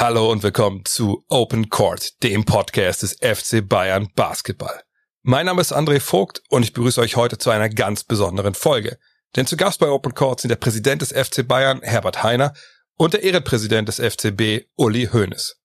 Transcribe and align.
Hallo 0.00 0.30
und 0.30 0.44
willkommen 0.44 0.84
zu 0.84 1.24
Open 1.28 1.70
Court, 1.70 2.22
dem 2.22 2.44
Podcast 2.44 3.02
des 3.02 3.14
FC 3.14 3.68
Bayern 3.68 4.06
Basketball. 4.14 4.84
Mein 5.22 5.46
Name 5.46 5.60
ist 5.60 5.74
André 5.74 5.98
Vogt 5.98 6.40
und 6.50 6.62
ich 6.62 6.72
begrüße 6.72 7.00
euch 7.00 7.16
heute 7.16 7.36
zu 7.36 7.50
einer 7.50 7.68
ganz 7.68 8.04
besonderen 8.04 8.54
Folge. 8.54 8.98
Denn 9.34 9.48
zu 9.48 9.56
Gast 9.56 9.80
bei 9.80 9.88
Open 9.88 10.14
Court 10.14 10.40
sind 10.40 10.50
der 10.50 10.56
Präsident 10.56 11.02
des 11.02 11.10
FC 11.10 11.44
Bayern, 11.44 11.80
Herbert 11.82 12.22
Heiner, 12.22 12.54
und 12.96 13.14
der 13.14 13.24
Ehrenpräsident 13.24 13.88
des 13.88 13.96
FCB, 13.96 14.68
Uli 14.76 15.08
Hoeneß. 15.12 15.56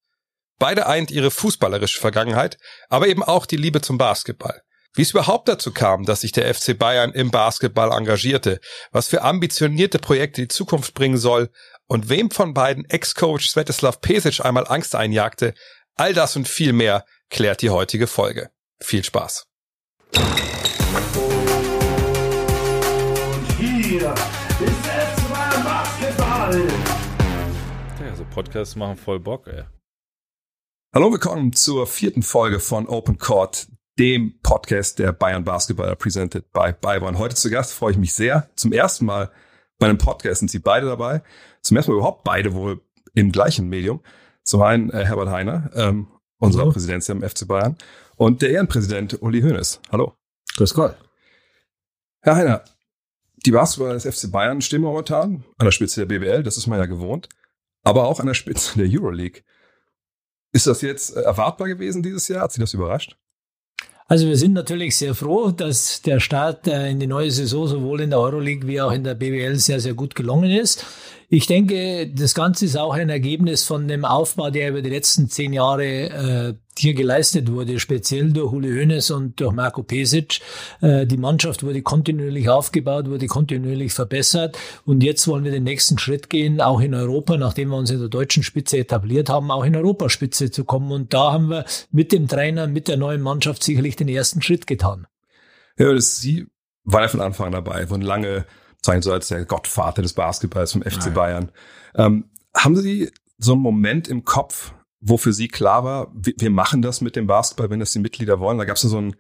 Beide 0.58 0.88
eint 0.88 1.12
ihre 1.12 1.30
fußballerische 1.30 2.00
Vergangenheit, 2.00 2.58
aber 2.90 3.10
eben 3.10 3.22
auch 3.22 3.46
die 3.46 3.58
Liebe 3.58 3.82
zum 3.82 4.00
Basketball. 4.00 4.64
Wie 4.96 5.04
es 5.04 5.12
überhaupt 5.12 5.48
dazu 5.48 5.72
kam, 5.72 6.06
dass 6.06 6.22
sich 6.22 6.32
der 6.32 6.52
FC 6.52 6.78
Bayern 6.78 7.12
im 7.12 7.30
Basketball 7.30 7.92
engagierte, 7.92 8.60
was 8.92 9.08
für 9.08 9.22
ambitionierte 9.22 10.00
Projekte 10.00 10.42
die 10.42 10.48
Zukunft 10.48 10.96
bringen 10.96 11.18
soll 11.18 11.52
und 11.88 12.10
wem 12.10 12.32
von 12.32 12.54
beiden 12.54 12.86
Ex-Coach 12.86 13.50
Svetislav 13.50 14.02
Pesic 14.02 14.44
einmal 14.44 14.68
Angst 14.68 14.96
einjagte, 14.96 15.54
all 15.96 16.14
das 16.14 16.36
und 16.36 16.48
viel 16.48 16.74
mehr 16.74 17.06
klärt 17.30 17.62
die 17.62 17.70
heutige 17.70 18.08
Folge. 18.08 18.50
Viel 18.82 19.04
Spaß. 19.04 19.46
Hier 23.58 24.14
ist 24.14 24.88
es 24.88 25.30
mal 25.30 25.64
Basketball. 25.64 26.68
Ja, 28.00 28.16
so 28.16 28.26
Podcasts 28.26 28.76
machen 28.76 28.98
voll 28.98 29.20
Bock, 29.20 29.48
ey. 29.48 29.64
Hallo, 30.94 31.12
willkommen 31.12 31.54
zur 31.54 31.88
vierten 31.88 32.22
Folge 32.22 32.60
von 32.60 32.88
Open 32.88 33.18
Court, 33.18 33.68
dem 33.98 34.40
Podcast 34.42 35.00
der 35.00 35.12
Bayern 35.12 35.44
Basketballer 35.44 35.96
presented 35.96 36.52
by 36.52 36.72
Bayern. 36.80 37.18
Heute 37.18 37.36
zu 37.36 37.50
Gast 37.50 37.74
freue 37.74 37.92
ich 37.92 37.98
mich 37.98 38.14
sehr. 38.14 38.50
Zum 38.56 38.72
ersten 38.74 39.06
Mal 39.06 39.32
bei 39.80 39.88
einem 39.88 39.98
Podcast 39.98 40.40
sind 40.40 40.52
Sie 40.52 40.60
beide 40.60 40.86
dabei. 40.86 41.24
Zum 41.64 41.78
ersten 41.78 41.92
Mal 41.92 41.98
überhaupt 41.98 42.24
beide 42.24 42.54
wohl 42.54 42.82
im 43.14 43.32
gleichen 43.32 43.70
Medium. 43.70 44.02
Zum 44.44 44.62
einen 44.62 44.90
äh, 44.90 45.06
Herbert 45.06 45.30
Heiner, 45.30 45.72
ähm, 45.74 46.08
unser 46.38 46.60
Hallo. 46.60 46.72
Präsident 46.72 47.10
am 47.10 47.22
FC 47.22 47.48
Bayern, 47.48 47.78
und 48.18 48.42
der 48.42 48.52
Ehrenpräsident 48.52 49.22
Uli 49.22 49.42
Hoeneß. 49.42 49.80
Hallo. 49.92 50.14
Grüß 50.56 50.74
Gott. 50.74 50.96
Herr 52.22 52.36
Heiner, 52.36 52.64
die 53.46 53.52
Basketballer 53.52 53.96
des 53.96 54.06
FC 54.06 54.32
Bayern 54.32 54.62
stehen 54.62 54.82
momentan 54.82 55.44
an 55.58 55.66
der 55.66 55.72
Spitze 55.72 56.06
der 56.06 56.06
BBL, 56.06 56.44
das 56.44 56.58
ist 56.58 56.68
man 56.68 56.80
ja 56.80 56.86
gewohnt, 56.86 57.30
aber 57.84 58.06
auch 58.08 58.20
an 58.20 58.28
der 58.28 58.34
Spitze 58.34 58.78
der 58.78 58.88
Euroleague. 58.88 59.42
Ist 60.52 60.68
das 60.68 60.82
jetzt 60.82 61.16
äh, 61.16 61.22
erwartbar 61.22 61.68
gewesen 61.68 62.04
dieses 62.04 62.28
Jahr? 62.28 62.42
Hat 62.42 62.52
Sie 62.52 62.62
das 62.62 62.74
überrascht? 62.74 63.18
Also 64.08 64.28
wir 64.28 64.38
sind 64.38 64.54
natürlich 64.54 64.98
sehr 64.98 65.16
froh, 65.16 65.52
dass 65.52 66.02
der 66.02 66.20
Start 66.20 66.68
äh, 66.68 66.90
in 66.90 67.00
die 67.00 67.08
neue 67.08 67.32
Saison 67.32 67.68
sowohl 67.68 68.02
in 68.02 68.10
der 68.10 68.20
Euroleague 68.20 68.68
wie 68.68 68.82
auch 68.82 68.92
in 68.92 69.04
der 69.04 69.16
BWL 69.16 69.56
sehr, 69.56 69.80
sehr 69.80 69.94
gut 69.94 70.14
gelungen 70.14 70.52
ist. 70.52 70.86
Ich 71.30 71.48
denke, 71.48 72.08
das 72.14 72.36
Ganze 72.36 72.66
ist 72.66 72.78
auch 72.78 72.94
ein 72.94 73.10
Ergebnis 73.10 73.64
von 73.64 73.88
dem 73.88 74.06
Aufbau, 74.06 74.50
der 74.50 74.70
über 74.70 74.82
die 74.82 74.90
letzten 74.90 75.30
zehn 75.30 75.54
Jahre 75.54 75.86
äh, 75.86 76.54
hier 76.78 76.94
geleistet 76.94 77.52
wurde, 77.52 77.80
speziell 77.80 78.32
durch 78.32 78.52
Uli 78.52 78.70
Hoeneß 78.70 79.12
und 79.12 79.40
durch 79.40 79.54
Marco 79.54 79.84
Pesic. 79.84 80.40
Äh, 80.82 81.06
die 81.06 81.18
Mannschaft 81.18 81.64
wurde 81.64 81.82
kontinuierlich 81.82 82.50
aufgebaut, 82.50 83.10
wurde 83.10 83.28
kontinuierlich 83.28 83.94
verbessert 83.94 84.58
und 84.86 85.04
jetzt 85.04 85.28
wollen 85.28 85.44
wir 85.44 85.52
den 85.52 85.64
nächsten 85.64 85.98
Schritt 85.98 86.30
gehen, 86.30 86.62
auch 86.62 86.82
in 86.82 86.94
Europa, 86.94 87.38
nachdem 87.38 87.70
wir 87.70 87.78
uns 87.78 87.90
in 87.90 88.00
der 88.00 88.10
deutschen 88.10 88.44
Spitze 88.44 88.78
etabliert 88.78 89.30
haben, 89.30 89.52
auch 89.52 89.64
in 89.64 89.76
Europaspitze 89.76 90.52
zu 90.52 90.64
kommen. 90.64 90.92
Und 90.92 91.14
da 91.14 91.34
haben 91.34 91.50
wir 91.50 91.66
mit 91.92 92.12
dem 92.12 92.28
Trainer, 92.28 92.68
mit 92.68 92.88
der 92.88 92.98
neuen 92.98 93.22
Mannschaft 93.22 93.64
sicherlich 93.64 93.96
den 93.96 94.08
ersten 94.08 94.42
Schritt 94.42 94.68
getan. 94.68 95.08
Ja, 95.78 95.94
das, 95.94 96.18
Sie 96.18 96.48
waren 96.84 97.04
ja 97.04 97.08
von 97.08 97.22
Anfang 97.22 97.48
an 97.48 97.54
dabei, 97.54 97.90
wurden 97.90 98.02
lange 98.02 98.46
bezeichnet 98.84 99.04
so 99.06 99.14
als 99.14 99.28
der 99.30 99.46
Gottvater 99.46 100.02
des 100.02 100.14
Basketballs 100.14 100.74
vom 100.74 100.84
FC. 100.84 101.14
Bayern. 101.14 101.52
Ähm, 101.96 102.26
haben 102.54 102.76
Sie 102.76 103.12
so 103.38 103.54
einen 103.54 103.62
Moment 103.62 104.08
im 104.08 104.26
Kopf, 104.26 104.74
wo 105.06 105.18
für 105.18 105.34
Sie 105.34 105.48
klar 105.48 105.84
war, 105.84 106.12
wir, 106.16 106.34
wir 106.38 106.50
machen 106.50 106.82
das 106.82 107.02
mit 107.02 107.16
dem 107.16 107.28
Basketball, 107.28 107.70
wenn 107.70 107.80
das 107.80 107.92
die 107.92 108.00
Mitglieder 108.00 108.40
wollen? 108.40 108.58
Da 108.58 108.66
gab 108.66 108.78
es 108.78 108.82
so, 108.84 108.98
einen, 108.98 109.16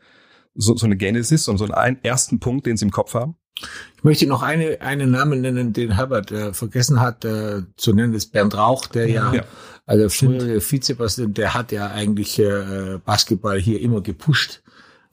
so, 0.55 0.75
so 0.77 0.85
eine 0.85 0.95
Genesis 0.95 1.47
und 1.47 1.57
so 1.57 1.65
einen 1.65 1.73
ein- 1.73 2.03
ersten 2.03 2.39
Punkt, 2.39 2.65
den 2.65 2.77
Sie 2.77 2.85
im 2.85 2.91
Kopf 2.91 3.13
haben? 3.13 3.35
Ich 3.97 4.03
möchte 4.03 4.25
noch 4.25 4.41
eine, 4.41 4.81
einen 4.81 5.11
Namen 5.11 5.41
nennen, 5.41 5.73
den 5.73 5.91
Herbert 5.95 6.31
äh, 6.31 6.53
vergessen 6.53 6.99
hat 7.01 7.23
äh, 7.25 7.61
zu 7.77 7.93
nennen, 7.93 8.13
das 8.13 8.25
ist 8.25 8.31
Bernd 8.31 8.55
Rauch, 8.57 8.87
der 8.87 9.07
ja, 9.07 9.31
Ja. 9.33 9.43
also 9.85 10.09
frühere 10.09 10.59
Vizepräsident, 10.59 11.37
der 11.37 11.53
hat 11.53 11.71
ja 11.71 11.87
eigentlich 11.91 12.39
äh, 12.39 12.97
Basketball 13.05 13.59
hier 13.59 13.79
immer 13.81 14.01
gepusht 14.01 14.63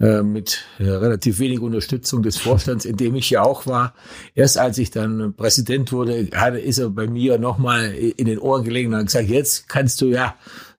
äh, 0.00 0.22
mit 0.22 0.64
äh, 0.78 0.88
relativ 0.88 1.38
wenig 1.38 1.60
Unterstützung 1.60 2.22
des 2.22 2.38
Vorstands, 2.38 2.84
in 2.84 2.96
dem 2.96 3.14
ich 3.14 3.30
ja 3.30 3.42
auch 3.42 3.66
war. 3.66 3.94
Erst 4.34 4.58
als 4.58 4.78
ich 4.78 4.90
dann 4.90 5.34
Präsident 5.34 5.92
wurde, 5.92 6.14
ist 6.58 6.78
er 6.78 6.90
bei 6.90 7.06
mir 7.06 7.38
nochmal 7.38 7.92
in 7.92 8.26
den 8.26 8.38
Ohren 8.38 8.64
gelegen 8.64 8.92
und 8.92 8.98
hat 8.98 9.06
gesagt, 9.06 9.28
jetzt 9.28 9.68
kannst 9.68 10.00
du 10.00 10.06
ja 10.06 10.34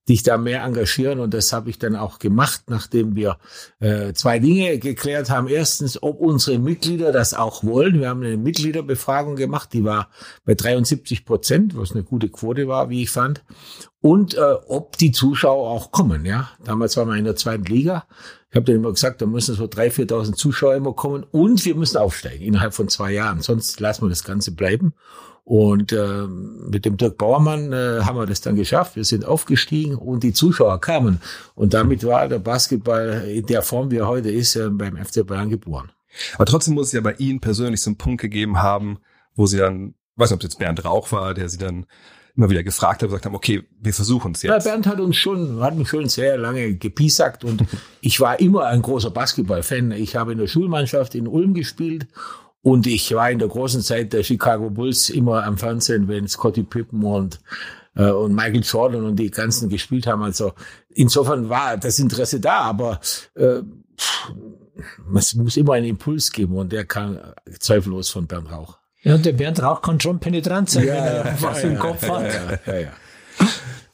dich 0.09 0.23
da 0.23 0.37
mehr 0.37 0.63
engagieren 0.63 1.19
und 1.19 1.33
das 1.33 1.53
habe 1.53 1.69
ich 1.69 1.77
dann 1.77 1.95
auch 1.95 2.19
gemacht, 2.19 2.63
nachdem 2.67 3.15
wir 3.15 3.37
äh, 3.79 4.13
zwei 4.13 4.39
Dinge 4.39 4.79
geklärt 4.79 5.29
haben. 5.29 5.47
Erstens, 5.47 6.01
ob 6.01 6.19
unsere 6.19 6.57
Mitglieder 6.57 7.11
das 7.11 7.33
auch 7.33 7.63
wollen. 7.63 7.99
Wir 7.99 8.09
haben 8.09 8.23
eine 8.23 8.37
Mitgliederbefragung 8.37 9.35
gemacht, 9.35 9.69
die 9.73 9.83
war 9.83 10.09
bei 10.43 10.55
73 10.55 11.25
Prozent, 11.25 11.77
was 11.77 11.91
eine 11.91 12.03
gute 12.03 12.29
Quote 12.29 12.67
war, 12.67 12.89
wie 12.89 13.03
ich 13.03 13.11
fand. 13.11 13.43
Und 14.01 14.33
äh, 14.33 14.41
ob 14.67 14.97
die 14.97 15.11
Zuschauer 15.11 15.69
auch 15.69 15.91
kommen. 15.91 16.25
Ja, 16.25 16.49
damals 16.63 16.97
waren 16.97 17.09
wir 17.09 17.15
in 17.15 17.25
der 17.25 17.35
zweiten 17.35 17.65
Liga. 17.65 18.05
Ich 18.49 18.55
habe 18.55 18.65
dann 18.65 18.75
immer 18.75 18.91
gesagt, 18.91 19.21
da 19.21 19.27
müssen 19.27 19.55
so 19.55 19.65
3.000, 19.65 20.09
4.000 20.09 20.33
Zuschauer 20.33 20.75
immer 20.75 20.93
kommen 20.93 21.23
und 21.31 21.63
wir 21.63 21.75
müssen 21.75 21.97
aufsteigen 21.97 22.43
innerhalb 22.43 22.73
von 22.73 22.89
zwei 22.89 23.11
Jahren. 23.13 23.41
Sonst 23.41 23.79
lassen 23.79 24.03
wir 24.03 24.09
das 24.09 24.23
Ganze 24.23 24.51
bleiben. 24.51 24.93
Und 25.43 25.91
äh, 25.91 26.27
mit 26.27 26.85
dem 26.85 26.97
Dirk 26.97 27.17
Bauermann 27.17 27.73
äh, 27.73 28.01
haben 28.01 28.17
wir 28.17 28.25
das 28.25 28.41
dann 28.41 28.55
geschafft. 28.55 28.95
Wir 28.95 29.05
sind 29.05 29.25
aufgestiegen 29.25 29.95
und 29.95 30.23
die 30.23 30.33
Zuschauer 30.33 30.79
kamen. 30.79 31.19
Und 31.55 31.73
damit 31.73 32.03
war 32.05 32.27
der 32.27 32.39
Basketball 32.39 33.23
in 33.27 33.45
der 33.45 33.61
Form, 33.61 33.91
wie 33.91 33.97
er 33.97 34.07
heute 34.07 34.29
ist, 34.31 34.55
äh, 34.55 34.69
beim 34.69 34.97
FC 34.97 35.25
Bayern 35.25 35.49
geboren. 35.49 35.91
Aber 36.35 36.45
trotzdem 36.45 36.75
muss 36.75 36.87
es 36.87 36.93
ja 36.93 37.01
bei 37.01 37.13
Ihnen 37.13 37.39
persönlich 37.39 37.81
so 37.81 37.89
einen 37.89 37.97
Punkt 37.97 38.21
gegeben 38.21 38.61
haben, 38.61 38.99
wo 39.35 39.45
Sie 39.45 39.57
dann, 39.57 39.95
weiß 40.15 40.29
nicht, 40.29 40.35
ob 40.35 40.41
es 40.41 40.51
jetzt 40.51 40.59
Bernd 40.59 40.85
Rauch 40.85 41.11
war, 41.11 41.33
der 41.33 41.49
Sie 41.49 41.57
dann 41.57 41.85
immer 42.35 42.49
wieder 42.49 42.63
gefragt 42.63 43.01
hat, 43.01 43.09
gesagt 43.09 43.25
haben, 43.25 43.35
okay, 43.35 43.63
wir 43.79 43.93
versuchen 43.93 44.33
es 44.33 44.43
Ja, 44.43 44.55
jetzt. 44.55 44.63
Bernd 44.63 44.87
hat 44.87 44.99
uns 44.99 45.17
schon, 45.17 45.61
hat 45.61 45.75
mich 45.75 45.89
schon 45.89 46.07
sehr 46.09 46.37
lange 46.37 46.75
gepiesackt 46.75 47.43
und 47.43 47.65
ich 48.01 48.19
war 48.19 48.39
immer 48.39 48.65
ein 48.65 48.81
großer 48.81 49.11
Basketball-Fan. 49.11 49.91
Ich 49.91 50.15
habe 50.15 50.31
in 50.31 50.37
der 50.37 50.47
Schulmannschaft 50.47 51.15
in 51.15 51.27
Ulm 51.27 51.53
gespielt 51.53 52.07
und 52.61 52.87
ich 52.87 53.13
war 53.13 53.31
in 53.31 53.39
der 53.39 53.47
großen 53.47 53.81
Zeit 53.81 54.13
der 54.13 54.23
Chicago 54.23 54.69
Bulls 54.69 55.09
immer 55.09 55.43
am 55.43 55.57
Fernsehen, 55.57 56.07
wenn 56.07 56.27
Scottie 56.27 56.63
Pippen 56.63 57.03
und 57.03 57.39
äh, 57.95 58.09
und 58.09 58.33
Michael 58.33 58.63
Jordan 58.63 59.03
und 59.03 59.15
die 59.17 59.31
ganzen 59.31 59.69
gespielt 59.69 60.07
haben. 60.07 60.23
Also 60.23 60.53
insofern 60.89 61.49
war 61.49 61.77
das 61.77 61.99
Interesse 61.99 62.39
da, 62.39 62.59
aber 62.61 62.99
äh, 63.35 63.61
es 65.15 65.35
muss 65.35 65.57
immer 65.57 65.73
einen 65.73 65.87
Impuls 65.87 66.31
geben 66.31 66.55
und 66.55 66.71
der 66.71 66.85
kam 66.85 67.17
zweifellos 67.59 68.09
von 68.09 68.27
Bernd 68.27 68.51
Rauch. 68.51 68.80
Ja, 69.03 69.15
und 69.15 69.25
der 69.25 69.33
Bernd 69.33 69.61
Rauch 69.61 69.81
kann 69.81 69.99
schon 69.99 70.19
penetrant 70.19 70.69
sein, 70.69 70.87
wenn 70.87 70.95
er 70.95 71.35
was 71.41 71.63
im 71.63 71.77
Kopf 71.79 72.07
hat. 72.07 72.23
Ja, 72.67 72.73
ja, 72.73 72.79
ja. 72.79 72.93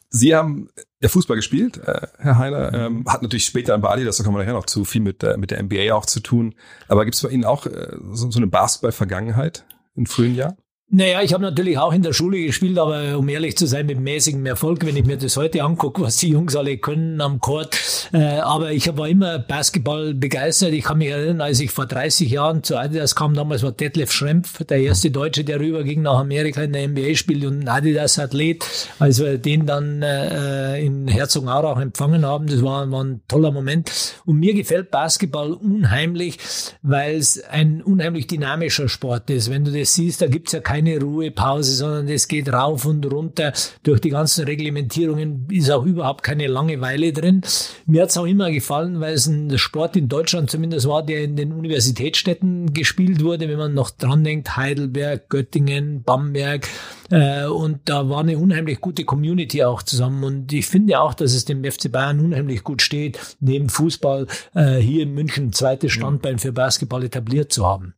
Sie 0.10 0.36
haben 0.36 0.70
ja 1.02 1.10
Fußball 1.10 1.36
gespielt, 1.36 1.78
äh, 1.78 2.08
Herr 2.18 2.38
Heiner, 2.38 2.74
ähm, 2.74 3.06
hat 3.08 3.22
natürlich 3.22 3.46
später 3.46 3.76
in 3.76 3.82
Bali, 3.82 4.04
das 4.04 4.22
kommen 4.24 4.36
wir 4.36 4.44
nachher 4.44 4.54
noch 4.54 4.66
zu, 4.66 4.84
viel 4.84 5.02
mit, 5.02 5.24
äh, 5.24 5.38
mit 5.38 5.52
der 5.52 5.62
NBA 5.62 5.94
auch 5.94 6.06
zu 6.06 6.22
tun. 6.22 6.56
Aber 6.88 7.06
gibt 7.06 7.16
es 7.16 7.22
bei 7.22 7.30
Ihnen 7.30 7.46
auch 7.46 7.66
äh, 7.66 7.98
so, 8.12 8.32
so 8.32 8.40
eine 8.40 8.48
Basketball-Vergangenheit 8.48 9.66
in 9.96 10.08
frühen 10.08 10.36
Jahren? 10.36 10.58
Naja, 10.90 11.22
ich 11.22 11.34
habe 11.34 11.44
natürlich 11.44 11.78
auch 11.78 11.92
in 11.92 12.02
der 12.02 12.14
Schule 12.14 12.42
gespielt, 12.42 12.78
aber 12.78 13.18
um 13.18 13.28
ehrlich 13.28 13.58
zu 13.58 13.68
sein, 13.68 13.88
mit 13.88 14.00
mäßigem 14.00 14.46
Erfolg, 14.46 14.86
wenn 14.86 14.96
ich 14.96 15.04
mir 15.04 15.18
das 15.18 15.36
heute 15.36 15.62
angucke, 15.62 16.02
was 16.02 16.16
die 16.16 16.30
Jungs 16.30 16.56
alle 16.56 16.78
können 16.78 17.20
am 17.20 17.42
Court. 17.42 17.78
Äh, 18.14 18.38
aber 18.38 18.72
ich 18.72 18.96
war 18.96 19.10
immer 19.10 19.38
Basketball 19.38 20.14
begeistert. 20.14 20.72
Ich 20.72 20.86
kann 20.86 21.00
mich 21.00 21.10
erinnern, 21.10 21.42
als 21.42 21.60
ich 21.60 21.72
vor 21.72 21.88
30 21.88 22.32
Jahren 22.32 22.64
zu 22.64 22.78
Adidas 22.78 23.16
kam, 23.16 23.34
damals 23.34 23.64
war 23.64 23.74
Detlef 23.74 24.14
Schrempf, 24.14 24.64
der 24.64 24.78
erste 24.78 25.12
Deutsche, 25.12 25.44
der 25.44 25.60
rüberging 25.60 26.04
nach 26.04 26.20
Amerika 26.20 26.64
in 26.64 26.72
der 26.72 26.88
NBA 26.88 27.16
spielte 27.16 27.50
und 27.50 27.64
ein 27.64 27.68
Adidas-Athlet. 27.68 28.64
Als 28.98 29.20
wir 29.20 29.38
den 29.40 29.66
dann 29.66 30.02
äh, 30.02 30.80
in 30.80 31.10
Herzogenaurach 31.10 31.82
empfangen 31.82 32.26
haben, 32.26 32.48
das 32.48 32.64
war, 32.64 32.90
war 32.90 33.04
ein 33.04 33.20
toller 33.28 33.52
Moment. 33.52 33.92
Und 34.24 34.40
mir 34.40 34.54
gefällt 34.54 34.90
Basketball 34.90 35.52
unheimlich, 35.52 36.38
weil 36.82 37.18
es 37.18 37.44
ein 37.44 37.82
unheimlich 37.82 38.28
dynamischer 38.28 38.88
Sport 38.88 39.30
ist. 39.30 39.52
Wenn 39.52 39.66
du 39.66 39.78
das 39.78 39.94
siehst, 39.94 40.22
da 40.22 40.28
gibt's 40.28 40.54
ja 40.54 40.62
keine 40.62 40.77
Ruhepause, 40.86 41.76
sondern 41.76 42.08
es 42.08 42.28
geht 42.28 42.52
rauf 42.52 42.86
und 42.86 43.06
runter. 43.12 43.54
Durch 43.84 44.02
die 44.02 44.10
ganzen 44.10 44.46
Reglementierungen 44.46 45.48
ist 45.50 45.72
auch 45.72 45.86
überhaupt 45.86 46.24
keine 46.24 46.48
Langeweile 46.48 47.14
drin. 47.14 47.42
Mir 47.86 48.04
hat's 48.04 48.18
auch 48.18 48.26
immer 48.26 48.52
gefallen, 48.52 49.00
weil 49.00 49.14
es 49.14 49.28
ein 49.28 49.58
Sport 49.58 49.96
in 49.96 50.10
Deutschland 50.10 50.50
zumindest 50.50 50.88
war, 50.88 51.04
der 51.06 51.24
in 51.24 51.36
den 51.36 51.52
Universitätsstädten 51.52 52.74
gespielt 52.74 53.24
wurde. 53.24 53.50
Wenn 53.50 53.58
man 53.58 53.74
noch 53.74 53.90
dran 53.90 54.24
denkt, 54.24 54.56
Heidelberg, 54.58 55.30
Göttingen, 55.30 56.04
Bamberg. 56.04 56.68
Äh, 57.10 57.46
und 57.46 57.80
da 57.86 58.10
war 58.10 58.20
eine 58.20 58.38
unheimlich 58.38 58.82
gute 58.82 59.06
Community 59.06 59.64
auch 59.64 59.84
zusammen. 59.84 60.24
Und 60.24 60.54
ich 60.54 60.68
finde 60.68 61.00
auch, 61.00 61.14
dass 61.14 61.34
es 61.34 61.46
dem 61.46 61.64
FC 61.64 61.92
Bayern 61.92 62.20
unheimlich 62.20 62.64
gut 62.64 62.82
steht, 62.82 63.20
neben 63.40 63.70
Fußball 63.70 64.28
äh, 64.54 64.76
hier 64.76 65.04
in 65.04 65.14
München 65.14 65.54
zweites 65.54 65.92
Standbein 65.92 66.40
für 66.40 66.52
Basketball 66.52 67.04
etabliert 67.04 67.52
zu 67.52 67.66
haben. 67.66 67.94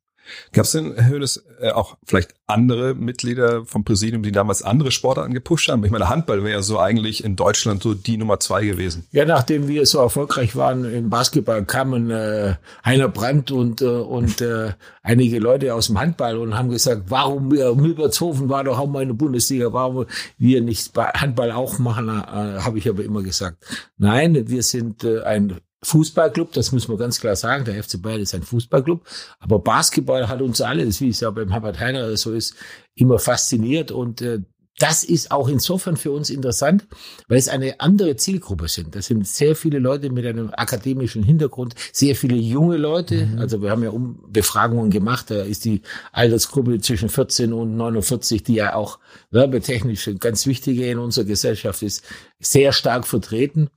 Gab 0.54 0.66
es 0.66 0.72
denn, 0.72 0.94
Herr 0.96 1.10
Hönes, 1.10 1.44
äh, 1.60 1.72
auch 1.72 1.98
vielleicht 2.06 2.34
andere 2.48 2.96
Mitglieder 2.96 3.66
vom 3.66 3.84
Präsidium, 3.84 4.24
die 4.24 4.32
damals 4.32 4.64
andere 4.64 4.92
Sportarten 4.92 5.34
gepusht 5.34 5.70
haben? 5.70 5.84
Ich 5.86 5.92
meine, 5.92 6.10
Handball 6.10 6.44
wäre 6.44 6.54
ja 6.54 6.62
so 6.62 6.80
eigentlich 6.80 7.24
in 7.24 7.36
Deutschland 7.36 7.84
so 7.84 7.94
die 7.94 8.18
Nummer 8.18 8.40
zwei 8.40 8.66
gewesen. 8.66 9.06
Ja, 9.12 9.26
nachdem 9.26 9.68
wir 9.68 9.86
so 9.86 10.00
erfolgreich 10.00 10.56
waren 10.56 10.86
im 10.86 11.10
Basketball, 11.10 11.64
kamen 11.66 12.10
äh, 12.10 12.56
Heiner 12.84 13.10
Brandt 13.10 13.52
und, 13.52 13.82
äh, 13.82 13.86
und 13.86 14.42
äh, 14.42 14.74
einige 15.04 15.40
Leute 15.40 15.74
aus 15.74 15.88
dem 15.88 16.00
Handball 16.00 16.38
und 16.38 16.58
haben 16.58 16.70
gesagt, 16.70 17.04
warum 17.08 17.54
äh, 17.54 17.74
Milbertshofen 17.74 18.50
war 18.50 18.64
doch 18.64 18.80
auch 18.80 18.88
mal 18.88 19.02
in 19.02 19.10
der 19.10 19.16
Bundesliga, 19.16 19.72
warum 19.74 20.06
wir 20.38 20.62
nicht 20.62 20.98
Handball 20.98 21.52
auch 21.52 21.80
machen, 21.80 22.10
äh, 22.10 22.60
habe 22.62 22.78
ich 22.78 22.90
aber 22.90 23.04
immer 23.04 23.22
gesagt. 23.22 23.58
Nein, 23.98 24.48
wir 24.48 24.64
sind 24.64 25.04
äh, 25.04 25.22
ein 25.22 25.60
Fußballclub, 25.84 26.52
das 26.54 26.72
muss 26.72 26.88
man 26.88 26.98
ganz 26.98 27.20
klar 27.20 27.36
sagen. 27.36 27.66
Der 27.66 27.82
FC 27.82 28.02
Bayern 28.02 28.22
ist 28.22 28.36
ein 28.36 28.44
Fußballclub. 28.44 29.06
Aber 29.40 29.60
Basketball 29.60 30.28
hat 30.28 30.42
uns 30.42 30.62
alle, 30.62 30.86
das 30.86 31.00
wie 31.02 31.10
es 31.10 31.22
ja 31.22 31.30
beim 31.30 31.52
Herbert 31.52 31.80
Heiner 31.80 32.16
so 32.18 32.34
ist, 32.34 32.56
immer 32.96 33.20
fasziniert. 33.20 33.92
Und 33.92 34.22
äh, 34.22 34.40
das 34.80 35.04
ist 35.04 35.32
auch 35.32 35.50
insofern 35.50 35.98
für 35.98 36.12
uns 36.12 36.30
interessant, 36.30 36.88
weil 37.28 37.38
es 37.38 37.50
eine 37.50 37.82
andere 37.82 38.16
Zielgruppe 38.16 38.70
sind. 38.70 38.96
Das 38.96 39.08
sind 39.08 39.28
sehr 39.28 39.56
viele 39.56 39.78
Leute 39.78 40.10
mit 40.10 40.26
einem 40.26 40.52
akademischen 40.54 41.22
Hintergrund, 41.22 41.76
sehr 41.92 42.16
viele 42.16 42.38
junge 42.38 42.78
Leute. 42.78 43.28
Mhm. 43.28 43.40
Also 43.40 43.62
wir 43.62 43.72
haben 43.72 43.84
ja 43.84 43.90
um 43.90 44.24
Befragungen 44.30 44.90
gemacht. 44.90 45.32
Da 45.32 45.42
ist 45.42 45.66
die 45.66 45.82
Altersgruppe 46.14 46.80
zwischen 46.80 47.10
14 47.10 47.52
und 47.52 47.76
49, 47.76 48.44
die 48.44 48.56
ja 48.56 48.74
auch 48.74 49.00
werbetechnisch 49.32 50.10
ganz 50.20 50.48
wichtige 50.48 50.90
in 50.90 50.98
unserer 50.98 51.26
Gesellschaft 51.26 51.84
ist, 51.84 52.06
sehr 52.40 52.72
stark 52.72 53.06
vertreten. 53.06 53.70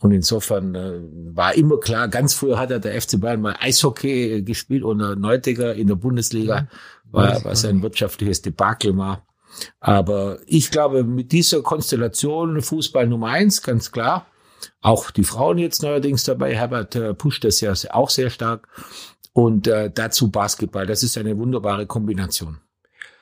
Und 0.00 0.12
insofern 0.12 0.74
äh, 0.74 1.00
war 1.34 1.54
immer 1.54 1.78
klar, 1.80 2.08
ganz 2.08 2.34
früher 2.34 2.58
hat 2.58 2.70
er 2.70 2.78
der 2.78 3.00
FC 3.00 3.20
Bayern 3.20 3.40
mal 3.40 3.56
Eishockey 3.58 4.32
äh, 4.32 4.42
gespielt 4.42 4.84
unter 4.84 5.16
Neutiger 5.16 5.74
in 5.74 5.88
der 5.88 5.96
Bundesliga, 5.96 6.62
mhm. 6.62 6.66
war, 7.12 7.44
was 7.44 7.64
ein 7.64 7.82
wirtschaftliches 7.82 8.42
Debakel 8.42 8.96
war. 8.96 9.26
Aber 9.80 10.38
ich 10.46 10.70
glaube, 10.70 11.02
mit 11.02 11.32
dieser 11.32 11.62
Konstellation 11.62 12.62
Fußball 12.62 13.08
Nummer 13.08 13.28
eins, 13.28 13.62
ganz 13.62 13.90
klar. 13.90 14.26
Auch 14.80 15.10
die 15.10 15.24
Frauen 15.24 15.58
jetzt 15.58 15.82
neuerdings 15.82 16.24
dabei. 16.24 16.54
Herbert 16.54 16.94
äh, 16.94 17.14
pusht 17.14 17.44
das 17.44 17.60
ja 17.60 17.72
auch 17.90 18.10
sehr 18.10 18.30
stark. 18.30 18.68
Und 19.32 19.66
äh, 19.66 19.90
dazu 19.92 20.30
Basketball. 20.30 20.86
Das 20.86 21.02
ist 21.02 21.18
eine 21.18 21.36
wunderbare 21.38 21.86
Kombination. 21.86 22.58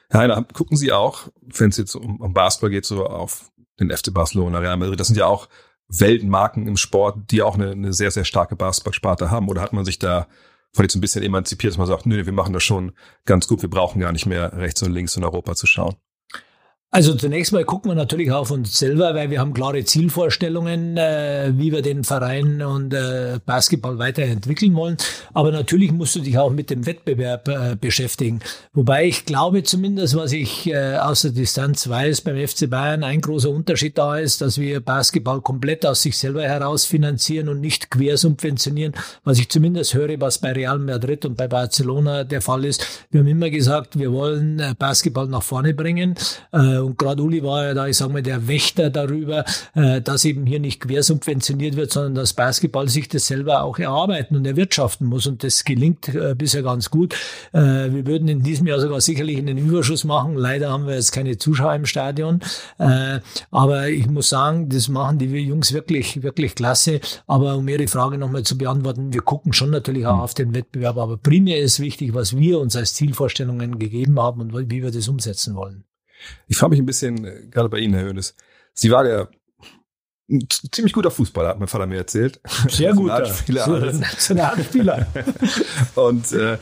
Herr 0.08 0.20
Heiner, 0.20 0.44
gucken 0.52 0.76
Sie 0.76 0.93
auch, 0.93 1.28
wenn 1.43 1.70
es 1.70 1.76
jetzt 1.78 1.94
um, 1.94 2.20
um 2.20 2.32
Basketball 2.32 2.70
geht, 2.70 2.87
so 2.87 3.06
auf 3.06 3.50
den 3.81 3.90
FC 3.90 4.12
Barcelona, 4.12 4.58
Real 4.58 4.76
Madrid. 4.76 5.00
Das 5.00 5.08
sind 5.08 5.17
ja 5.17 5.26
auch 5.26 5.49
Weltmarken 5.88 6.67
im 6.67 6.77
Sport, 6.77 7.31
die 7.31 7.43
auch 7.43 7.55
eine, 7.55 7.71
eine 7.71 7.93
sehr, 7.93 8.11
sehr 8.11 8.25
starke 8.25 8.56
Basketballsparte 8.56 9.31
haben? 9.31 9.49
Oder 9.49 9.62
hat 9.62 9.73
man 9.73 9.85
sich 9.85 9.99
da 9.99 10.27
von 10.73 10.85
jetzt 10.85 10.94
ein 10.94 11.00
bisschen 11.00 11.23
emanzipiert, 11.23 11.73
dass 11.73 11.79
man 11.79 11.87
sagt, 11.87 12.06
nö, 12.06 12.27
wir 12.27 12.33
machen 12.33 12.53
das 12.53 12.62
schon 12.62 12.93
ganz 13.25 13.49
gut, 13.49 13.62
wir 13.62 13.71
brauchen 13.71 14.00
gar 14.00 14.12
nicht 14.12 14.27
mehr 14.27 14.53
rechts 14.53 14.83
und 14.83 14.93
links 14.93 15.17
in 15.17 15.25
Europa 15.25 15.55
zu 15.55 15.67
schauen? 15.67 15.97
Also 16.97 17.15
zunächst 17.15 17.53
mal 17.53 17.63
gucken 17.63 17.91
wir 17.91 17.95
natürlich 17.95 18.33
auf 18.33 18.51
uns 18.51 18.79
selber, 18.79 19.15
weil 19.15 19.29
wir 19.29 19.39
haben 19.39 19.53
klare 19.53 19.85
Zielvorstellungen, 19.85 20.97
äh, 20.97 21.53
wie 21.55 21.71
wir 21.71 21.83
den 21.83 22.05
Verein 22.05 22.63
und 22.63 22.95
äh, 22.95 23.39
Basketball 23.45 23.99
weiterentwickeln 23.99 24.75
wollen. 24.75 24.97
Aber 25.35 25.53
natürlich 25.53 25.93
musst 25.93 26.17
du 26.17 26.21
dich 26.21 26.39
auch 26.39 26.51
mit 26.51 26.71
dem 26.71 26.87
Wettbewerb 26.87 27.49
äh, 27.49 27.77
beschäftigen. 27.79 28.41
Wobei 28.73 29.05
ich 29.05 29.27
glaube 29.27 29.63
zumindest, 29.63 30.17
was 30.17 30.33
ich 30.33 30.69
äh, 30.69 30.97
aus 30.97 31.21
der 31.21 31.33
Distanz 31.33 31.87
weiß, 31.87 32.23
beim 32.23 32.39
FC 32.39 32.71
Bayern 32.71 33.05
ein 33.05 33.21
großer 33.21 33.51
Unterschied 33.51 33.99
da 33.99 34.17
ist, 34.17 34.41
dass 34.41 34.57
wir 34.57 34.81
Basketball 34.81 35.43
komplett 35.43 35.85
aus 35.85 36.01
sich 36.01 36.17
selber 36.17 36.45
heraus 36.45 36.87
finanzieren 36.87 37.51
und 37.51 37.61
nicht 37.61 37.91
quersubventionieren. 37.91 38.95
Was 39.23 39.39
ich 39.39 39.51
zumindest 39.51 39.93
höre, 39.93 40.19
was 40.19 40.39
bei 40.39 40.53
Real 40.53 40.79
Madrid 40.79 41.27
und 41.27 41.37
bei 41.37 41.47
Barcelona 41.47 42.25
der 42.25 42.41
Fall 42.41 42.65
ist. 42.65 42.87
Wir 43.11 43.21
haben 43.21 43.29
immer 43.29 43.51
gesagt, 43.51 43.99
wir 43.99 44.15
wollen 44.15 44.61
äh, 44.61 44.75
Basketball 44.79 45.27
nach 45.27 45.43
vorne 45.43 45.75
bringen. 45.75 46.15
Äh, 46.55 46.86
und 46.87 46.99
gerade 46.99 47.23
Uli 47.23 47.43
war 47.43 47.65
ja 47.65 47.75
da, 47.75 47.87
ich 47.88 47.97
sage 47.97 48.12
mal, 48.12 48.23
der 48.23 48.47
Wächter 48.49 48.91
darüber, 48.91 49.44
äh, 49.75 50.00
dass 50.00 50.25
eben 50.25 50.47
hier 50.47 50.61
nicht 50.61 50.81
quersubventioniert 50.81 51.77
wird, 51.77 51.93
sondern 51.93 52.15
dass 52.15 52.33
Basketball 52.33 52.88
sich 52.88 53.09
das 53.09 53.27
selber 53.27 53.62
auch 53.62 53.79
erarbeiten 53.79 54.37
und 54.37 54.47
erwirtschaften 54.47 55.06
muss. 55.09 55.27
Und 55.27 55.43
das 55.43 55.65
gelingt 55.65 56.09
äh, 56.09 56.35
bisher 56.37 56.62
ganz 56.62 56.91
gut. 56.91 57.15
Äh, 57.53 57.61
wir 57.91 58.06
würden 58.06 58.29
in 58.29 58.43
diesem 58.43 58.67
Jahr 58.69 58.81
sogar 58.81 59.00
sicherlich 59.00 59.38
einen 59.38 59.59
Überschuss 59.59 60.05
machen. 60.05 60.37
Leider 60.37 60.71
haben 60.71 60.87
wir 60.87 60.94
jetzt 60.94 61.12
keine 61.12 61.38
Zuschauer 61.38 61.75
im 61.75 61.87
Stadion. 61.87 62.41
Aber 63.50 63.88
ich 63.88 64.06
muss 64.09 64.29
sagen, 64.29 64.69
das 64.69 64.88
machen 64.88 65.19
die 65.19 65.27
Jungs 65.27 65.73
wirklich, 65.73 66.23
wirklich 66.23 66.55
klasse. 66.55 67.00
Aber 67.27 67.56
um 67.56 67.67
Ihre 67.67 67.88
Frage 67.88 68.19
nochmal 68.19 68.44
zu 68.44 68.56
beantworten, 68.56 69.12
wir 69.12 69.23
gucken 69.23 69.53
schon 69.53 69.71
natürlich 69.71 70.06
auch 70.06 70.19
auf 70.19 70.35
den 70.35 70.55
Wettbewerb. 70.55 70.97
Aber 70.99 71.17
primär 71.17 71.59
ist 71.59 71.81
wichtig, 71.81 72.15
was 72.15 72.37
wir 72.37 72.61
uns 72.61 72.77
als 72.77 72.94
Zielvorstellungen 72.94 73.79
gegeben 73.79 74.21
haben 74.21 74.41
und 74.41 74.71
wie 74.71 74.83
wir 74.83 74.91
das 74.91 75.09
umsetzen 75.09 75.55
wollen. 75.56 75.85
Ich 76.46 76.56
frage 76.56 76.70
mich 76.70 76.81
ein 76.81 76.87
bisschen, 76.87 77.25
äh, 77.25 77.46
gerade 77.50 77.69
bei 77.69 77.78
Ihnen, 77.78 77.94
Herr 77.94 78.05
Hönes. 78.05 78.34
Sie 78.75 78.90
war 78.90 79.05
der 79.05 79.28
ziemlich 80.73 80.93
guter 80.93 81.11
Fußballer, 81.11 81.50
hat 81.50 81.58
mein 81.58 81.69
Vater 81.69 81.87
mir 81.87 81.99
erzählt. 81.99 82.40
Sehr 82.69 82.93
guter. 82.93 83.20
Nationalspieler. 83.20 85.06
Und 85.94 86.32
äh, 86.32 86.58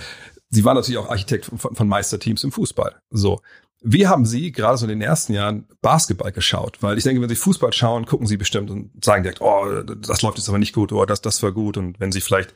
Sie 0.51 0.65
waren 0.65 0.77
natürlich 0.77 0.99
auch 0.99 1.11
Architekt 1.11 1.47
von, 1.47 1.75
von 1.75 1.89
Meisterteams 1.89 2.45
im 2.45 2.53
Fußball. 2.53 3.01
So. 3.11 3.41
Wie 3.87 4.07
haben 4.07 4.25
Sie 4.25 4.53
gerade 4.53 4.79
so 4.79 4.87
in 4.87 4.91
den 4.91 5.03
ersten 5.03 5.35
Jahren 5.35 5.67
Basketball 5.83 6.33
geschaut? 6.33 6.83
Weil 6.83 6.97
ich 6.97 7.05
denke, 7.05 7.21
wenn 7.21 7.29
Sie 7.29 7.37
Fußball 7.37 7.73
schauen, 7.73 8.07
gucken 8.07 8.27
Sie 8.27 8.37
bestimmt 8.37 8.71
und 8.71 9.05
sagen 9.05 9.23
direkt, 9.23 9.43
oh, 9.43 9.83
das 9.83 10.23
läuft 10.23 10.39
jetzt 10.39 10.49
aber 10.49 10.59
nicht 10.59 10.75
gut, 10.75 10.93
oh, 10.93 11.05
das, 11.05 11.21
das 11.21 11.43
war 11.43 11.53
gut. 11.53 11.77
Und 11.77 12.01
wenn 12.01 12.13
Sie 12.13 12.23
vielleicht 12.23 12.55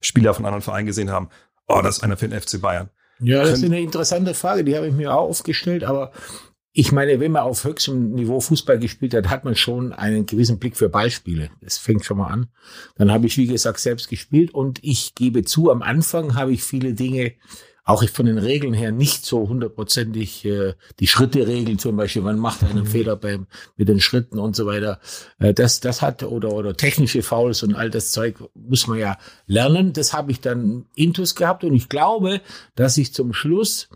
Spieler 0.00 0.32
von 0.32 0.46
anderen 0.46 0.62
Vereinen 0.62 0.86
gesehen 0.86 1.10
haben, 1.10 1.28
oh, 1.68 1.80
das 1.82 1.98
ist 1.98 2.02
einer 2.02 2.16
für 2.16 2.28
den 2.28 2.40
FC 2.40 2.60
Bayern. 2.60 2.88
Ja, 3.18 3.42
das 3.42 3.58
ist 3.58 3.64
eine 3.64 3.80
interessante 3.80 4.32
Frage, 4.32 4.64
die 4.64 4.74
habe 4.74 4.88
ich 4.88 4.94
mir 4.94 5.12
auch 5.12 5.28
aufgestellt, 5.28 5.84
aber 5.84 6.12
ich 6.72 6.92
meine, 6.92 7.18
wenn 7.18 7.32
man 7.32 7.42
auf 7.42 7.64
höchstem 7.64 8.12
Niveau 8.12 8.40
Fußball 8.40 8.78
gespielt 8.78 9.14
hat, 9.14 9.28
hat 9.28 9.44
man 9.44 9.56
schon 9.56 9.92
einen 9.92 10.26
gewissen 10.26 10.58
Blick 10.58 10.76
für 10.76 10.88
Ballspiele. 10.88 11.50
Das 11.60 11.78
fängt 11.78 12.04
schon 12.04 12.18
mal 12.18 12.28
an. 12.28 12.48
Dann 12.96 13.10
habe 13.10 13.26
ich, 13.26 13.36
wie 13.36 13.46
gesagt, 13.46 13.80
selbst 13.80 14.08
gespielt 14.08 14.54
und 14.54 14.78
ich 14.82 15.14
gebe 15.16 15.44
zu, 15.44 15.70
am 15.70 15.82
Anfang 15.82 16.36
habe 16.36 16.52
ich 16.52 16.62
viele 16.62 16.94
Dinge 16.94 17.32
auch 17.84 18.06
von 18.08 18.26
den 18.26 18.38
Regeln 18.38 18.72
her 18.74 18.92
nicht 18.92 19.24
so 19.24 19.48
hundertprozentig 19.48 20.44
äh, 20.44 20.74
die 21.00 21.06
Schritte 21.06 21.46
regeln 21.48 21.78
zum 21.78 21.96
Beispiel, 21.96 22.22
man 22.22 22.38
macht 22.38 22.62
einen 22.62 22.80
mhm. 22.80 22.86
Fehler 22.86 23.16
beim 23.16 23.46
mit 23.76 23.88
den 23.88 24.00
Schritten 24.00 24.38
und 24.38 24.54
so 24.54 24.66
weiter. 24.66 25.00
Äh, 25.38 25.54
das 25.54 25.80
das 25.80 26.00
hat 26.00 26.22
oder 26.22 26.52
oder 26.52 26.76
technische 26.76 27.22
Fouls 27.22 27.62
und 27.62 27.74
all 27.74 27.90
das 27.90 28.12
Zeug 28.12 28.36
muss 28.54 28.86
man 28.86 28.98
ja 28.98 29.18
lernen. 29.46 29.92
Das 29.92 30.12
habe 30.12 30.30
ich 30.30 30.40
dann 30.40 30.86
intus 30.94 31.34
gehabt 31.34 31.64
und 31.64 31.74
ich 31.74 31.88
glaube, 31.88 32.40
dass 32.76 32.96
ich 32.96 33.12
zum 33.12 33.32
Schluss 33.32 33.88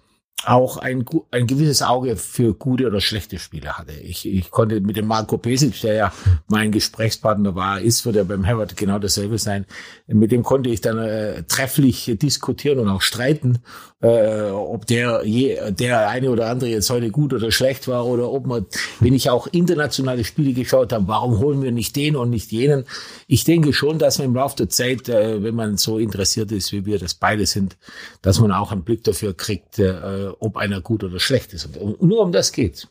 auch 0.45 0.77
ein, 0.77 1.05
ein 1.31 1.47
gewisses 1.47 1.83
Auge 1.83 2.17
für 2.17 2.55
gute 2.55 2.87
oder 2.87 3.01
schlechte 3.01 3.39
Spiele 3.39 3.79
hatte. 3.79 3.93
Ich, 3.93 4.27
ich 4.27 4.51
konnte 4.51 4.81
mit 4.81 4.97
dem 4.97 5.07
Marco 5.07 5.39
Pesic, 5.39 5.81
der 5.81 5.95
ja 5.95 6.13
mein 6.49 6.73
Gesprächspartner 6.73 7.55
war, 7.55 7.81
ist, 7.81 8.05
wird 8.05 8.17
er 8.17 8.25
beim 8.25 8.45
Herbert 8.45 8.77
genau 8.77 8.99
dasselbe 8.99 9.39
sein. 9.39 9.65
Mit 10.07 10.33
dem 10.33 10.43
konnte 10.43 10.71
ich 10.71 10.81
dann 10.81 10.99
äh, 10.99 11.45
trefflich 11.45 12.17
diskutieren 12.21 12.79
und 12.79 12.89
auch 12.89 13.03
streiten 13.03 13.61
äh, 14.05 14.51
ob 14.51 14.87
der, 14.87 15.23
je, 15.25 15.59
der 15.71 16.09
eine 16.09 16.31
oder 16.31 16.49
andere 16.49 16.69
jetzt 16.69 16.91
heute 16.91 17.11
gut 17.11 17.33
oder 17.33 17.51
schlecht 17.51 17.89
war 17.89 18.05
oder 18.07 18.31
ob 18.31 18.47
man, 18.47 18.67
wenn 19.01 19.15
ich 19.15 19.31
auch 19.31 19.47
internationale 19.47 20.25
Spiele 20.25 20.53
geschaut 20.53 20.93
habe, 20.93 21.09
warum 21.09 21.39
holen 21.39 21.63
wir 21.63 21.73
nicht 21.73 21.97
den 21.97 22.15
und 22.15 22.29
nicht 22.29 22.53
jenen? 22.53 22.85
Ich 23.29 23.45
denke 23.45 23.73
schon, 23.73 23.99
dass 23.99 24.19
man 24.19 24.29
im 24.29 24.35
Laufe 24.35 24.57
der 24.57 24.69
Zeit, 24.69 25.09
äh, 25.09 25.43
wenn 25.43 25.55
man 25.55 25.79
so 25.79 25.99
interessiert 25.99 26.53
ist, 26.53 26.73
wie 26.73 26.85
wir 26.85 26.99
das 26.99 27.15
beide 27.15 27.47
sind, 27.47 27.79
dass 28.21 28.41
man 28.41 28.53
auch 28.53 28.73
einen 28.73 28.85
Blick 28.85 29.05
dafür 29.05 29.35
kriegt, 29.35 29.79
äh, 29.79 30.29
ob 30.39 30.59
einer 30.59 30.83
gut 30.83 31.03
oder 31.03 31.19
schlecht 31.19 31.55
ist. 31.55 31.75
Und 31.77 32.03
nur 32.03 32.21
um 32.21 32.33
das 32.33 32.53
geht's. 32.53 32.87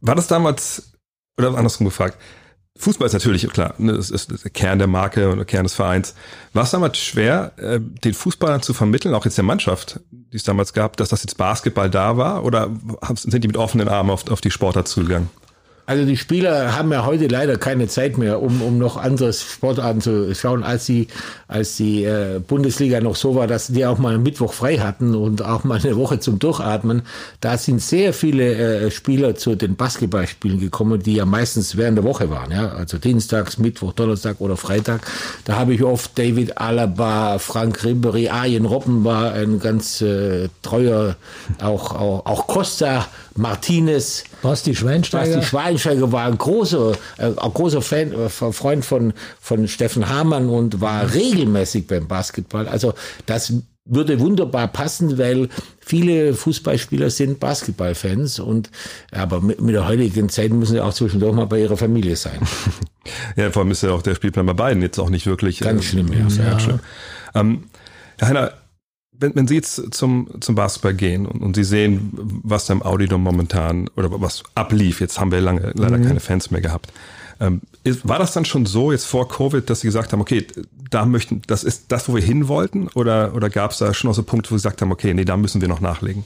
War 0.00 0.14
das 0.14 0.26
damals, 0.26 0.94
oder 1.36 1.54
andersrum 1.54 1.86
gefragt, 1.86 2.16
Fußball 2.78 3.06
ist 3.06 3.12
natürlich, 3.12 3.48
klar, 3.48 3.74
ne, 3.78 3.92
das 3.92 4.10
ist 4.10 4.44
der 4.44 4.50
Kern 4.52 4.78
der 4.78 4.86
Marke 4.86 5.30
und 5.30 5.36
der 5.36 5.44
Kern 5.44 5.64
des 5.64 5.74
Vereins. 5.74 6.14
War 6.52 6.62
es 6.62 6.70
damals 6.70 6.98
schwer, 6.98 7.52
äh, 7.56 7.80
den 7.80 8.14
Fußballern 8.14 8.62
zu 8.62 8.72
vermitteln, 8.72 9.14
auch 9.14 9.24
jetzt 9.24 9.36
der 9.36 9.44
Mannschaft, 9.44 10.00
die 10.10 10.36
es 10.36 10.44
damals 10.44 10.72
gab, 10.72 10.96
dass 10.96 11.08
das 11.08 11.22
jetzt 11.22 11.36
Basketball 11.36 11.90
da 11.90 12.16
war? 12.16 12.44
Oder 12.44 12.70
sind 13.14 13.42
die 13.42 13.48
mit 13.48 13.56
offenen 13.56 13.88
Armen 13.88 14.10
auf, 14.10 14.30
auf 14.30 14.40
die 14.40 14.52
Sportart 14.52 14.86
zugegangen? 14.86 15.28
Also 15.88 16.04
die 16.04 16.18
Spieler 16.18 16.76
haben 16.76 16.92
ja 16.92 17.06
heute 17.06 17.28
leider 17.28 17.56
keine 17.56 17.88
Zeit 17.88 18.18
mehr, 18.18 18.42
um, 18.42 18.60
um 18.60 18.76
noch 18.76 18.98
andere 18.98 19.32
Sportarten 19.32 20.02
zu 20.02 20.34
schauen, 20.34 20.62
als 20.62 20.84
die, 20.84 21.08
als 21.48 21.76
die 21.76 22.04
äh, 22.04 22.42
Bundesliga 22.46 23.00
noch 23.00 23.16
so 23.16 23.34
war, 23.34 23.46
dass 23.46 23.68
die 23.68 23.86
auch 23.86 23.96
mal 23.96 24.12
einen 24.12 24.22
Mittwoch 24.22 24.52
frei 24.52 24.76
hatten 24.76 25.14
und 25.14 25.42
auch 25.42 25.64
mal 25.64 25.78
eine 25.78 25.96
Woche 25.96 26.20
zum 26.20 26.38
Durchatmen. 26.38 27.04
Da 27.40 27.56
sind 27.56 27.80
sehr 27.80 28.12
viele 28.12 28.54
äh, 28.54 28.90
Spieler 28.90 29.34
zu 29.34 29.54
den 29.54 29.76
Basketballspielen 29.76 30.60
gekommen, 30.60 31.02
die 31.02 31.14
ja 31.14 31.24
meistens 31.24 31.78
während 31.78 31.96
der 31.96 32.04
Woche 32.04 32.28
waren. 32.28 32.50
Ja? 32.50 32.68
Also 32.68 32.98
Dienstags, 32.98 33.56
Mittwoch, 33.56 33.94
Donnerstag 33.94 34.42
oder 34.42 34.58
Freitag. 34.58 35.00
Da 35.46 35.56
habe 35.56 35.72
ich 35.72 35.82
oft 35.82 36.18
David 36.18 36.58
Alaba, 36.58 37.38
Frank 37.38 37.82
Ribery, 37.82 38.28
Arjen 38.28 38.66
Robben 38.66 39.06
war 39.06 39.32
ein 39.32 39.58
ganz 39.58 40.02
äh, 40.02 40.50
treuer, 40.60 41.16
auch, 41.62 41.94
auch, 41.94 42.26
auch 42.26 42.46
Costa 42.46 43.06
Martinez. 43.38 44.24
Basti 44.42 44.74
Schweinsteiger. 44.74 45.36
Basti 45.36 45.46
Schweinsteiger 45.48 46.12
war 46.12 46.26
ein 46.26 46.36
großer, 46.38 46.92
äh, 47.18 47.30
großer 47.30 47.80
Fan, 47.82 48.12
äh, 48.12 48.28
Freund 48.28 48.84
von, 48.84 49.12
von 49.40 49.66
Steffen 49.68 50.08
Hamann 50.08 50.48
und 50.48 50.80
war 50.80 51.12
regelmäßig 51.14 51.86
beim 51.86 52.06
Basketball. 52.08 52.68
Also 52.68 52.94
das 53.26 53.52
würde 53.90 54.20
wunderbar 54.20 54.68
passen, 54.68 55.16
weil 55.16 55.48
viele 55.80 56.34
Fußballspieler 56.34 57.08
sind 57.08 57.40
Basketballfans 57.40 58.38
und 58.38 58.70
aber 59.12 59.40
mit, 59.40 59.62
mit 59.62 59.74
der 59.74 59.88
heutigen 59.88 60.28
Zeit 60.28 60.52
müssen 60.52 60.72
sie 60.74 60.80
auch 60.84 60.92
zwischendurch 60.92 61.34
mal 61.34 61.46
bei 61.46 61.60
ihrer 61.60 61.76
Familie 61.76 62.16
sein. 62.16 62.38
Ja, 63.36 63.50
vor 63.50 63.62
allem 63.62 63.70
ist 63.70 63.82
ja 63.82 63.90
auch 63.92 64.02
der 64.02 64.14
Spielplan 64.14 64.44
bei 64.44 64.52
beiden 64.52 64.82
jetzt 64.82 64.98
auch 64.98 65.08
nicht 65.08 65.26
wirklich. 65.26 65.60
Ganz 65.60 65.84
schlimm, 65.86 66.12
ja. 66.12 66.28
Sehr 66.28 66.44
Ja. 66.44 66.60
schlimm. 66.60 66.80
Ähm, 67.34 67.64
Herr 68.18 68.28
Heiner, 68.28 68.52
wenn, 69.20 69.34
wenn 69.34 69.48
Sie 69.48 69.54
jetzt 69.56 69.94
zum, 69.94 70.28
zum 70.40 70.54
Basketball 70.54 70.94
gehen 70.94 71.26
und, 71.26 71.42
und 71.42 71.54
Sie 71.56 71.64
sehen, 71.64 72.12
was 72.42 72.66
da 72.66 72.74
im 72.74 72.82
Audidom 72.82 73.22
momentan 73.22 73.88
oder 73.96 74.08
was 74.20 74.42
ablief, 74.54 75.00
jetzt 75.00 75.18
haben 75.20 75.32
wir 75.32 75.40
lange 75.40 75.72
leider 75.74 75.98
Mhm. 75.98 76.06
keine 76.06 76.20
Fans 76.20 76.50
mehr 76.50 76.60
gehabt. 76.60 76.92
Ähm, 77.40 77.60
ist, 77.84 78.06
war 78.08 78.18
das 78.18 78.32
dann 78.32 78.44
schon 78.44 78.66
so 78.66 78.90
jetzt 78.90 79.04
vor 79.06 79.28
Covid, 79.28 79.68
dass 79.70 79.80
Sie 79.80 79.86
gesagt 79.86 80.12
haben, 80.12 80.20
okay, 80.20 80.46
da 80.90 81.04
möchten, 81.04 81.42
das 81.46 81.62
ist 81.64 81.84
das, 81.88 82.08
wo 82.08 82.14
wir 82.14 82.22
hin 82.22 82.48
wollten? 82.48 82.88
Oder, 82.94 83.34
oder 83.34 83.50
gab 83.50 83.70
es 83.72 83.78
da 83.78 83.92
schon 83.94 84.10
auch 84.10 84.14
so 84.14 84.22
Punkte, 84.22 84.50
wo 84.50 84.56
Sie 84.56 84.62
gesagt 84.62 84.82
haben, 84.82 84.90
okay, 84.90 85.14
nee, 85.14 85.24
da 85.24 85.36
müssen 85.36 85.60
wir 85.60 85.68
noch 85.68 85.80
nachlegen? 85.80 86.24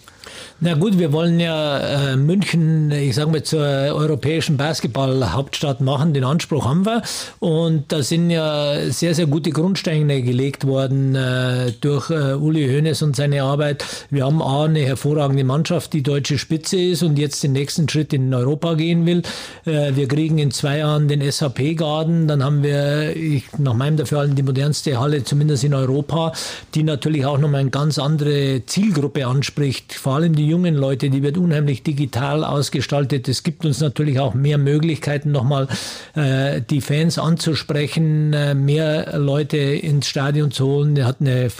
Na 0.64 0.74
gut, 0.74 0.98
wir 0.98 1.12
wollen 1.12 1.40
ja 1.40 2.12
äh, 2.12 2.16
München, 2.16 2.92
ich 2.92 3.16
sage 3.16 3.30
mal, 3.30 3.42
zur 3.42 3.60
europäischen 3.60 4.56
Basketball-Hauptstadt 4.56 5.80
machen. 5.80 6.14
Den 6.14 6.22
Anspruch 6.22 6.66
haben 6.66 6.86
wir. 6.86 7.02
Und 7.40 7.90
da 7.90 8.02
sind 8.02 8.30
ja 8.30 8.90
sehr, 8.90 9.14
sehr 9.16 9.26
gute 9.26 9.50
Grundsteine 9.50 10.22
gelegt 10.22 10.66
worden 10.66 11.16
äh, 11.16 11.72
durch 11.80 12.10
äh, 12.10 12.34
Uli 12.34 12.68
Hoeneß 12.68 13.02
und 13.02 13.16
seine 13.16 13.42
Arbeit. 13.42 13.84
Wir 14.10 14.24
haben 14.24 14.40
A, 14.40 14.66
eine 14.66 14.80
hervorragende 14.80 15.42
Mannschaft, 15.42 15.92
die 15.94 16.02
deutsche 16.04 16.38
Spitze 16.38 16.80
ist 16.80 17.02
und 17.02 17.18
jetzt 17.18 17.42
den 17.42 17.52
nächsten 17.52 17.88
Schritt 17.88 18.12
in 18.12 18.32
Europa 18.32 18.74
gehen 18.74 19.04
will. 19.04 19.22
Äh, 19.64 19.96
wir 19.96 20.06
kriegen 20.06 20.38
in 20.38 20.52
zwei 20.52 20.78
Jahren 20.78 21.08
den 21.08 21.28
SAP-Garden. 21.28 22.28
Dann 22.28 22.44
haben 22.44 22.62
wir, 22.62 23.16
ich, 23.16 23.44
nach 23.58 23.74
meinem 23.74 23.96
Dafürhalten, 23.96 24.36
die 24.36 24.44
modernste 24.44 25.00
Halle, 25.00 25.24
zumindest 25.24 25.64
in 25.64 25.74
Europa, 25.74 26.32
die 26.76 26.84
natürlich 26.84 27.26
auch 27.26 27.38
nochmal 27.38 27.62
eine 27.62 27.70
ganz 27.70 27.98
andere 27.98 28.62
Zielgruppe 28.66 29.26
anspricht. 29.26 29.92
Vor 29.92 30.14
allem 30.22 30.34
die 30.34 30.46
jungen 30.46 30.74
Leute, 30.74 31.10
die 31.10 31.22
wird 31.22 31.36
unheimlich 31.36 31.82
digital 31.82 32.44
ausgestaltet. 32.44 33.28
Es 33.28 33.42
gibt 33.42 33.64
uns 33.64 33.80
natürlich 33.80 34.20
auch 34.20 34.34
mehr 34.34 34.58
Möglichkeiten, 34.58 35.32
nochmal 35.32 35.68
äh, 36.14 36.60
die 36.62 36.80
Fans 36.80 37.18
anzusprechen, 37.18 38.32
äh, 38.32 38.54
mehr 38.54 39.18
Leute 39.18 39.58
ins 39.58 40.06
Stadion 40.06 40.50
zu 40.50 40.66
holen. 40.66 40.96
Er 40.96 41.06
hat 41.06 41.16
eine 41.20 41.50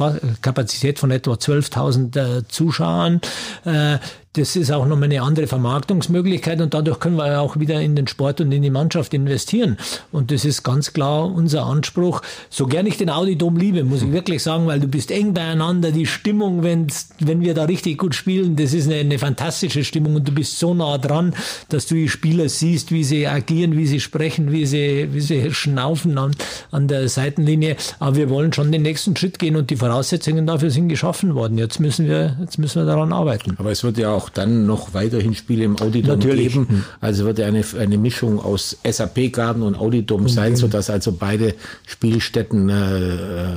Kapazität 0.41 0.99
von 0.99 1.11
etwa 1.11 1.33
12.000 1.33 2.39
äh, 2.39 2.43
Zuschauern. 2.49 3.21
Äh, 3.65 3.99
das 4.35 4.57
ist 4.57 4.71
auch 4.73 4.87
nochmal 4.87 5.11
eine 5.11 5.21
andere 5.21 5.47
Vermarktungsmöglichkeit 5.47 6.63
und 6.63 6.73
dadurch 6.73 7.01
können 7.01 7.17
wir 7.17 7.39
auch 7.39 7.59
wieder 7.59 7.79
in 7.83 7.95
den 7.95 8.07
Sport 8.07 8.41
und 8.41 8.51
in 8.51 8.63
die 8.63 8.71
Mannschaft 8.71 9.13
investieren. 9.13 9.77
Und 10.11 10.31
das 10.31 10.47
ist 10.47 10.63
ganz 10.63 10.95
klar 10.95 11.27
unser 11.27 11.67
Anspruch. 11.67 12.23
So 12.49 12.67
gern 12.67 12.87
ich 12.87 12.97
den 12.97 13.11
Audi-Dom 13.11 13.59
liebe, 13.59 13.85
muss 13.85 14.01
ich 14.01 14.11
wirklich 14.11 14.43
sagen, 14.43 14.67
weil 14.67 14.81
du 14.81 14.89
bist 14.89 15.11
eng 15.11 15.35
beieinander. 15.35 15.93
Die 15.93 16.07
Stimmung, 16.07 16.63
wenn's, 16.63 17.11
wenn 17.21 17.43
wir 17.43 17.53
da 17.53 17.65
richtig 17.65 17.99
gut 17.99 18.15
spielen, 18.15 18.57
das 18.57 18.73
ist 18.73 18.87
eine, 18.87 19.01
eine 19.01 19.19
fantastische 19.19 19.85
Stimmung 19.85 20.15
und 20.15 20.27
du 20.27 20.33
bist 20.33 20.59
so 20.59 20.73
nah 20.73 20.97
dran, 20.97 21.35
dass 21.69 21.85
du 21.85 21.95
die 21.95 22.09
Spieler 22.09 22.49
siehst, 22.49 22.91
wie 22.91 23.05
sie 23.05 23.27
agieren, 23.27 23.77
wie 23.77 23.87
sie 23.87 24.01
sprechen, 24.01 24.51
wie 24.51 24.65
sie, 24.65 25.09
wie 25.13 25.21
sie 25.21 25.53
schnaufen 25.53 26.17
an, 26.17 26.35
an 26.71 26.89
der 26.89 27.07
Seitenlinie. 27.11 27.77
Aber 27.99 28.17
wir 28.17 28.31
wollen 28.31 28.55
schon 28.55 28.73
den 28.73 28.81
nächsten 28.81 29.15
Schritt 29.15 29.39
gehen 29.39 29.57
und 29.57 29.69
die 29.69 29.77
Voraussetzungen 29.77 30.47
dafür 30.47 30.71
sind 30.71 30.89
geschaffen 30.89 31.35
worden. 31.35 31.59
Jetzt 31.59 31.81
müssen 31.81 32.07
wir, 32.07 32.39
jetzt 32.41 32.59
müssen 32.59 32.81
wir 32.81 32.87
daran 32.87 33.13
arbeiten. 33.13 33.57
Aber 33.59 33.71
es 33.71 33.85
wird 33.85 33.99
ja 33.99 34.11
auch 34.11 34.22
dann 34.29 34.67
noch 34.67 34.95
weiterhin 34.95 35.35
Spiele 35.35 35.65
im 35.65 35.81
Audidom 35.81 36.19
Natürlich. 36.19 36.53
geben. 36.53 36.85
Also 37.01 37.25
wird 37.25 37.39
ja 37.39 37.47
eine, 37.47 37.65
eine 37.79 37.99
Mischung 37.99 38.41
aus 38.41 38.77
SAP-Garten 38.85 39.63
und 39.63 39.77
Audidom 39.77 40.29
sein, 40.29 40.57
sodass 40.57 40.91
also 40.91 41.13
beide 41.13 41.55
Spielstätten 41.87 42.69
äh, 42.69 43.55
äh, 43.55 43.57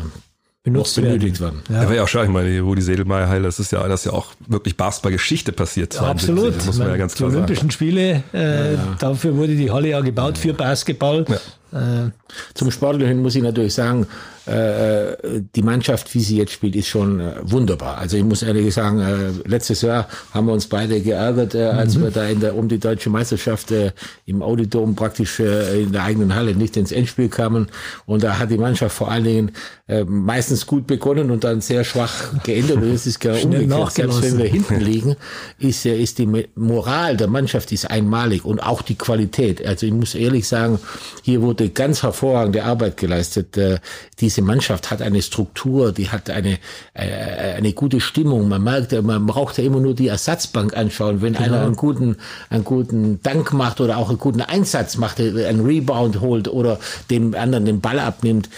Benutzt 0.66 0.98
noch 0.98 1.04
benötigt 1.04 1.40
werden. 1.40 1.62
Ja. 1.70 1.84
Da 1.84 1.90
war 1.90 1.96
ja 1.96 2.04
auch 2.04 2.08
schon, 2.08 2.24
ich 2.24 2.32
meine, 2.32 2.50
die 2.50 2.58
Rudi 2.58 2.82
Sedelmeier 2.82 3.30
Heil, 3.30 3.44
das 3.44 3.60
ist 3.60 3.72
ja, 3.72 3.88
das 3.88 4.00
ist 4.00 4.06
ja 4.06 4.14
auch 4.14 4.34
wirklich 4.48 4.76
Basketball-Geschichte 4.76 5.52
passiert. 5.52 5.94
72, 5.94 6.30
Absolut. 6.32 6.58
Das 6.58 6.66
muss 6.66 6.80
man 6.80 6.88
ja 6.88 6.98
ganz 6.98 7.14
klar 7.14 7.30
die 7.30 7.36
sagen. 7.36 7.46
Olympischen 7.46 7.70
Spiele, 7.70 8.24
äh, 8.34 8.76
dafür 8.98 9.38
wurde 9.38 9.56
die 9.56 9.70
Halle 9.70 9.90
ja 9.90 10.02
gebaut 10.02 10.40
für 10.40 10.56
Basketball. 10.56 11.26
Äh, 11.72 12.12
Zum 12.54 12.72
Sportlichen 12.72 13.22
muss 13.22 13.36
ich 13.36 13.44
natürlich 13.44 13.74
sagen, 13.74 14.08
äh, 14.46 15.42
die 15.56 15.64
Mannschaft, 15.64 16.14
wie 16.14 16.20
sie 16.20 16.38
jetzt 16.38 16.52
spielt, 16.52 16.76
ist 16.76 16.88
schon 16.88 17.20
äh, 17.20 17.34
wunderbar. 17.42 17.98
Also 17.98 18.16
ich 18.18 18.24
muss 18.24 18.44
ehrlich 18.44 18.74
sagen, 18.74 19.00
äh, 19.00 19.32
letztes 19.48 19.82
Jahr 19.82 20.08
haben 20.34 20.46
wir 20.46 20.54
uns 20.54 20.68
beide 20.68 21.02
geärgert, 21.02 21.56
äh, 21.56 21.64
als 21.64 22.00
wir 22.00 22.12
da 22.12 22.26
in 22.28 22.40
der, 22.42 22.56
um 22.56 22.68
die 22.68 22.78
deutsche 22.78 23.10
Meisterschaft 23.10 23.72
äh, 23.72 23.92
im 24.26 24.44
Audidom 24.44 24.96
praktisch 24.96 25.40
äh, 25.40 25.82
in 25.82 25.92
der 25.92 26.04
eigenen 26.04 26.36
Halle 26.36 26.56
nicht 26.56 26.78
ins 26.78 26.92
Endspiel 26.92 27.28
kamen. 27.28 27.70
Und 28.06 28.24
da 28.24 28.38
hat 28.38 28.52
die 28.52 28.58
Mannschaft 28.58 28.96
vor 28.96 29.10
allen 29.10 29.24
Dingen 29.24 29.52
äh, 29.88 30.04
meistens 30.04 30.68
gut 30.68 30.86
begonnen 30.86 31.32
und 31.32 31.44
dann 31.44 31.62
sehr 31.62 31.84
schwach 31.84 32.44
geendet. 32.44 32.76
Und 32.78 32.94
es 32.94 33.08
ist 33.08 33.20
genau 33.20 33.36
umgekehrt. 33.44 33.94
Selbst 33.94 34.22
wenn 34.22 34.38
wir 34.38 34.46
hinten 34.46 34.80
liegen, 34.80 35.16
ist, 35.58 35.86
ist 35.88 36.20
die 36.20 36.46
Moral 36.56 37.18
der 37.18 37.28
Mannschaft 37.28 37.72
ist 37.72 37.90
einmalig 37.90 38.46
und 38.46 38.62
auch 38.62 38.84
die 38.84 38.96
Qualität. 38.96 39.66
Also 39.66 39.88
ich 39.88 39.94
muss 39.94 40.14
ehrlich 40.14 40.48
sagen, 40.48 40.78
hier 41.24 41.42
wurde 41.42 41.55
ganz 41.74 42.04
hervorragende 42.04 42.64
Arbeit 42.64 42.98
geleistet. 42.98 43.58
Äh, 43.58 43.80
Diese 44.20 44.42
Mannschaft 44.42 44.92
hat 44.92 45.02
eine 45.02 45.22
Struktur, 45.22 45.92
die 45.92 46.10
hat 46.10 46.30
eine, 46.30 46.58
äh, 46.94 47.54
eine 47.58 47.74
gute 47.74 48.00
Stimmung. 48.00 48.48
Man 48.48 48.64
merkt, 48.64 48.92
man 49.02 49.26
braucht 49.26 49.58
ja 49.58 49.64
immer 49.64 49.80
nur 49.80 49.94
die 49.96 50.08
Ersatzbank 50.08 50.76
anschauen. 50.76 51.22
Wenn 51.22 51.36
einer 51.36 51.62
einen 51.62 51.76
guten, 51.76 52.18
einen 52.50 52.64
guten 52.64 53.22
Dank 53.22 53.54
macht 53.54 53.82
oder 53.82 53.98
auch 53.98 54.10
einen 54.10 54.20
guten 54.20 54.42
Einsatz 54.42 54.98
macht, 54.98 55.20
äh, 55.20 55.46
einen 55.46 55.66
Rebound 55.66 56.22
holt 56.22 56.48
oder 56.48 56.80
dem 57.10 57.34
anderen 57.36 57.66
den 57.66 57.82
Ball 57.82 58.00
abnimmt, 58.00 58.50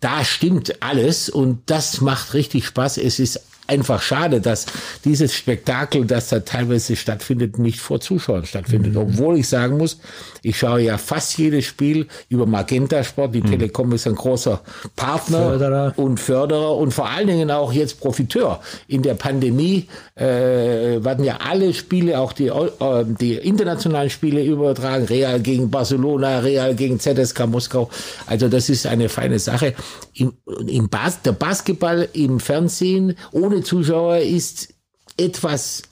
da 0.00 0.22
stimmt 0.24 0.82
alles 0.82 1.30
und 1.30 1.62
das 1.66 2.02
macht 2.02 2.34
richtig 2.34 2.66
Spaß. 2.66 2.98
Es 2.98 3.18
ist 3.18 3.40
einfach 3.66 4.02
schade, 4.02 4.40
dass 4.40 4.66
dieses 5.04 5.34
Spektakel, 5.34 6.04
das 6.04 6.28
da 6.28 6.40
teilweise 6.40 6.96
stattfindet, 6.96 7.58
nicht 7.58 7.80
vor 7.80 8.00
Zuschauern 8.00 8.44
stattfindet. 8.44 8.96
Obwohl 8.96 9.38
ich 9.38 9.48
sagen 9.48 9.78
muss, 9.78 9.98
ich 10.42 10.58
schaue 10.58 10.82
ja 10.82 10.98
fast 10.98 11.38
jedes 11.38 11.64
Spiel 11.64 12.06
über 12.28 12.46
Magenta 12.46 13.02
Sport. 13.02 13.34
Die 13.34 13.40
Telekom 13.40 13.92
ist 13.92 14.06
ein 14.06 14.14
großer 14.14 14.60
Partner 14.94 15.50
Förderer. 15.50 15.92
und 15.96 16.20
Förderer 16.20 16.76
und 16.76 16.92
vor 16.92 17.08
allen 17.08 17.26
Dingen 17.26 17.50
auch 17.50 17.72
jetzt 17.72 18.00
Profiteur. 18.00 18.60
In 18.86 19.02
der 19.02 19.14
Pandemie 19.14 19.88
äh, 20.16 20.24
werden 20.24 21.24
ja 21.24 21.38
alle 21.38 21.72
Spiele, 21.72 22.20
auch 22.20 22.32
die, 22.32 22.48
äh, 22.48 23.04
die 23.20 23.34
internationalen 23.34 24.10
Spiele 24.10 24.44
übertragen. 24.44 25.06
Real 25.06 25.40
gegen 25.40 25.70
Barcelona, 25.70 26.40
Real 26.40 26.74
gegen 26.74 27.00
ZSK 27.00 27.46
Moskau. 27.46 27.88
Also 28.26 28.48
das 28.48 28.68
ist 28.68 28.86
eine 28.86 29.08
feine 29.08 29.38
Sache. 29.38 29.74
Im, 30.12 30.34
im 30.66 30.88
Bas 30.88 31.22
der 31.22 31.32
Basketball 31.32 32.08
im 32.12 32.38
Fernsehen 32.38 33.16
ohne 33.32 33.53
Zuschauer 33.62 34.18
ist 34.18 34.74
etwas 35.16 35.82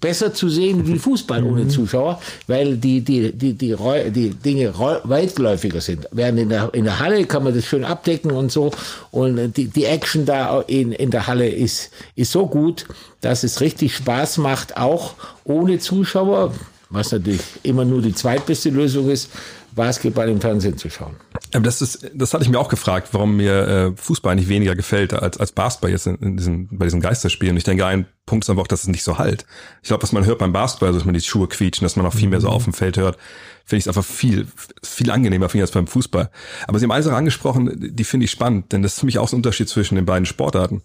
besser 0.00 0.32
zu 0.32 0.48
sehen 0.48 0.86
wie 0.86 0.98
Fußball 0.98 1.42
ohne 1.42 1.68
Zuschauer, 1.68 2.20
weil 2.46 2.76
die, 2.76 3.00
die, 3.00 3.32
die, 3.32 3.54
die, 3.54 3.76
die 4.10 4.30
Dinge 4.30 4.72
weitläufiger 5.04 5.80
sind. 5.80 6.08
Während 6.12 6.38
in 6.38 6.48
der, 6.48 6.72
in 6.72 6.84
der 6.84 7.00
Halle 7.00 7.24
kann 7.26 7.44
man 7.44 7.54
das 7.54 7.64
schön 7.64 7.84
abdecken 7.84 8.30
und 8.30 8.52
so. 8.52 8.70
Und 9.10 9.56
die, 9.56 9.66
die 9.66 9.84
Action 9.84 10.24
da 10.24 10.60
in, 10.60 10.92
in 10.92 11.10
der 11.10 11.26
Halle 11.26 11.48
ist, 11.48 11.90
ist 12.14 12.32
so 12.32 12.46
gut, 12.46 12.86
dass 13.20 13.42
es 13.42 13.60
richtig 13.60 13.94
Spaß 13.96 14.38
macht, 14.38 14.76
auch 14.76 15.14
ohne 15.44 15.78
Zuschauer, 15.80 16.54
was 16.90 17.10
natürlich 17.10 17.42
immer 17.64 17.84
nur 17.84 18.00
die 18.00 18.14
zweitbeste 18.14 18.70
Lösung 18.70 19.10
ist, 19.10 19.30
Basketball 19.74 20.28
im 20.28 20.40
Fernsehen 20.40 20.78
zu 20.78 20.90
schauen. 20.90 21.16
Aber 21.52 21.64
das 21.64 21.82
ist, 21.82 22.10
das 22.14 22.34
hatte 22.34 22.44
ich 22.44 22.50
mir 22.50 22.58
auch 22.58 22.68
gefragt, 22.68 23.08
warum 23.12 23.36
mir 23.36 23.68
äh, 23.68 23.92
Fußball 23.96 24.34
nicht 24.34 24.48
weniger 24.48 24.74
gefällt 24.74 25.12
als, 25.12 25.38
als 25.38 25.52
Basketball 25.52 25.90
jetzt 25.90 26.06
in, 26.06 26.16
in 26.16 26.36
diesen, 26.36 26.68
bei 26.76 26.86
diesen 26.86 27.00
Geisterspielen. 27.00 27.52
Und 27.52 27.58
ich 27.58 27.64
denke, 27.64 27.86
ein 27.86 28.06
Punkt 28.26 28.44
ist 28.44 28.50
einfach 28.50 28.62
auch, 28.62 28.68
dass 28.68 28.82
es 28.82 28.88
nicht 28.88 29.04
so 29.04 29.18
halt. 29.18 29.46
Ich 29.82 29.88
glaube, 29.88 30.02
was 30.02 30.12
man 30.12 30.24
hört 30.24 30.38
beim 30.38 30.52
Basketball, 30.52 30.88
also 30.88 30.98
dass 30.98 31.06
man 31.06 31.14
die 31.14 31.20
Schuhe 31.20 31.48
quietschen, 31.48 31.84
dass 31.84 31.96
man 31.96 32.06
auch 32.06 32.14
viel 32.14 32.28
mehr 32.28 32.40
so 32.40 32.48
auf 32.48 32.64
dem 32.64 32.72
Feld 32.72 32.96
hört, 32.96 33.18
finde 33.64 33.78
ich 33.78 33.84
es 33.84 33.88
einfach 33.88 34.04
viel, 34.04 34.46
viel 34.82 35.10
angenehmer 35.10 35.48
finde 35.48 35.64
ich 35.64 35.68
als 35.68 35.74
beim 35.74 35.86
Fußball. 35.86 36.30
Aber 36.66 36.78
Sie 36.78 36.84
haben 36.84 36.92
eine 36.92 37.02
Sache 37.02 37.16
angesprochen, 37.16 37.94
die 37.94 38.04
finde 38.04 38.24
ich 38.24 38.30
spannend, 38.30 38.72
denn 38.72 38.82
das 38.82 38.94
ist 38.94 39.00
für 39.00 39.06
mich 39.06 39.18
auch 39.18 39.28
so 39.28 39.36
ein 39.36 39.38
Unterschied 39.38 39.68
zwischen 39.68 39.96
den 39.96 40.06
beiden 40.06 40.26
Sportarten. 40.26 40.82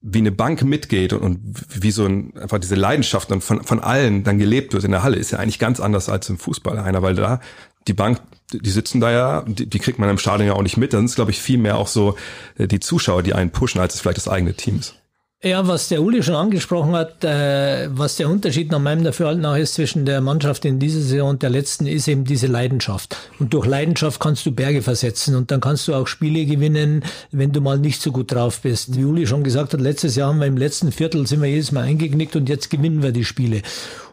Wie 0.00 0.18
eine 0.18 0.30
Bank 0.30 0.62
mitgeht 0.62 1.12
und, 1.12 1.22
und 1.22 1.40
wie 1.82 1.90
so 1.90 2.06
ein, 2.06 2.36
einfach 2.36 2.58
diese 2.58 2.76
Leidenschaft 2.76 3.32
dann 3.32 3.40
von, 3.40 3.64
von 3.64 3.80
allen 3.80 4.22
dann 4.22 4.38
gelebt 4.38 4.72
wird 4.72 4.84
in 4.84 4.92
der 4.92 5.02
Halle, 5.02 5.16
ist 5.16 5.32
ja 5.32 5.38
eigentlich 5.38 5.58
ganz 5.58 5.80
anders 5.80 6.08
als 6.08 6.28
im 6.28 6.38
Fußball 6.38 6.78
einer, 6.78 7.02
weil 7.02 7.16
da 7.16 7.40
die 7.88 7.94
Bank, 7.94 8.20
die 8.52 8.70
sitzen 8.70 9.00
da 9.00 9.10
ja, 9.10 9.44
die, 9.46 9.66
die 9.66 9.78
kriegt 9.78 9.98
man 9.98 10.08
im 10.08 10.18
Stadion 10.18 10.48
ja 10.48 10.54
auch 10.54 10.62
nicht 10.62 10.76
mit. 10.76 10.92
Dann 10.92 11.04
ist, 11.04 11.16
glaube 11.16 11.30
ich, 11.30 11.38
viel 11.40 11.58
mehr 11.58 11.78
auch 11.78 11.88
so 11.88 12.16
äh, 12.56 12.66
die 12.66 12.80
Zuschauer, 12.80 13.22
die 13.22 13.34
einen 13.34 13.50
pushen, 13.50 13.80
als 13.80 13.94
es 13.94 14.00
vielleicht 14.00 14.18
das 14.18 14.28
eigene 14.28 14.54
Team 14.54 14.78
ist. 14.78 14.94
Ja, 15.40 15.68
was 15.68 15.86
der 15.86 16.02
Uli 16.02 16.20
schon 16.24 16.34
angesprochen 16.34 16.96
hat, 16.96 17.22
äh, 17.22 17.88
was 17.92 18.16
der 18.16 18.28
Unterschied 18.28 18.72
nach 18.72 18.80
meinem 18.80 19.04
Dafürhalten 19.04 19.42
nach 19.42 19.56
ist 19.56 19.74
zwischen 19.74 20.04
der 20.04 20.20
Mannschaft 20.20 20.64
in 20.64 20.80
dieser 20.80 21.00
Saison 21.00 21.30
und 21.30 21.42
der 21.44 21.50
letzten, 21.50 21.86
ist 21.86 22.08
eben 22.08 22.24
diese 22.24 22.48
Leidenschaft. 22.48 23.16
Und 23.38 23.54
durch 23.54 23.64
Leidenschaft 23.64 24.18
kannst 24.18 24.44
du 24.46 24.50
Berge 24.50 24.82
versetzen 24.82 25.36
und 25.36 25.52
dann 25.52 25.60
kannst 25.60 25.86
du 25.86 25.94
auch 25.94 26.08
Spiele 26.08 26.44
gewinnen, 26.44 27.04
wenn 27.30 27.52
du 27.52 27.60
mal 27.60 27.78
nicht 27.78 28.02
so 28.02 28.10
gut 28.10 28.32
drauf 28.32 28.62
bist. 28.62 28.96
Wie 28.96 29.04
Uli 29.04 29.28
schon 29.28 29.44
gesagt 29.44 29.74
hat, 29.74 29.80
letztes 29.80 30.16
Jahr 30.16 30.30
haben 30.30 30.40
wir 30.40 30.48
im 30.48 30.56
letzten 30.56 30.90
Viertel 30.90 31.24
sind 31.28 31.40
wir 31.40 31.48
jedes 31.48 31.70
Mal 31.70 31.84
eingeknickt 31.84 32.34
und 32.34 32.48
jetzt 32.48 32.68
gewinnen 32.68 33.04
wir 33.04 33.12
die 33.12 33.24
Spiele. 33.24 33.62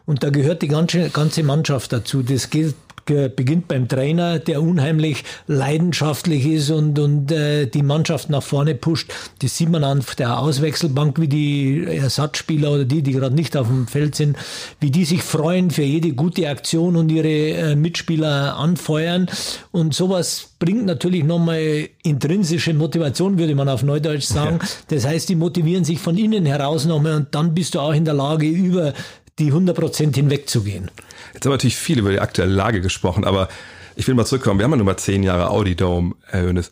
Und 0.04 0.22
da 0.22 0.30
gehört 0.30 0.62
die 0.62 0.68
ganze, 0.68 1.10
ganze 1.10 1.42
Mannschaft 1.42 1.92
dazu. 1.92 2.22
Das 2.22 2.50
geht 2.50 2.76
beginnt 3.06 3.68
beim 3.68 3.88
Trainer, 3.88 4.38
der 4.38 4.62
unheimlich 4.62 5.24
leidenschaftlich 5.46 6.46
ist 6.46 6.70
und, 6.70 6.98
und 6.98 7.30
äh, 7.32 7.66
die 7.66 7.82
Mannschaft 7.82 8.30
nach 8.30 8.42
vorne 8.42 8.74
pusht. 8.74 9.12
Das 9.40 9.56
sieht 9.56 9.68
man 9.68 9.84
an 9.84 10.04
der 10.18 10.38
Auswechselbank, 10.38 11.20
wie 11.20 11.28
die 11.28 11.84
Ersatzspieler 11.84 12.72
oder 12.72 12.84
die, 12.84 13.02
die 13.02 13.12
gerade 13.12 13.34
nicht 13.34 13.56
auf 13.56 13.68
dem 13.68 13.86
Feld 13.86 14.14
sind, 14.14 14.36
wie 14.80 14.90
die 14.90 15.04
sich 15.04 15.22
freuen 15.22 15.70
für 15.70 15.82
jede 15.82 16.12
gute 16.12 16.48
Aktion 16.48 16.96
und 16.96 17.10
ihre 17.10 17.28
äh, 17.28 17.76
Mitspieler 17.76 18.56
anfeuern. 18.56 19.28
Und 19.72 19.94
sowas 19.94 20.50
bringt 20.58 20.86
natürlich 20.86 21.24
nochmal 21.24 21.88
intrinsische 22.02 22.74
Motivation, 22.74 23.38
würde 23.38 23.54
man 23.54 23.68
auf 23.68 23.82
Neudeutsch 23.82 24.24
sagen. 24.24 24.58
Ja. 24.60 24.68
Das 24.88 25.06
heißt, 25.06 25.28
die 25.28 25.36
motivieren 25.36 25.84
sich 25.84 25.98
von 25.98 26.16
innen 26.16 26.46
heraus 26.46 26.86
nochmal 26.86 27.14
und 27.14 27.34
dann 27.34 27.54
bist 27.54 27.74
du 27.74 27.80
auch 27.80 27.92
in 27.92 28.04
der 28.04 28.14
Lage, 28.14 28.46
über 28.46 28.92
die 29.38 29.48
100 29.48 29.76
Prozent 29.76 30.16
hinwegzugehen. 30.16 30.90
Jetzt 31.34 31.44
haben 31.44 31.50
wir 31.50 31.56
natürlich 31.56 31.76
viel 31.76 31.98
über 31.98 32.10
die 32.10 32.20
aktuelle 32.20 32.52
Lage 32.52 32.80
gesprochen, 32.80 33.24
aber 33.24 33.48
ich 33.94 34.06
will 34.08 34.14
mal 34.14 34.24
zurückkommen. 34.24 34.58
Wir 34.58 34.64
haben 34.64 34.72
ja 34.72 34.76
nur 34.76 34.86
mal 34.86 34.96
zehn 34.96 35.22
Jahre 35.22 35.50
Audi 35.50 35.74
Dome, 35.74 36.14
Herr 36.26 36.42
Hönes. 36.42 36.70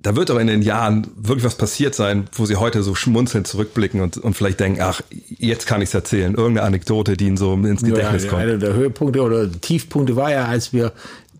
Da 0.00 0.16
wird 0.16 0.28
doch 0.28 0.38
in 0.38 0.48
den 0.48 0.60
Jahren 0.60 1.06
wirklich 1.16 1.44
was 1.44 1.56
passiert 1.56 1.94
sein, 1.94 2.26
wo 2.32 2.44
Sie 2.44 2.56
heute 2.56 2.82
so 2.82 2.94
schmunzelnd 2.94 3.46
zurückblicken 3.46 4.02
und, 4.02 4.18
und 4.18 4.34
vielleicht 4.34 4.60
denken, 4.60 4.82
ach, 4.82 5.00
jetzt 5.10 5.66
kann 5.66 5.80
ich 5.80 5.88
es 5.88 5.94
erzählen. 5.94 6.34
Irgendeine 6.34 6.66
Anekdote, 6.66 7.16
die 7.16 7.26
Ihnen 7.26 7.38
so 7.38 7.54
ins 7.54 7.82
Gedächtnis 7.82 8.24
ja, 8.24 8.30
kommt. 8.30 8.42
Einer 8.42 8.58
der 8.58 8.74
Höhepunkte 8.74 9.22
oder 9.22 9.50
Tiefpunkte 9.50 10.14
war 10.14 10.30
ja, 10.30 10.44
als 10.44 10.74
wir 10.74 10.92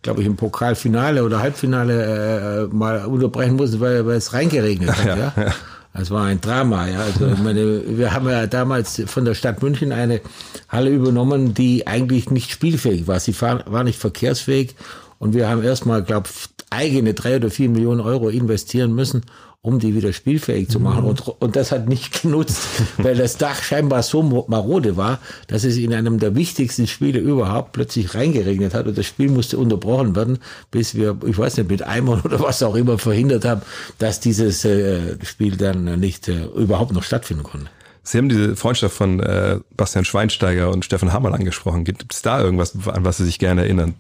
glaube 0.04 0.20
ich, 0.20 0.26
im 0.26 0.36
Pokalfinale 0.36 1.24
oder 1.24 1.40
Halbfinale 1.40 2.68
äh, 2.70 2.74
mal 2.74 3.06
unterbrechen 3.06 3.56
mussten, 3.56 3.80
weil, 3.80 4.06
weil 4.06 4.16
es 4.16 4.32
reingeregnet 4.32 4.96
hat. 4.96 5.04
Ja, 5.04 5.16
ja. 5.16 5.32
ja. 5.36 5.54
Das 5.96 6.10
war 6.10 6.24
ein 6.24 6.40
Drama, 6.40 6.88
ja. 6.88 6.98
Also 6.98 7.26
meine, 7.42 7.96
wir 7.96 8.12
haben 8.12 8.28
ja 8.28 8.48
damals 8.48 9.00
von 9.06 9.24
der 9.24 9.34
Stadt 9.34 9.62
München 9.62 9.92
eine 9.92 10.20
Halle 10.68 10.90
übernommen, 10.90 11.54
die 11.54 11.86
eigentlich 11.86 12.30
nicht 12.30 12.50
spielfähig 12.50 13.06
war. 13.06 13.20
Sie 13.20 13.40
war 13.40 13.84
nicht 13.84 14.00
verkehrsfähig 14.00 14.74
und 15.20 15.34
wir 15.34 15.48
haben 15.48 15.62
erstmal, 15.62 16.02
glaube 16.02 16.28
eigene 16.70 17.14
drei 17.14 17.36
oder 17.36 17.48
vier 17.48 17.68
Millionen 17.68 18.00
Euro 18.00 18.28
investieren 18.28 18.92
müssen, 18.92 19.22
um 19.64 19.78
die 19.78 19.94
wieder 19.94 20.12
spielfähig 20.12 20.68
zu 20.68 20.78
machen. 20.78 21.04
Mhm. 21.04 21.08
Und, 21.08 21.28
und 21.40 21.56
das 21.56 21.72
hat 21.72 21.88
nicht 21.88 22.20
genutzt, 22.20 22.58
weil 22.98 23.16
das 23.16 23.38
Dach 23.38 23.62
scheinbar 23.62 24.02
so 24.02 24.22
marode 24.22 24.98
war, 24.98 25.20
dass 25.46 25.64
es 25.64 25.78
in 25.78 25.94
einem 25.94 26.18
der 26.18 26.34
wichtigsten 26.36 26.86
Spiele 26.86 27.18
überhaupt 27.18 27.72
plötzlich 27.72 28.14
reingeregnet 28.14 28.74
hat 28.74 28.86
und 28.86 28.98
das 28.98 29.06
Spiel 29.06 29.30
musste 29.30 29.56
unterbrochen 29.56 30.14
werden, 30.14 30.38
bis 30.70 30.94
wir, 30.94 31.16
ich 31.26 31.38
weiß 31.38 31.56
nicht, 31.56 31.70
mit 31.70 31.82
Eimern 31.82 32.20
oder 32.20 32.40
was 32.40 32.62
auch 32.62 32.74
immer 32.74 32.98
verhindert 32.98 33.46
haben, 33.46 33.62
dass 33.98 34.20
dieses 34.20 34.66
äh, 34.66 35.16
Spiel 35.24 35.56
dann 35.56 35.98
nicht 35.98 36.28
äh, 36.28 36.44
überhaupt 36.44 36.92
noch 36.92 37.02
stattfinden 37.02 37.42
konnte. 37.42 37.70
Sie 38.02 38.18
haben 38.18 38.28
diese 38.28 38.56
Freundschaft 38.56 38.94
von 38.94 39.18
äh, 39.20 39.60
Bastian 39.78 40.04
Schweinsteiger 40.04 40.70
und 40.70 40.84
Stefan 40.84 41.14
Hammerl 41.14 41.32
angesprochen. 41.32 41.84
Gibt 41.84 42.12
es 42.12 42.20
da 42.20 42.38
irgendwas, 42.42 42.76
an 42.86 43.06
was 43.06 43.16
Sie 43.16 43.24
sich 43.24 43.38
gerne 43.38 43.62
erinnern? 43.62 43.94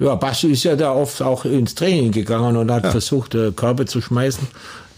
Ja, 0.00 0.14
Basti 0.14 0.50
ist 0.50 0.64
ja 0.64 0.76
da 0.76 0.92
oft 0.94 1.20
auch 1.20 1.44
ins 1.44 1.74
Training 1.74 2.10
gegangen 2.10 2.56
und 2.56 2.70
hat 2.70 2.84
ja. 2.84 2.90
versucht, 2.90 3.34
äh, 3.34 3.52
Körbe 3.52 3.84
zu 3.84 4.00
schmeißen. 4.00 4.48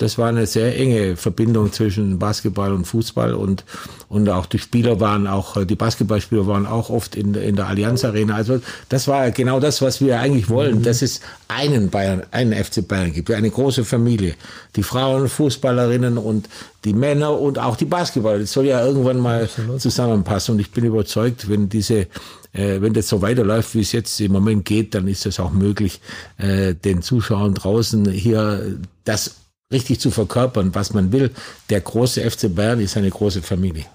Das 0.02 0.18
war 0.18 0.28
eine 0.28 0.47
sehr 0.47 0.76
enge 0.78 1.16
Verbindung 1.16 1.73
zwischen 1.73 2.18
Basketball 2.18 2.73
und 2.73 2.85
Fußball 2.87 3.35
und, 3.35 3.64
und 4.09 4.28
auch 4.28 4.47
die 4.47 4.59
Spieler 4.59 5.00
waren 5.00 5.26
auch, 5.26 5.56
äh, 5.56 5.64
die 5.64 5.76
Basketballspieler 5.76 6.47
waren 6.47 6.66
auch 6.66 6.90
oft 6.90 7.16
in, 7.16 7.35
in 7.35 7.56
der 7.56 7.68
Allianz 7.68 8.04
Arena. 8.04 8.35
Also 8.35 8.61
das 8.88 9.09
war 9.09 9.30
genau 9.30 9.61
das, 9.61 9.80
was 9.80 10.00
wir 10.00 10.21
eigentlich 10.21 10.49
wollen, 10.49 10.78
mhm. 10.78 10.82
dass 10.82 11.02
es 11.02 11.21
einen 11.49 11.90
Bayern, 11.90 12.23
einen 12.30 12.52
FC 12.52 12.87
Bayern 12.87 13.12
gibt, 13.12 13.30
eine 13.30 13.50
große 13.50 13.85
Familie. 13.85 14.35
Die 14.76 14.82
Frauen, 14.82 15.28
Fußballerinnen 15.28 16.18
und 16.18 16.49
die 16.85 16.94
Männer 16.94 17.38
und 17.38 17.59
auch 17.59 17.76
die 17.76 17.85
Basketballer. 17.85 18.40
Das 18.40 18.52
soll 18.52 18.66
ja 18.66 18.85
irgendwann 18.85 19.18
mal 19.18 19.49
zusammenpassen 19.78 20.54
und 20.54 20.61
ich 20.61 20.73
bin 20.73 20.85
überzeugt, 20.85 21.49
wenn 21.49 21.68
diese 21.68 22.09
äh, 22.52 22.80
wenn 22.80 22.92
das 22.92 23.09
so 23.09 23.23
weiterläuft, 23.23 23.75
wie 23.75 23.80
es 23.80 23.92
jetzt 23.92 24.21
im 24.21 24.32
Moment 24.32 24.64
geht, 24.64 24.94
dann 24.94 25.09
ist 25.09 25.26
es 25.26 25.40
auch 25.40 25.52
möglich, 25.52 26.00
äh, 26.38 26.75
den 26.75 27.02
Zuschauern 27.02 27.54
draußen 27.54 28.11
hier 28.11 28.76
das 29.04 29.42
richtig 29.73 30.00
zu 30.00 30.11
verkörpern, 30.11 30.75
was 30.75 30.93
man 30.93 31.12
will. 31.12 31.31
Der 31.71 31.81
große 31.81 32.29
FC 32.29 32.55
Bayern 32.55 32.81
ist 32.81 32.97
eine 32.97 33.11
große 33.11 33.43
Familie. 33.43 33.87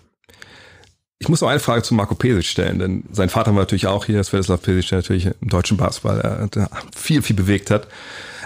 Ich 1.20 1.30
muss 1.30 1.42
noch 1.42 1.50
eine 1.50 1.60
Frage 1.60 1.82
zu 1.82 1.96
Marco 1.96 2.14
Pesic 2.14 2.46
stellen, 2.46 2.78
denn 2.78 3.04
sein 3.12 3.30
Vater 3.30 3.52
war 3.52 3.62
natürlich 3.62 3.88
auch 3.88 4.06
hier, 4.06 4.24
Svetislav 4.24 4.62
Pesic, 4.62 4.90
der 4.90 5.00
natürlich 5.00 5.26
im 5.42 5.50
deutschen 5.50 5.78
Basketball 5.78 6.50
äh, 6.54 6.66
viel, 6.96 7.22
viel 7.24 7.36
bewegt 7.36 7.72
hat. 7.72 7.88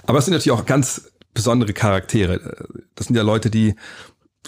Aber 0.08 0.20
es 0.20 0.26
sind 0.26 0.34
natürlich 0.34 0.58
auch 0.58 0.66
ganz 0.66 1.12
besondere 1.34 1.74
Charaktere. 1.74 2.68
Das 2.96 3.08
sind 3.08 3.16
ja 3.16 3.24
Leute, 3.24 3.50
die 3.50 3.76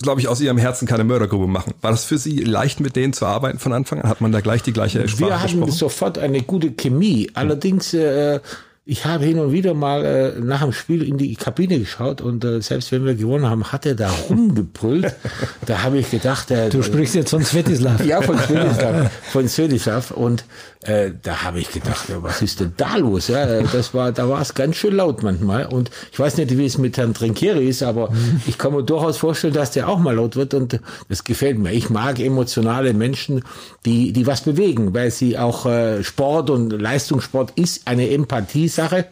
glaube 0.02 0.22
ich, 0.22 0.28
aus 0.28 0.42
ihrem 0.42 0.58
Herzen 0.58 0.88
keine 0.88 1.04
Mördergrube 1.04 1.48
machen. 1.48 1.74
War 1.82 1.92
das 1.92 2.06
für 2.06 2.18
Sie 2.18 2.40
leicht, 2.40 2.80
mit 2.80 2.96
denen 2.96 3.14
zu 3.14 3.26
arbeiten 3.26 3.60
von 3.60 3.74
Anfang 3.74 4.02
an? 4.02 4.10
Hat 4.10 4.22
man 4.22 4.32
da 4.32 4.42
gleich 4.42 4.64
die 4.64 4.74
gleiche 4.74 5.08
Sprache 5.08 5.30
Wir 5.30 5.40
hatten 5.40 5.52
gesprochen? 5.52 5.72
sofort 5.72 6.18
eine 6.18 6.42
gute 6.42 6.72
Chemie. 6.72 7.30
Allerdings 7.36 7.94
äh, 7.94 8.40
ich 8.86 9.06
habe 9.06 9.24
hin 9.24 9.40
und 9.40 9.54
wieder 9.54 9.74
mal 9.74 10.04
äh, 10.04 10.40
nach 10.42 10.62
dem 10.62 10.74
Spiel 10.74 11.04
in 11.04 11.18
die 11.18 11.36
Kabine 11.36 11.80
geschaut 11.80 12.20
und 12.20 12.44
äh, 12.44 12.62
selbst 12.62 12.92
wenn 12.92 13.06
wir 13.06 13.16
gewonnen 13.16 13.50
haben, 13.50 13.72
hat 13.72 13.86
er 13.86 13.96
da 13.96 14.12
rumgebrüllt. 14.30 15.16
da 15.66 15.84
habe 15.84 16.00
ich 16.00 16.12
gedacht, 16.12 16.52
äh, 16.52 16.70
du 16.70 16.84
sprichst 16.84 17.16
jetzt 17.16 17.30
von 17.30 17.46
Svetislav. 17.46 18.04
ja, 18.06 18.22
von 18.22 18.38
Svetislav, 18.38 19.12
von 19.32 19.48
Svetislav 19.48 20.12
und 20.12 20.44
äh, 20.82 21.12
da 21.22 21.44
habe 21.44 21.62
ich 21.62 21.72
gedacht, 21.72 22.10
ja, 22.10 22.22
was 22.22 22.42
ist 22.42 22.60
denn 22.60 22.74
da 22.76 22.98
los? 22.98 23.30
Ja, 23.30 23.62
das 23.62 23.94
war, 23.94 24.12
da 24.12 24.28
war 24.28 24.42
es 24.42 24.54
ganz 24.54 24.76
schön 24.76 24.98
laut 24.98 25.24
manchmal 25.24 25.68
und 25.68 25.90
ich 26.12 26.20
weiß 26.20 26.36
nicht, 26.36 26.58
wie 26.58 26.66
es 26.66 26.78
mit 26.78 26.98
Herrn 26.98 27.14
Trinkieri 27.14 27.70
ist, 27.70 27.84
aber 27.84 28.12
ich 28.48 28.58
kann 28.58 28.74
mir 28.74 28.84
durchaus 28.84 29.16
vorstellen, 29.16 29.54
dass 29.54 29.72
der 29.72 29.88
auch 29.88 30.00
mal 30.00 30.16
laut 30.16 30.36
wird 30.36 30.54
und 30.54 30.82
das 31.08 31.24
gefällt 31.24 31.58
mir. 31.58 31.72
Ich 31.72 31.90
mag 31.90 32.20
emotionale 32.20 32.94
Menschen, 32.94 33.46
die 33.86 34.12
die 34.12 34.28
was 34.28 34.42
bewegen, 34.42 34.94
weil 34.94 35.10
sie 35.10 35.38
auch 35.38 35.66
äh, 35.66 36.04
Sport 36.04 36.50
und 36.50 36.72
Leistungssport 36.72 37.52
ist 37.56 37.88
eine 37.88 38.10
Empathie 38.10 38.73
Sache. 38.76 39.06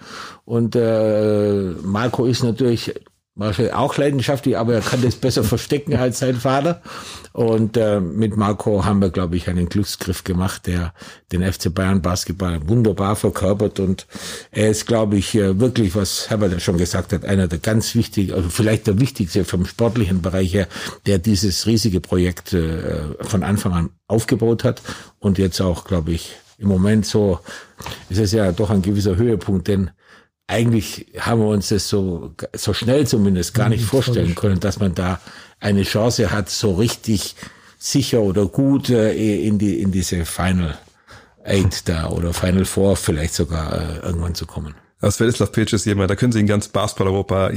Und 0.45 0.75
äh, 0.75 1.71
Marco 1.83 2.25
ist 2.25 2.43
natürlich 2.43 2.93
wahrscheinlich 3.35 3.73
auch 3.73 3.97
leidenschaftlich, 3.97 4.57
aber 4.57 4.73
er 4.73 4.81
kann 4.81 5.01
das 5.01 5.15
besser 5.15 5.43
verstecken 5.45 5.95
als 5.95 6.19
sein 6.19 6.35
Vater. 6.35 6.81
Und 7.33 7.77
äh, 7.77 8.01
mit 8.01 8.35
Marco 8.35 8.83
haben 8.83 8.99
wir, 8.99 9.09
glaube 9.09 9.37
ich, 9.37 9.47
einen 9.47 9.69
Glücksgriff 9.69 10.25
gemacht, 10.25 10.67
der 10.67 10.93
den 11.31 11.49
FC 11.49 11.73
Bayern 11.73 12.01
Basketball 12.01 12.67
wunderbar 12.67 13.15
verkörpert. 13.15 13.79
Und 13.79 14.05
er 14.51 14.69
ist, 14.69 14.85
glaube 14.85 15.17
ich, 15.17 15.33
äh, 15.35 15.59
wirklich, 15.59 15.95
was 15.95 16.29
Herbert 16.29 16.51
ja 16.51 16.59
schon 16.59 16.77
gesagt 16.77 17.13
hat, 17.13 17.23
einer 17.23 17.47
der 17.47 17.59
ganz 17.59 17.95
wichtigen, 17.95 18.33
also 18.33 18.49
vielleicht 18.49 18.87
der 18.87 18.99
wichtigste 18.99 19.45
vom 19.45 19.65
sportlichen 19.65 20.21
Bereich 20.21 20.53
her, 20.53 20.67
der 21.05 21.19
dieses 21.19 21.65
riesige 21.67 22.01
Projekt 22.01 22.51
äh, 22.53 23.01
von 23.21 23.43
Anfang 23.43 23.73
an 23.73 23.89
aufgebaut 24.07 24.65
hat 24.65 24.81
und 25.19 25.37
jetzt 25.37 25.61
auch, 25.61 25.85
glaube 25.85 26.11
ich, 26.11 26.35
im 26.61 26.67
Moment 26.67 27.05
so, 27.05 27.39
ist 28.09 28.19
es 28.19 28.31
ja 28.31 28.51
doch 28.51 28.69
ein 28.69 28.81
gewisser 28.81 29.15
Höhepunkt, 29.15 29.67
denn 29.67 29.91
eigentlich 30.47 31.07
haben 31.19 31.41
wir 31.41 31.47
uns 31.47 31.69
das 31.69 31.89
so, 31.89 32.35
so 32.53 32.73
schnell 32.73 33.07
zumindest 33.07 33.53
gar 33.53 33.69
nicht 33.69 33.83
vorstellen 33.83 34.35
können, 34.35 34.59
dass 34.59 34.79
man 34.79 34.93
da 34.93 35.19
eine 35.59 35.83
Chance 35.83 36.31
hat, 36.31 36.49
so 36.49 36.73
richtig 36.73 37.35
sicher 37.77 38.21
oder 38.21 38.45
gut 38.45 38.89
äh, 38.89 39.47
in 39.47 39.57
die, 39.57 39.81
in 39.81 39.91
diese 39.91 40.25
Final 40.25 40.77
Eight 41.43 41.87
da 41.87 42.09
oder 42.09 42.33
Final 42.33 42.65
Four 42.65 42.95
vielleicht 42.95 43.33
sogar 43.33 43.73
äh, 43.73 44.05
irgendwann 44.05 44.35
zu 44.35 44.45
kommen. 44.45 44.75
Das 44.99 45.15
Svetislav 45.15 45.51
Pitch 45.51 45.73
ist 45.73 45.85
jemand, 45.85 46.11
da 46.11 46.15
können 46.15 46.31
Sie 46.31 46.39
in 46.39 46.47
ganz 46.47 46.67
Basketball-Europa 46.67 47.51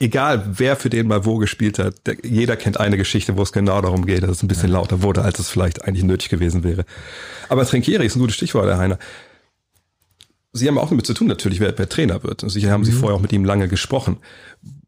egal 0.00 0.44
wer 0.56 0.76
für 0.76 0.90
den 0.90 1.06
mal 1.06 1.24
wo 1.24 1.36
gespielt 1.36 1.78
hat, 1.78 2.06
der, 2.06 2.16
jeder 2.24 2.56
kennt 2.56 2.80
eine 2.80 2.96
Geschichte, 2.96 3.36
wo 3.36 3.42
es 3.42 3.52
genau 3.52 3.80
darum 3.80 4.06
geht, 4.06 4.22
dass 4.22 4.30
es 4.30 4.42
ein 4.42 4.48
bisschen 4.48 4.70
ja. 4.70 4.78
lauter 4.78 5.02
wurde, 5.02 5.22
als 5.22 5.38
es 5.38 5.48
vielleicht 5.48 5.84
eigentlich 5.84 6.04
nötig 6.04 6.30
gewesen 6.30 6.64
wäre. 6.64 6.84
Aber 7.48 7.64
Trinkieri 7.64 8.06
ist 8.06 8.16
ein 8.16 8.20
gutes 8.20 8.34
Stichwort, 8.34 8.66
Herr 8.66 8.78
Heiner. 8.78 8.98
Sie 10.52 10.66
haben 10.66 10.78
auch 10.78 10.88
damit 10.88 11.06
zu 11.06 11.14
tun, 11.14 11.28
natürlich, 11.28 11.60
wer, 11.60 11.78
wer 11.78 11.88
Trainer 11.88 12.24
wird. 12.24 12.42
Und 12.42 12.48
sicher 12.48 12.70
haben 12.70 12.84
Sie 12.84 12.90
mhm. 12.90 12.96
vorher 12.96 13.16
auch 13.16 13.22
mit 13.22 13.32
ihm 13.32 13.44
lange 13.44 13.68
gesprochen. 13.68 14.16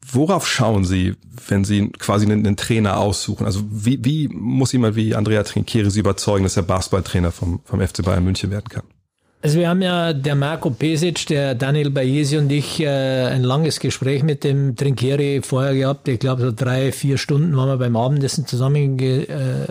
Worauf 0.05 0.49
schauen 0.49 0.85
Sie, 0.85 1.15
wenn 1.47 1.65
Sie 1.65 1.91
quasi 1.91 2.27
einen, 2.27 2.45
einen 2.45 2.57
Trainer 2.57 2.99
aussuchen? 2.99 3.47
Also 3.47 3.63
wie, 3.71 4.05
wie 4.05 4.29
muss 4.29 4.73
jemand 4.73 4.97
wie 4.97 5.15
Andrea 5.15 5.45
Trinkieri 5.45 5.91
Sie 5.91 6.01
überzeugen, 6.01 6.43
dass 6.43 6.57
er 6.57 6.65
Basketballtrainer 6.65 7.31
vom, 7.31 7.61
vom 7.65 7.81
FC 7.81 8.03
Bayern 8.03 8.25
München 8.25 8.51
werden 8.51 8.69
kann? 8.69 8.83
Also 9.45 9.59
wir 9.59 9.69
haben 9.69 9.83
ja 9.83 10.13
der 10.13 10.37
Marco 10.37 10.71
Pesic, 10.71 11.27
der 11.27 11.57
Daniel 11.57 11.91
Bayesi 11.91 12.39
und 12.39 12.53
ich 12.53 12.79
äh, 12.79 12.87
ein 12.87 13.43
langes 13.43 13.81
Gespräch 13.81 14.23
mit 14.23 14.45
dem 14.45 14.77
Trinkieri 14.77 15.41
vorher 15.43 15.75
gehabt. 15.75 16.07
Ich 16.07 16.21
glaube, 16.21 16.43
so 16.43 16.53
drei, 16.53 16.93
vier 16.93 17.19
Stunden 17.19 17.57
waren 17.57 17.69
wir 17.69 17.77
beim 17.77 17.97
Abendessen 17.97 18.47
zusammen 18.47 18.97
ge, 18.97 19.25
äh. 19.25 19.67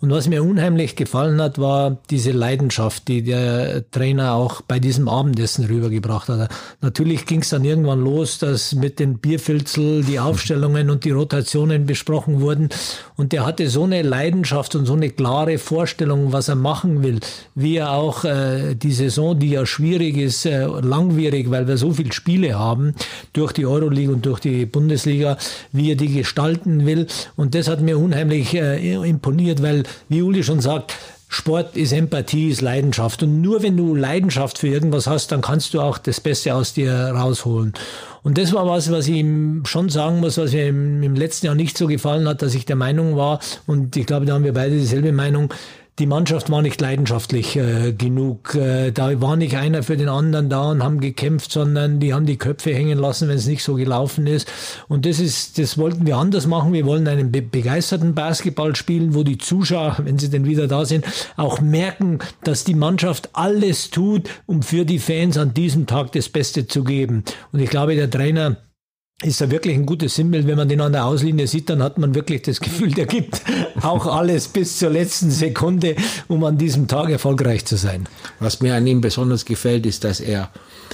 Und 0.00 0.10
was 0.10 0.28
mir 0.28 0.42
unheimlich 0.42 0.96
gefallen 0.96 1.42
hat, 1.42 1.58
war 1.58 1.98
diese 2.10 2.30
Leidenschaft, 2.30 3.08
die 3.08 3.22
der 3.22 3.90
Trainer 3.90 4.34
auch 4.34 4.62
bei 4.62 4.78
diesem 4.78 5.08
Abendessen 5.08 5.66
rübergebracht 5.66 6.28
hat. 6.28 6.50
Natürlich 6.80 7.26
ging 7.26 7.40
es 7.40 7.50
dann 7.50 7.64
irgendwann 7.64 8.02
los, 8.02 8.38
dass 8.38 8.74
mit 8.74 8.98
den 8.98 9.18
Bierfilzel 9.18 10.04
die 10.04 10.20
Aufstellungen 10.20 10.90
und 10.90 11.04
die 11.04 11.10
Rotationen 11.10 11.86
besprochen 11.86 12.40
wurden. 12.40 12.70
Und 13.16 13.32
der 13.32 13.44
hatte 13.44 13.68
so 13.68 13.84
eine 13.84 14.02
Leidenschaft 14.02 14.74
und 14.74 14.86
so 14.86 14.94
eine 14.94 15.10
klare 15.10 15.58
Vorstellung, 15.58 16.32
was 16.32 16.48
er 16.48 16.54
machen 16.54 17.02
will, 17.02 17.20
wie 17.54 17.76
er 17.76 17.92
auch 17.92 18.24
äh, 18.24 18.59
die 18.74 18.92
Saison, 18.92 19.38
die 19.38 19.50
ja 19.50 19.66
schwierig 19.66 20.16
ist, 20.16 20.46
äh, 20.46 20.66
langwierig, 20.66 21.50
weil 21.50 21.66
wir 21.68 21.76
so 21.76 21.92
viele 21.92 22.12
Spiele 22.12 22.58
haben 22.58 22.94
durch 23.32 23.52
die 23.52 23.66
Euroleague 23.66 24.12
und 24.12 24.26
durch 24.26 24.40
die 24.40 24.66
Bundesliga, 24.66 25.36
wie 25.72 25.90
er 25.90 25.96
die 25.96 26.12
gestalten 26.12 26.86
will. 26.86 27.06
Und 27.36 27.54
das 27.54 27.68
hat 27.68 27.80
mir 27.80 27.98
unheimlich 27.98 28.54
äh, 28.54 28.94
imponiert, 29.08 29.62
weil, 29.62 29.84
wie 30.08 30.22
Uli 30.22 30.42
schon 30.42 30.60
sagt, 30.60 30.94
Sport 31.32 31.76
ist 31.76 31.92
Empathie, 31.92 32.48
ist 32.50 32.60
Leidenschaft. 32.60 33.22
Und 33.22 33.40
nur 33.40 33.62
wenn 33.62 33.76
du 33.76 33.94
Leidenschaft 33.94 34.58
für 34.58 34.66
irgendwas 34.66 35.06
hast, 35.06 35.30
dann 35.30 35.42
kannst 35.42 35.72
du 35.74 35.80
auch 35.80 35.96
das 35.96 36.20
Beste 36.20 36.56
aus 36.56 36.72
dir 36.72 36.92
rausholen. 36.92 37.72
Und 38.22 38.36
das 38.36 38.52
war 38.52 38.66
was, 38.66 38.90
was 38.90 39.06
ich 39.06 39.16
ihm 39.18 39.62
schon 39.64 39.88
sagen 39.88 40.18
muss, 40.18 40.38
was 40.38 40.52
mir 40.52 40.66
im 40.66 41.14
letzten 41.14 41.46
Jahr 41.46 41.54
nicht 41.54 41.78
so 41.78 41.86
gefallen 41.86 42.28
hat, 42.28 42.42
dass 42.42 42.54
ich 42.54 42.66
der 42.66 42.74
Meinung 42.76 43.16
war, 43.16 43.38
und 43.66 43.96
ich 43.96 44.06
glaube, 44.06 44.26
da 44.26 44.34
haben 44.34 44.44
wir 44.44 44.52
beide 44.52 44.76
dieselbe 44.76 45.12
Meinung, 45.12 45.54
die 46.00 46.06
Mannschaft 46.06 46.50
war 46.50 46.62
nicht 46.62 46.80
leidenschaftlich 46.80 47.56
äh, 47.56 47.92
genug. 47.92 48.54
Äh, 48.54 48.90
da 48.90 49.20
war 49.20 49.36
nicht 49.36 49.56
einer 49.56 49.82
für 49.82 49.98
den 49.98 50.08
anderen 50.08 50.48
da 50.48 50.70
und 50.70 50.82
haben 50.82 50.98
gekämpft, 51.00 51.52
sondern 51.52 52.00
die 52.00 52.14
haben 52.14 52.24
die 52.24 52.38
Köpfe 52.38 52.74
hängen 52.74 52.98
lassen, 52.98 53.28
wenn 53.28 53.36
es 53.36 53.46
nicht 53.46 53.62
so 53.62 53.74
gelaufen 53.74 54.26
ist. 54.26 54.50
Und 54.88 55.04
das 55.04 55.20
ist, 55.20 55.58
das 55.58 55.76
wollten 55.76 56.06
wir 56.06 56.16
anders 56.16 56.46
machen. 56.46 56.72
Wir 56.72 56.86
wollen 56.86 57.06
einen 57.06 57.30
be 57.30 57.42
begeisterten 57.42 58.14
Basketball 58.14 58.74
spielen, 58.74 59.14
wo 59.14 59.22
die 59.22 59.36
Zuschauer, 59.36 59.98
wenn 60.02 60.18
sie 60.18 60.30
denn 60.30 60.46
wieder 60.46 60.66
da 60.68 60.86
sind, 60.86 61.04
auch 61.36 61.60
merken, 61.60 62.20
dass 62.44 62.64
die 62.64 62.74
Mannschaft 62.74 63.28
alles 63.34 63.90
tut, 63.90 64.30
um 64.46 64.62
für 64.62 64.86
die 64.86 64.98
Fans 64.98 65.36
an 65.36 65.52
diesem 65.52 65.86
Tag 65.86 66.12
das 66.12 66.30
Beste 66.30 66.66
zu 66.66 66.82
geben. 66.82 67.24
Und 67.52 67.60
ich 67.60 67.68
glaube, 67.68 67.94
der 67.94 68.10
Trainer 68.10 68.56
ist 69.22 69.40
er 69.40 69.50
wirklich 69.50 69.74
ein 69.74 69.84
gutes 69.84 70.14
Sinnbild. 70.14 70.46
Wenn 70.46 70.56
man 70.56 70.68
den 70.68 70.80
an 70.80 70.92
der 70.92 71.04
Auslinie 71.04 71.46
sieht, 71.46 71.68
dann 71.68 71.82
hat 71.82 71.98
man 71.98 72.14
wirklich 72.14 72.42
das 72.42 72.60
Gefühl, 72.60 72.92
der 72.92 73.06
gibt 73.06 73.42
auch 73.82 74.06
alles 74.06 74.48
bis 74.48 74.78
zur 74.78 74.90
letzten 74.90 75.30
Sekunde, 75.30 75.96
um 76.28 76.42
an 76.44 76.56
diesem 76.56 76.88
Tag 76.88 77.10
erfolgreich 77.10 77.64
zu 77.66 77.76
sein. 77.76 78.08
Was 78.38 78.60
mir 78.60 78.74
an 78.74 78.86
ihm 78.86 79.00
besonders 79.00 79.44
gefällt, 79.44 79.84
ist, 79.84 80.04
dass 80.04 80.20
er, 80.20 80.50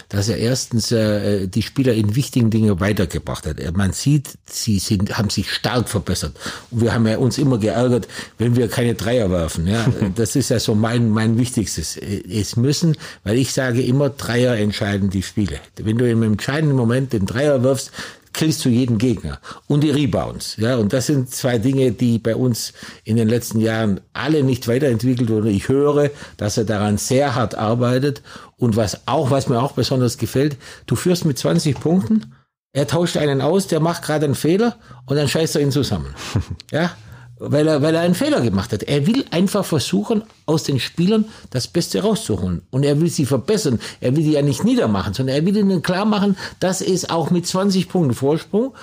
dass 0.09 0.29
er 0.29 0.39
erstens 0.39 0.93
äh, 0.93 1.47
die 1.47 1.63
Spieler 1.63 1.95
in 1.95 2.17
wichtigen 2.17 2.51
Dingen 2.51 2.81
weitergebracht 2.81 3.47
hat. 3.47 3.77
Man 3.77 3.93
sieht, 3.93 4.31
sie 4.47 4.79
sind, 4.79 5.17
haben 5.17 5.31
sich 5.31 5.53
stark 5.53 5.89
verbessert. 5.89 6.37
Und 6.71 6.83
wir 6.83 6.93
haben 6.93 7.07
ja 7.07 7.19
uns 7.19 7.39
immer 7.39 7.59
geärgert, 7.59 8.09
wenn 8.39 8.57
wir 8.57 8.69
keine 8.69 8.95
Dreier 8.95 9.31
werfen. 9.31 9.67
Ja, 9.67 9.87
das 10.15 10.37
ist 10.37 10.51
ja 10.51 10.61
so 10.61 10.75
mein, 10.75 11.11
mein 11.11 11.39
wichtigstes. 11.39 11.97
Es 11.97 12.57
müssen, 12.57 12.97
weil 13.25 13.39
ich 13.39 13.53
sage 13.53 13.83
immer, 13.83 14.11
Dreier 14.11 14.57
entscheiden 14.57 15.11
die 15.11 15.23
Spiele. 15.23 15.59
Wenn 15.77 15.99
du 15.99 16.09
im 16.09 16.23
entscheidenden 16.23 16.77
Moment 16.77 17.13
den 17.13 17.27
Dreier 17.27 17.63
wirfst, 17.63 17.93
killst 18.37 18.65
du 18.65 18.69
jeden 18.69 18.99
Gegner. 18.99 19.41
Und 19.67 19.83
die 19.83 19.91
Rebounds. 19.91 20.57
Ja, 20.59 20.77
und 20.77 20.93
das 20.93 21.07
sind 21.07 21.31
zwei 21.31 21.59
Dinge, 21.59 21.91
die 21.91 22.19
bei 22.19 22.37
uns 22.37 22.75
in 23.03 23.17
den 23.17 23.29
letzten 23.29 23.61
Jahren 23.61 24.01
alle 24.13 24.45
nicht 24.45 24.69
weiterentwickelt 24.69 25.31
wurden. 25.31 25.49
Ich 25.49 25.69
höre, 25.69 26.11
dass 26.37 26.59
er 26.59 26.65
daran 26.65 26.99
sehr 26.99 27.35
hart 27.35 27.55
arbeitet. 27.57 28.23
Und 28.57 28.77
was 28.77 29.09
auch, 29.09 29.31
was 29.31 29.49
mir 29.49 29.61
auch 29.61 29.73
besonders 29.73 30.19
gefällt, 30.19 30.57
du 30.87 30.97
führst 30.97 31.25
mit 31.25 31.39
20 31.39 31.81
Punkten, 31.81 32.35
er 32.73 32.87
tauscht 32.87 33.17
einen 33.17 33.41
aus, 33.41 33.69
der 33.69 33.81
macht 33.81 34.03
gerade 34.03 34.27
einen 34.27 34.35
Fehler 34.35 34.77
und 35.07 35.17
dann 35.17 35.29
scheißt 35.29 35.57
er 35.57 35.63
ihn 35.63 35.73
zusammen. 35.73 36.15
Ja, 36.71 36.91
weil 37.39 37.67
er, 37.69 37.83
weil 37.83 37.95
er 37.95 38.01
einen 38.01 38.15
Fehler 38.15 38.41
gemacht 38.41 38.73
hat. 38.73 38.83
Er 38.85 39.07
will 39.07 39.25
einfach 39.31 39.65
versuchen, 39.65 40.23
aus 40.47 40.63
den 40.65 40.81
Spielern 40.81 41.27
das 41.51 41.69
Beste 41.69 42.03
rauszuholen. 42.03 42.63
Und 42.71 42.85
er 42.85 43.01
will 43.01 43.11
sie 43.11 43.27
verbessern. 43.27 43.79
Er 44.01 44.17
will 44.17 44.25
die 44.25 44.33
ja 44.33 44.43
nicht 44.43 44.65
niedermachen, 44.65 45.13
sondern 45.15 45.37
er 45.37 45.45
will 45.45 45.57
ihnen 45.57 45.83
klar 45.83 46.05
machen, 46.07 46.37
dass 46.61 46.81
es 46.81 47.11
auch 47.11 47.31
mit 47.31 47.47
20 47.47 47.89
Punkten 47.89 48.15
Vorsprung 48.15 48.75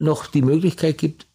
noch 0.00 0.26
die 0.26 0.42
Möglichkeit 0.42 0.98
gibt, 0.98 1.26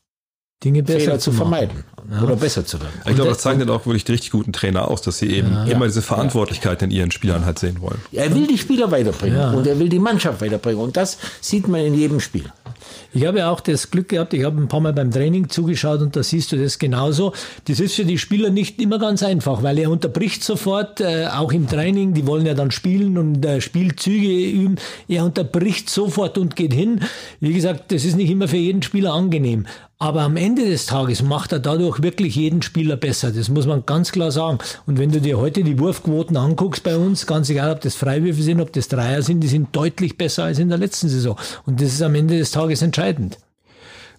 Dinge 0.64 0.84
besser 0.84 1.00
Fehler 1.00 1.20
zu 1.20 1.32
zu 1.32 1.38
machen. 1.38 1.38
vermeiden 1.52 1.84
Ja. 2.10 2.22
oder 2.24 2.36
besser 2.38 2.66
zu 2.66 2.80
werden. 2.80 2.94
Ich 3.06 3.16
glaube, 3.16 3.32
das 3.32 3.40
zeichnet 3.40 3.70
auch 3.70 3.86
wirklich 3.86 4.06
die 4.06 4.14
richtig 4.14 4.32
guten 4.32 4.54
Trainer 4.54 4.88
aus, 4.90 5.02
dass 5.02 5.18
sie 5.18 5.28
eben 5.30 5.68
immer 5.68 5.86
diese 5.88 6.02
Verantwortlichkeit 6.02 6.82
in 6.82 6.90
ihren 6.92 7.12
Spielern 7.12 7.46
halt 7.46 7.60
sehen 7.60 7.82
wollen. 7.82 8.00
Er 8.14 8.34
will 8.34 8.48
die 8.48 8.58
Spieler 8.58 8.90
weiterbringen 8.92 9.38
Ja. 9.38 9.52
und 9.52 9.68
er 9.68 9.78
will 9.80 9.90
die 9.90 10.00
Mannschaft 10.00 10.40
weiterbringen. 10.42 10.80
Und 10.82 10.96
das 10.96 11.18
sieht 11.42 11.68
man 11.68 11.82
in 11.82 11.94
jedem 11.94 12.22
Spiel. 12.22 12.46
Ich 13.14 13.26
habe 13.26 13.40
ja 13.40 13.52
auch 13.52 13.60
das 13.60 13.92
Glück 13.92 14.10
gehabt, 14.10 14.34
ich 14.34 14.44
habe 14.44 14.60
ein 14.62 14.68
paar 14.68 14.80
Mal 14.80 14.94
beim 14.94 15.12
Training 15.12 15.50
zugeschaut 15.50 16.02
und 16.02 16.16
da 16.16 16.24
siehst 16.24 16.52
du 16.52 16.58
das 16.58 16.80
genauso. 16.80 17.34
Das 17.66 17.80
ist 17.80 17.96
für 17.96 18.06
die 18.06 18.18
Spieler 18.18 18.50
nicht 18.50 18.82
immer 18.82 19.00
ganz 19.00 19.24
einfach, 19.24 19.64
weil 19.64 19.78
er 19.80 19.92
unterbricht 19.92 20.44
sofort, 20.44 21.02
äh, 21.02 21.28
auch 21.28 21.52
im 21.52 21.68
Training, 21.68 22.14
die 22.14 22.26
wollen 22.28 22.46
ja 22.46 22.54
dann 22.54 22.72
spielen 22.72 23.18
und 23.18 23.46
äh, 23.46 23.62
Spielzüge 23.62 24.50
üben. 24.50 24.76
Er 25.08 25.26
unterbricht 25.26 25.90
sofort 25.90 26.38
und 26.38 26.56
geht 26.56 26.74
hin. 26.74 27.02
Wie 27.40 27.54
gesagt, 27.54 27.92
das 27.92 28.06
ist 28.06 28.16
nicht 28.16 28.30
immer 28.30 28.48
für 28.48 28.58
jeden 28.58 28.82
Spieler 28.82 29.14
angenehm. 29.14 29.66
Aber 30.04 30.24
am 30.24 30.36
Ende 30.36 30.66
des 30.66 30.86
Tages 30.86 31.22
macht 31.22 31.54
er 31.54 31.60
dadurch 31.60 32.04
wirklich 32.04 32.36
jeden 32.36 32.62
Spieler 32.62 32.98
besser. 32.98 33.32
Das 33.32 33.48
muss 33.48 33.66
man 33.66 33.86
ganz 33.86 34.12
klar 34.12 34.32
sagen. 34.32 34.58
Und 34.86 35.00
wenn 35.00 35.14
du 35.14 35.22
dir 35.22 35.38
heute 35.38 35.64
die 35.64 35.80
Wurfquoten 35.80 36.36
anguckst 36.36 36.84
bei 36.84 36.98
uns, 36.98 37.26
ganz 37.26 37.50
egal, 37.50 37.72
ob 37.72 37.80
das 37.80 37.96
Freiwürfe 37.96 38.42
sind, 38.42 38.60
ob 38.60 38.74
das 38.74 38.90
Dreier 38.90 39.22
sind, 39.22 39.40
die 39.40 39.48
sind 39.48 39.74
deutlich 39.74 40.18
besser 40.18 40.44
als 40.44 40.60
in 40.60 40.68
der 40.68 40.78
letzten 40.78 41.08
Saison. 41.08 41.40
Und 41.66 41.80
das 41.80 41.94
ist 41.94 42.02
am 42.02 42.16
Ende 42.16 42.38
des 42.38 42.52
Tages 42.52 42.82
entscheidend. 42.82 43.38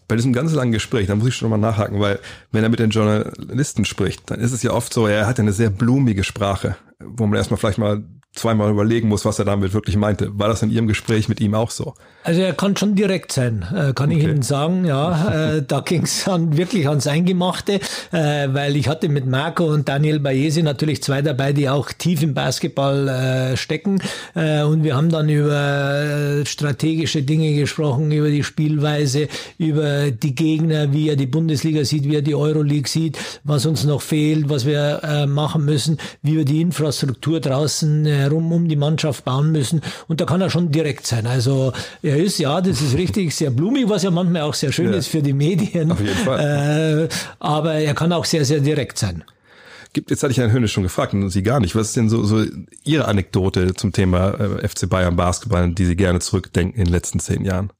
Bei 0.08 0.16
diesem 0.16 0.32
ganz 0.32 0.54
langen 0.54 0.72
Gespräch, 0.72 1.08
da 1.08 1.16
muss 1.16 1.28
ich 1.28 1.34
schon 1.34 1.50
mal 1.50 1.58
nachhaken, 1.58 2.00
weil 2.00 2.18
wenn 2.50 2.62
er 2.62 2.70
mit 2.70 2.78
den 2.78 2.88
Journalisten 2.88 3.84
spricht, 3.84 4.30
dann 4.30 4.40
ist 4.40 4.52
es 4.52 4.62
ja 4.62 4.70
oft 4.70 4.90
so, 4.94 5.06
er 5.06 5.26
hat 5.26 5.36
ja 5.36 5.42
eine 5.42 5.52
sehr 5.52 5.68
blumige 5.68 6.24
Sprache, 6.24 6.76
wo 6.98 7.26
man 7.26 7.36
erstmal 7.36 7.58
vielleicht 7.58 7.76
mal 7.76 8.02
zweimal 8.32 8.70
überlegen 8.70 9.08
muss, 9.08 9.26
was 9.26 9.38
er 9.38 9.44
damit 9.44 9.74
wirklich 9.74 9.98
meinte. 9.98 10.30
War 10.38 10.48
das 10.48 10.62
in 10.62 10.70
Ihrem 10.70 10.88
Gespräch 10.88 11.28
mit 11.28 11.42
ihm 11.42 11.54
auch 11.54 11.70
so? 11.70 11.92
Also 12.24 12.40
er 12.40 12.54
kann 12.54 12.74
schon 12.74 12.94
direkt 12.94 13.32
sein, 13.32 13.66
äh, 13.76 13.92
kann 13.92 14.10
ich 14.10 14.14
Okay. 14.14 14.30
Ihnen 14.30 14.42
sagen. 14.42 14.86
Ja, 14.86 15.56
äh, 15.56 15.62
da 15.62 15.80
ging 15.80 16.04
es 16.04 16.24
dann 16.24 16.56
wirklich 16.56 16.88
ans 16.88 17.06
Eingemachte, 17.06 17.80
äh, 18.12 18.48
weil 18.48 18.76
ich 18.76 18.88
hatte 18.88 19.10
mit 19.10 19.26
Marco 19.26 19.66
und 19.66 19.88
Daniel 19.88 20.20
Bayesi 20.20 20.62
natürlich 20.62 21.02
zwei 21.02 21.20
dabei, 21.20 21.52
die 21.52 21.68
auch 21.68 21.92
tief 21.92 22.22
im 22.22 22.32
Basketball 22.32 23.54
stecken. 23.56 24.00
Und 24.34 24.84
wir 24.84 24.96
haben 24.96 25.10
dann 25.10 25.28
über 25.28 26.42
strategische 26.44 27.22
Dinge 27.22 27.54
gesprochen, 27.54 28.10
über 28.10 28.30
die 28.30 28.42
Spielweise, 28.42 29.28
über 29.58 30.10
die 30.10 30.34
Gegner, 30.34 30.92
wie 30.92 31.10
er 31.10 31.16
die 31.16 31.26
Bundesliga 31.26 31.84
sieht, 31.84 32.04
wie 32.04 32.16
er 32.16 32.22
die 32.22 32.34
Euroleague 32.34 32.88
sieht, 32.88 33.18
was 33.42 33.66
uns 33.66 33.84
noch 33.84 34.00
fehlt, 34.00 34.48
was 34.48 34.64
wir 34.64 35.26
machen 35.28 35.64
müssen, 35.64 35.98
wie 36.22 36.36
wir 36.36 36.44
die 36.44 36.60
Infrastruktur 36.60 37.40
draußen 37.40 38.06
herum 38.06 38.52
um 38.52 38.68
die 38.68 38.76
Mannschaft 38.76 39.24
bauen 39.24 39.52
müssen. 39.52 39.82
Und 40.08 40.20
da 40.20 40.24
kann 40.24 40.40
er 40.40 40.50
schon 40.50 40.70
direkt 40.70 41.06
sein. 41.06 41.26
Also 41.26 41.72
er 42.02 42.13
ist, 42.16 42.38
ja, 42.38 42.60
das 42.60 42.80
ist 42.80 42.94
richtig, 42.96 43.34
sehr 43.34 43.50
blumig, 43.50 43.88
was 43.88 44.02
ja 44.02 44.10
manchmal 44.10 44.42
auch 44.42 44.54
sehr 44.54 44.72
schön 44.72 44.90
Ja. 44.92 44.98
ist 44.98 45.08
für 45.08 45.22
die 45.22 45.32
Medien. 45.32 45.92
Auf 45.92 46.00
jeden 46.00 46.14
Fall. 46.16 47.08
Äh, 47.10 47.14
aber 47.38 47.74
er 47.74 47.94
kann 47.94 48.12
auch 48.12 48.24
sehr, 48.24 48.44
sehr 48.44 48.60
direkt 48.60 48.98
sein. 48.98 49.24
Gibt, 49.92 50.10
jetzt 50.10 50.22
hatte 50.24 50.32
ich 50.32 50.38
Herrn 50.38 50.52
Hönes 50.52 50.72
schon 50.72 50.82
gefragt 50.82 51.14
und 51.14 51.30
Sie 51.30 51.42
gar 51.44 51.60
nicht. 51.60 51.76
Was 51.76 51.88
ist 51.88 51.96
denn 51.96 52.08
so, 52.08 52.24
so 52.24 52.44
Ihre 52.82 53.04
Anekdote 53.06 53.74
zum 53.74 53.92
Thema 53.92 54.30
äh, 54.40 54.68
FC 54.68 54.88
Bayern 54.88 55.14
Basketball, 55.14 55.70
die 55.70 55.84
Sie 55.84 55.94
gerne 55.94 56.18
zurückdenken 56.18 56.78
in 56.78 56.86
den 56.86 56.92
letzten 56.92 57.20
zehn 57.20 57.44
Jahren? 57.44 57.70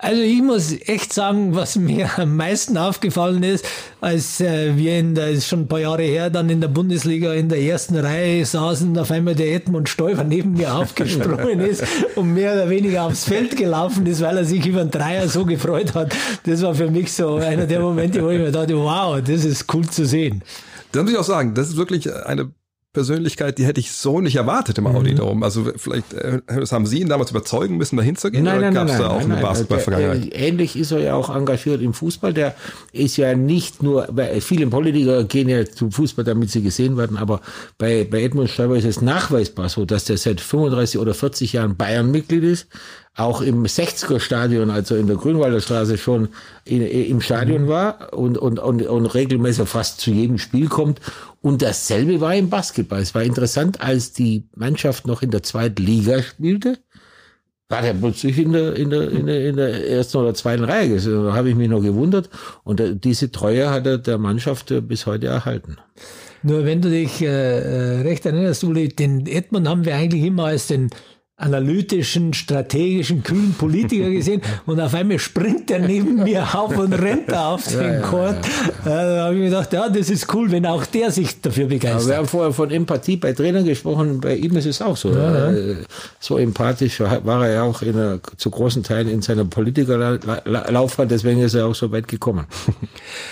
Also 0.00 0.22
ich 0.22 0.40
muss 0.42 0.72
echt 0.86 1.12
sagen, 1.12 1.56
was 1.56 1.74
mir 1.76 2.08
am 2.18 2.36
meisten 2.36 2.78
aufgefallen 2.78 3.42
ist, 3.42 3.64
als 4.00 4.40
äh, 4.40 4.76
wir 4.76 4.96
in 4.96 5.16
der, 5.16 5.30
ist 5.30 5.48
schon 5.48 5.62
ein 5.62 5.68
paar 5.68 5.80
Jahre 5.80 6.02
her, 6.02 6.30
dann 6.30 6.48
in 6.50 6.60
der 6.60 6.68
Bundesliga 6.68 7.34
in 7.34 7.48
der 7.48 7.60
ersten 7.60 7.96
Reihe 7.96 8.46
saßen, 8.46 8.96
auf 8.96 9.10
einmal 9.10 9.34
der 9.34 9.52
Edmund 9.52 9.88
Stoiber 9.88 10.22
neben 10.22 10.52
mir 10.52 10.72
aufgesprungen 10.76 11.60
ist 11.60 11.82
und 12.14 12.32
mehr 12.32 12.52
oder 12.52 12.70
weniger 12.70 13.02
aufs 13.02 13.24
Feld 13.24 13.56
gelaufen 13.56 14.06
ist, 14.06 14.20
weil 14.20 14.36
er 14.36 14.44
sich 14.44 14.64
über 14.64 14.82
einen 14.82 14.92
Dreier 14.92 15.28
so 15.28 15.44
gefreut 15.44 15.94
hat. 15.94 16.14
Das 16.44 16.62
war 16.62 16.76
für 16.76 16.88
mich 16.88 17.12
so 17.12 17.34
einer 17.34 17.66
der 17.66 17.80
Momente, 17.80 18.22
wo 18.22 18.30
ich 18.30 18.38
mir 18.38 18.52
dachte, 18.52 18.76
wow, 18.76 19.20
das 19.20 19.44
ist 19.44 19.66
cool 19.74 19.88
zu 19.88 20.06
sehen. 20.06 20.44
Da 20.92 21.02
muss 21.02 21.10
ich 21.10 21.18
auch 21.18 21.24
sagen, 21.24 21.54
das 21.54 21.70
ist 21.70 21.76
wirklich 21.76 22.08
eine 22.24 22.52
Persönlichkeit, 22.98 23.58
die 23.58 23.64
hätte 23.64 23.78
ich 23.78 23.92
so 23.92 24.20
nicht 24.20 24.34
erwartet 24.34 24.76
im 24.78 24.88
Audi 24.88 25.14
darum. 25.14 25.44
Also 25.44 25.70
vielleicht 25.76 26.12
äh, 26.14 26.40
haben 26.48 26.84
Sie 26.84 27.00
ihn 27.00 27.08
damals 27.08 27.30
überzeugen 27.30 27.76
müssen, 27.76 27.96
dahin 27.96 28.16
zu 28.16 28.30
gehen? 28.30 28.42
oder 28.42 28.72
gab 28.72 28.88
es 28.88 28.98
da 28.98 29.08
auch 29.10 29.20
eine 29.20 29.36
Basketball-Vergangenheit? 29.36 30.30
Ähnlich 30.32 30.76
ist 30.76 30.90
er 30.90 30.98
ja 30.98 31.14
auch 31.14 31.34
engagiert 31.34 31.80
im 31.80 31.94
Fußball. 31.94 32.34
Der 32.34 32.56
ist 32.92 33.16
ja 33.16 33.36
nicht 33.36 33.84
nur, 33.84 34.08
weil 34.10 34.40
viele 34.40 34.66
Politiker 34.66 35.22
gehen 35.24 35.48
ja 35.48 35.64
zum 35.64 35.92
Fußball, 35.92 36.24
damit 36.24 36.50
sie 36.50 36.60
gesehen 36.60 36.96
werden, 36.96 37.16
aber 37.16 37.40
bei, 37.78 38.04
bei 38.04 38.22
Edmund 38.22 38.50
Stoiber 38.50 38.76
ist 38.76 38.84
es 38.84 39.00
nachweisbar 39.00 39.68
so, 39.68 39.84
dass 39.84 40.04
der 40.04 40.18
seit 40.18 40.40
35 40.40 41.00
oder 41.00 41.14
40 41.14 41.52
Jahren 41.52 41.76
Bayern-Mitglied 41.76 42.42
ist, 42.42 42.66
auch 43.18 43.40
im 43.40 43.64
60er-Stadion, 43.64 44.70
also 44.70 44.94
in 44.94 45.08
der 45.08 45.16
Grünwalder 45.16 45.60
Straße 45.60 45.98
schon 45.98 46.28
in, 46.64 46.82
im 46.82 47.20
Stadion 47.20 47.66
war 47.66 48.12
und, 48.12 48.38
und, 48.38 48.60
und, 48.60 48.82
und 48.82 49.06
regelmäßig 49.06 49.68
fast 49.68 50.00
zu 50.00 50.12
jedem 50.12 50.38
Spiel 50.38 50.68
kommt. 50.68 51.00
Und 51.42 51.62
dasselbe 51.62 52.20
war 52.20 52.34
im 52.34 52.48
Basketball. 52.48 53.00
Es 53.00 53.14
war 53.14 53.22
interessant, 53.22 53.80
als 53.80 54.12
die 54.12 54.48
Mannschaft 54.54 55.06
noch 55.06 55.22
in 55.22 55.32
der 55.32 55.42
zweiten 55.42 55.82
Liga 55.82 56.22
spielte, 56.22 56.78
war 57.68 57.82
der 57.82 57.94
plötzlich 57.94 58.38
in 58.38 58.52
der, 58.52 58.76
in 58.76 58.90
der, 58.90 59.10
in 59.10 59.26
der, 59.26 59.48
in 59.48 59.56
der 59.56 59.88
ersten 59.90 60.18
oder 60.18 60.32
zweiten 60.34 60.64
Reihe 60.64 60.88
gesessen. 60.88 61.24
Da 61.24 61.34
habe 61.34 61.50
ich 61.50 61.56
mich 61.56 61.68
noch 61.68 61.82
gewundert. 61.82 62.30
Und 62.62 62.80
äh, 62.80 62.94
diese 62.94 63.32
Treue 63.32 63.68
hat 63.68 63.86
er 63.86 63.98
der 63.98 64.18
Mannschaft 64.18 64.70
äh, 64.70 64.80
bis 64.80 65.06
heute 65.06 65.26
erhalten. 65.26 65.76
Nur 66.44 66.64
wenn 66.64 66.80
du 66.80 66.88
dich 66.88 67.20
äh, 67.20 67.26
äh, 67.26 68.00
recht 68.02 68.24
erinnerst, 68.24 68.62
Uli, 68.62 68.88
den 68.88 69.26
Edmund 69.26 69.68
haben 69.68 69.84
wir 69.84 69.96
eigentlich 69.96 70.22
immer 70.22 70.44
als 70.44 70.68
den 70.68 70.90
analytischen, 71.40 72.34
strategischen, 72.34 73.22
kühlen 73.22 73.54
Politiker 73.56 74.10
gesehen 74.10 74.42
und 74.66 74.80
auf 74.80 74.92
einmal 74.92 75.18
springt 75.20 75.70
er 75.70 75.78
neben 75.78 76.16
mir 76.24 76.42
auf 76.54 76.76
und 76.76 76.92
rennt 76.92 77.30
da 77.30 77.54
auf 77.54 77.64
den 77.68 78.02
Court. 78.02 78.36
Äh, 78.84 78.88
Da 78.88 79.24
habe 79.24 79.34
ich 79.34 79.40
mir 79.40 79.46
gedacht, 79.46 79.72
ja, 79.72 79.88
das 79.88 80.10
ist 80.10 80.34
cool, 80.34 80.50
wenn 80.50 80.66
auch 80.66 80.84
der 80.86 81.12
sich 81.12 81.40
dafür 81.40 81.64
Aber 81.64 81.70
wir 81.70 81.78
begeistert. 81.78 82.16
haben 82.16 82.26
vorher 82.26 82.52
von 82.52 82.70
Empathie 82.72 83.16
bei 83.16 83.32
Trainern 83.32 83.64
gesprochen. 83.64 84.20
Bei 84.20 84.34
ihm 84.34 84.56
ist 84.56 84.66
es 84.66 84.82
auch 84.82 84.96
so. 84.96 85.10
Äh, 85.12 85.76
So 86.20 86.38
empathisch 86.38 86.98
war 87.00 87.46
er 87.46 87.52
ja 87.52 87.62
auch 87.62 87.82
in 87.82 87.96
einer, 87.96 88.18
zu 88.36 88.50
großen 88.50 88.82
Teilen 88.82 89.08
in 89.08 89.22
seiner 89.22 89.44
Politikerlaufbahn. 89.44 91.08
Deswegen 91.08 91.40
ist 91.40 91.54
er 91.54 91.66
auch 91.66 91.74
so 91.74 91.92
weit 91.92 92.08
gekommen. 92.08 92.46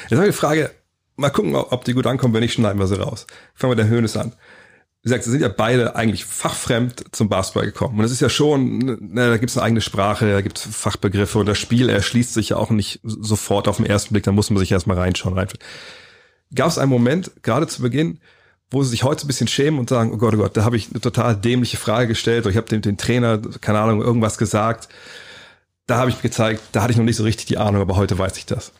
Jetzt 0.08 0.12
habe 0.12 0.14
ich 0.14 0.18
eine 0.20 0.32
Frage, 0.32 0.70
mal 1.16 1.30
gucken, 1.30 1.54
ob 1.56 1.84
die 1.84 1.92
gut 1.92 2.06
ankommen. 2.06 2.34
Wenn 2.34 2.40
nicht, 2.42 2.52
schneiden 2.54 2.78
wir 2.78 2.86
sie 2.86 3.00
raus. 3.00 3.26
Fangen 3.54 3.72
wir 3.72 3.76
der 3.76 3.88
Höhnes 3.88 4.16
an. 4.16 4.32
Wie 5.02 5.08
gesagt, 5.08 5.24
sie 5.24 5.30
sind 5.30 5.42
ja 5.42 5.48
beide 5.48 5.94
eigentlich 5.94 6.24
fachfremd 6.24 7.04
zum 7.12 7.28
Basketball 7.28 7.66
gekommen. 7.66 7.98
Und 7.98 8.04
es 8.04 8.10
ist 8.10 8.20
ja 8.20 8.28
schon, 8.28 8.78
ne, 8.78 9.28
da 9.28 9.36
gibt 9.36 9.50
es 9.50 9.56
eine 9.56 9.66
eigene 9.66 9.80
Sprache, 9.80 10.30
da 10.30 10.40
gibt 10.40 10.58
es 10.58 10.64
Fachbegriffe 10.64 11.38
und 11.38 11.46
das 11.46 11.58
Spiel 11.58 11.88
erschließt 11.88 12.34
sich 12.34 12.50
ja 12.50 12.56
auch 12.56 12.70
nicht 12.70 13.00
sofort 13.04 13.68
auf 13.68 13.76
den 13.76 13.86
ersten 13.86 14.14
Blick, 14.14 14.24
da 14.24 14.32
muss 14.32 14.50
man 14.50 14.58
sich 14.58 14.72
erstmal 14.72 14.98
reinschauen, 14.98 15.38
rein. 15.38 15.48
Gab 16.54 16.68
es 16.68 16.78
einen 16.78 16.90
Moment, 16.90 17.30
gerade 17.42 17.68
zu 17.68 17.82
Beginn, 17.82 18.20
wo 18.70 18.82
sie 18.82 18.90
sich 18.90 19.04
heute 19.04 19.24
ein 19.24 19.28
bisschen 19.28 19.48
schämen 19.48 19.78
und 19.78 19.88
sagen, 19.88 20.12
oh 20.12 20.16
Gott, 20.16 20.34
oh 20.34 20.38
Gott, 20.38 20.56
da 20.56 20.64
habe 20.64 20.76
ich 20.76 20.90
eine 20.90 21.00
total 21.00 21.36
dämliche 21.36 21.76
Frage 21.76 22.08
gestellt 22.08 22.44
oder 22.44 22.50
ich 22.50 22.56
habe 22.56 22.68
dem, 22.68 22.82
dem 22.82 22.96
Trainer, 22.96 23.40
keine 23.60 23.78
Ahnung, 23.78 24.02
irgendwas 24.02 24.38
gesagt. 24.38 24.88
Da 25.86 25.98
habe 25.98 26.10
ich 26.10 26.20
gezeigt, 26.20 26.62
da 26.72 26.82
hatte 26.82 26.90
ich 26.90 26.98
noch 26.98 27.04
nicht 27.04 27.16
so 27.16 27.22
richtig 27.22 27.46
die 27.46 27.58
Ahnung, 27.58 27.80
aber 27.80 27.96
heute 27.96 28.18
weiß 28.18 28.36
ich 28.38 28.46
das. 28.46 28.72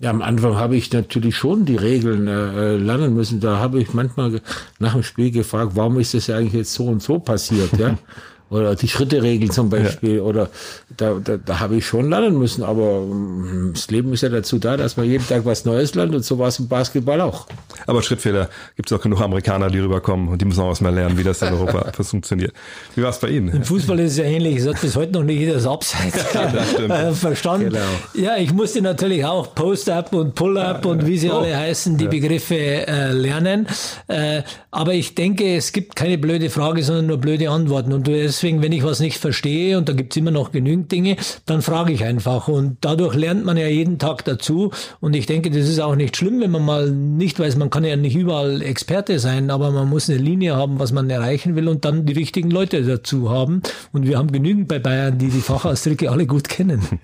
Ja, 0.00 0.10
am 0.10 0.22
Anfang 0.22 0.56
habe 0.56 0.76
ich 0.76 0.92
natürlich 0.92 1.36
schon 1.36 1.64
die 1.64 1.76
Regeln 1.76 2.26
äh, 2.26 2.76
lernen 2.76 3.14
müssen. 3.14 3.40
Da 3.40 3.58
habe 3.58 3.80
ich 3.80 3.94
manchmal 3.94 4.40
nach 4.80 4.94
dem 4.94 5.04
Spiel 5.04 5.30
gefragt, 5.30 5.72
warum 5.74 6.00
ist 6.00 6.14
das 6.14 6.28
eigentlich 6.30 6.54
jetzt 6.54 6.74
so 6.74 6.86
und 6.86 7.02
so 7.02 7.18
passiert, 7.18 7.78
ja? 7.78 7.96
oder 8.50 8.76
die 8.76 8.88
Schritteregel 8.88 9.50
zum 9.50 9.70
Beispiel, 9.70 10.16
ja. 10.16 10.22
oder 10.22 10.50
da, 10.96 11.14
da, 11.14 11.36
da 11.36 11.60
habe 11.60 11.76
ich 11.76 11.86
schon 11.86 12.10
lernen 12.10 12.38
müssen, 12.38 12.62
aber 12.62 13.00
mm, 13.00 13.72
das 13.74 13.90
Leben 13.90 14.12
ist 14.12 14.22
ja 14.22 14.28
dazu 14.28 14.58
da, 14.58 14.76
dass 14.76 14.96
man 14.96 15.06
jeden 15.06 15.26
Tag 15.26 15.44
was 15.44 15.64
Neues 15.64 15.94
lernt 15.94 16.14
und 16.14 16.24
so 16.24 16.38
war 16.38 16.48
es 16.48 16.58
im 16.58 16.68
Basketball 16.68 17.20
auch. 17.20 17.46
Aber 17.86 18.02
Schrittfehler 18.02 18.48
gibt 18.76 18.90
es 18.90 18.96
auch 18.96 19.02
genug 19.02 19.20
Amerikaner, 19.20 19.70
die 19.70 19.78
rüberkommen 19.78 20.28
und 20.28 20.40
die 20.40 20.44
müssen 20.44 20.60
auch 20.60 20.70
was 20.70 20.80
mehr 20.80 20.92
lernen, 20.92 21.18
wie 21.18 21.24
das 21.24 21.42
in 21.42 21.48
Europa 21.48 21.92
funktioniert. 22.02 22.52
Wie 22.94 23.02
war 23.02 23.10
es 23.10 23.18
bei 23.18 23.28
Ihnen? 23.28 23.48
Im 23.48 23.64
Fußball 23.64 23.98
ist 24.00 24.12
es 24.12 24.18
ja 24.18 24.24
ähnlich, 24.24 24.58
es 24.58 24.66
hat 24.66 24.80
bis 24.80 24.94
heute 24.94 25.12
noch 25.12 25.24
nicht 25.24 25.38
jeder 25.38 25.54
das 25.54 25.66
Abseits 25.66 26.24
ja, 26.88 27.12
verstanden. 27.12 27.70
Genau. 27.70 27.80
Ja, 28.14 28.36
ich 28.36 28.52
musste 28.52 28.82
natürlich 28.82 29.24
auch 29.24 29.54
Post-Up 29.54 30.12
und 30.12 30.34
Pull-Up 30.34 30.86
und 30.86 31.06
wie 31.06 31.18
sie 31.18 31.30
oh. 31.30 31.38
alle 31.38 31.56
heißen, 31.56 31.96
die 31.96 32.08
Begriffe 32.08 32.56
äh, 32.56 33.12
lernen. 33.12 33.66
Äh, 34.08 34.42
aber 34.70 34.94
ich 34.94 35.14
denke, 35.14 35.56
es 35.56 35.72
gibt 35.72 35.96
keine 35.96 36.18
blöde 36.18 36.50
Frage, 36.50 36.82
sondern 36.82 37.06
nur 37.06 37.18
blöde 37.18 37.50
Antworten. 37.50 37.92
Und 37.92 38.06
deswegen, 38.34 38.62
wenn 38.62 38.72
ich 38.72 38.82
was 38.82 39.00
nicht 39.00 39.18
verstehe, 39.18 39.78
und 39.78 39.88
da 39.88 39.92
gibt's 39.92 40.16
immer 40.16 40.30
noch 40.30 40.52
genügend 40.52 40.90
Dinge, 40.90 41.16
dann 41.46 41.62
frage 41.62 41.92
ich 41.92 42.04
einfach. 42.04 42.48
Und 42.48 42.78
dadurch 42.80 43.14
lernt 43.14 43.44
man 43.44 43.56
ja 43.56 43.68
jeden 43.68 43.98
Tag 43.98 44.24
dazu. 44.24 44.72
Und 45.00 45.14
ich 45.14 45.26
denke, 45.26 45.50
das 45.50 45.68
ist 45.68 45.80
auch 45.80 45.94
nicht 45.94 46.16
schlimm, 46.16 46.40
wenn 46.40 46.50
man 46.50 46.64
mal 46.64 46.90
nicht 46.90 47.38
weiß, 47.38 47.56
man 47.56 47.70
kann 47.70 47.84
ja 47.84 47.96
nicht 47.96 48.16
überall 48.16 48.62
Experte 48.62 49.18
sein, 49.18 49.50
aber 49.50 49.70
man 49.70 49.88
muss 49.88 50.10
eine 50.10 50.18
Linie 50.18 50.56
haben, 50.56 50.78
was 50.78 50.92
man 50.92 51.08
erreichen 51.08 51.56
will 51.56 51.68
und 51.68 51.84
dann 51.84 52.06
die 52.06 52.12
richtigen 52.12 52.50
Leute 52.50 52.82
dazu 52.82 53.30
haben. 53.30 53.62
Und 53.92 54.06
wir 54.06 54.18
haben 54.18 54.32
genügend 54.32 54.68
bei 54.68 54.78
Bayern, 54.78 55.18
die 55.18 55.28
die 55.28 55.40
Fachausdrücke 55.40 56.10
alle 56.10 56.26
gut 56.26 56.48
kennen. 56.48 57.00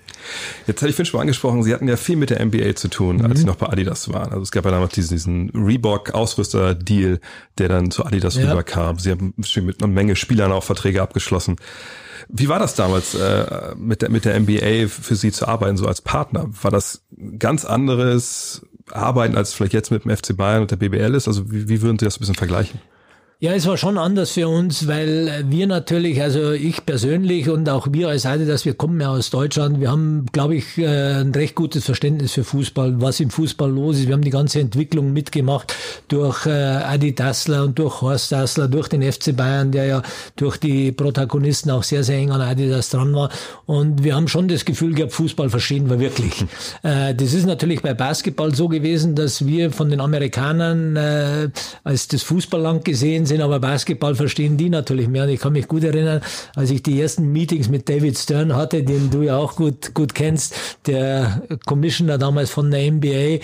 Jetzt 0.67 0.81
hatte 0.81 0.89
ich 0.89 0.95
vorhin 0.95 1.05
schon 1.05 1.21
angesprochen, 1.21 1.63
Sie 1.63 1.73
hatten 1.73 1.87
ja 1.87 1.97
viel 1.97 2.15
mit 2.15 2.29
der 2.29 2.45
NBA 2.45 2.75
zu 2.75 2.89
tun, 2.89 3.21
als 3.21 3.33
mhm. 3.33 3.37
Sie 3.37 3.45
noch 3.45 3.55
bei 3.55 3.67
Adidas 3.67 4.11
waren. 4.11 4.31
Also 4.31 4.41
es 4.41 4.51
gab 4.51 4.65
ja 4.65 4.71
damals 4.71 4.93
diesen, 4.93 5.15
diesen 5.15 5.49
Reebok-Ausrüster-Deal, 5.49 7.19
der 7.57 7.69
dann 7.69 7.91
zu 7.91 8.05
Adidas 8.05 8.35
ja. 8.35 8.49
rüberkam. 8.49 8.99
Sie 8.99 9.11
haben 9.11 9.33
mit 9.37 9.83
einer 9.83 9.91
Menge 9.91 10.15
Spielern 10.15 10.51
auch 10.51 10.63
Verträge 10.63 11.01
abgeschlossen. 11.01 11.20
Wie 12.29 12.49
war 12.49 12.59
das 12.59 12.75
damals 12.75 13.15
äh, 13.15 13.75
mit, 13.75 14.01
der, 14.01 14.09
mit 14.09 14.25
der 14.25 14.39
NBA 14.39 14.87
für 14.87 15.15
Sie 15.15 15.31
zu 15.31 15.47
arbeiten, 15.47 15.77
so 15.77 15.87
als 15.87 16.01
Partner? 16.01 16.45
War 16.61 16.71
das 16.71 17.03
ganz 17.39 17.65
anderes 17.65 18.65
Arbeiten, 18.91 19.35
als 19.35 19.53
vielleicht 19.53 19.73
jetzt 19.73 19.91
mit 19.91 20.05
dem 20.05 20.15
FC 20.15 20.35
Bayern 20.35 20.61
und 20.61 20.71
der 20.71 20.77
BBL 20.77 21.15
ist? 21.15 21.27
Also 21.27 21.51
wie, 21.51 21.67
wie 21.67 21.81
würden 21.81 21.99
Sie 21.99 22.05
das 22.05 22.17
ein 22.17 22.19
bisschen 22.19 22.35
vergleichen? 22.35 22.79
Ja, 23.43 23.53
es 23.55 23.65
war 23.65 23.75
schon 23.75 23.97
anders 23.97 24.29
für 24.29 24.47
uns, 24.47 24.87
weil 24.87 25.45
wir 25.49 25.65
natürlich, 25.65 26.21
also 26.21 26.51
ich 26.51 26.85
persönlich 26.85 27.49
und 27.49 27.67
auch 27.69 27.87
wir 27.89 28.09
als 28.09 28.27
Adidas, 28.27 28.65
wir 28.65 28.75
kommen 28.75 29.01
ja 29.01 29.09
aus 29.09 29.31
Deutschland, 29.31 29.79
wir 29.79 29.89
haben, 29.89 30.27
glaube 30.31 30.53
ich, 30.53 30.77
äh, 30.77 31.21
ein 31.21 31.31
recht 31.31 31.55
gutes 31.55 31.85
Verständnis 31.85 32.33
für 32.33 32.43
Fußball, 32.43 33.01
was 33.01 33.19
im 33.19 33.31
Fußball 33.31 33.71
los 33.71 33.97
ist. 33.97 34.05
Wir 34.05 34.13
haben 34.13 34.23
die 34.23 34.29
ganze 34.29 34.59
Entwicklung 34.59 35.11
mitgemacht 35.11 35.75
durch 36.07 36.45
äh, 36.45 36.51
Adi 36.51 37.15
Dassler 37.15 37.63
und 37.63 37.79
durch 37.79 38.03
Horst 38.03 38.31
Dassler, 38.31 38.67
durch 38.67 38.89
den 38.89 39.01
FC 39.01 39.35
Bayern, 39.35 39.71
der 39.71 39.85
ja 39.85 40.01
durch 40.35 40.57
die 40.57 40.91
Protagonisten 40.91 41.71
auch 41.71 41.81
sehr, 41.81 42.03
sehr 42.03 42.19
eng 42.19 42.29
an 42.29 42.41
Adidas 42.41 42.91
dran 42.91 43.11
war. 43.15 43.31
Und 43.65 44.03
wir 44.03 44.13
haben 44.13 44.27
schon 44.27 44.49
das 44.49 44.65
Gefühl 44.65 44.93
gehabt, 44.93 45.13
Fußball 45.13 45.49
verstehen 45.49 45.89
wir 45.89 45.99
wirklich. 45.99 46.45
Äh, 46.83 47.13
das 47.13 47.33
ist 47.33 47.45
natürlich 47.45 47.81
bei 47.81 47.93
Basketball 47.93 48.55
so 48.55 48.67
gewesen, 48.67 49.13
dass 49.13 49.45
wir 49.45 49.71
von 49.71 49.89
den 49.89 49.99
Amerikanern 49.99 51.51
als 51.83 52.07
das 52.07 52.23
Fußballland 52.23 52.85
gesehen 52.85 53.25
sind, 53.31 53.41
aber 53.41 53.59
Basketball 53.59 54.15
verstehen 54.15 54.57
die 54.57 54.69
natürlich 54.69 55.07
mehr. 55.07 55.23
Und 55.23 55.29
ich 55.29 55.39
kann 55.39 55.53
mich 55.53 55.67
gut 55.67 55.83
erinnern, 55.83 56.21
als 56.55 56.69
ich 56.69 56.83
die 56.83 57.01
ersten 57.01 57.31
Meetings 57.31 57.69
mit 57.69 57.87
David 57.87 58.17
Stern 58.17 58.55
hatte, 58.55 58.83
den 58.83 59.09
du 59.09 59.21
ja 59.21 59.37
auch 59.37 59.55
gut, 59.55 59.93
gut 59.93 60.13
kennst, 60.13 60.53
der 60.85 61.41
Commissioner 61.65 62.17
damals 62.17 62.49
von 62.49 62.69
der 62.69 62.91
NBA 62.91 63.39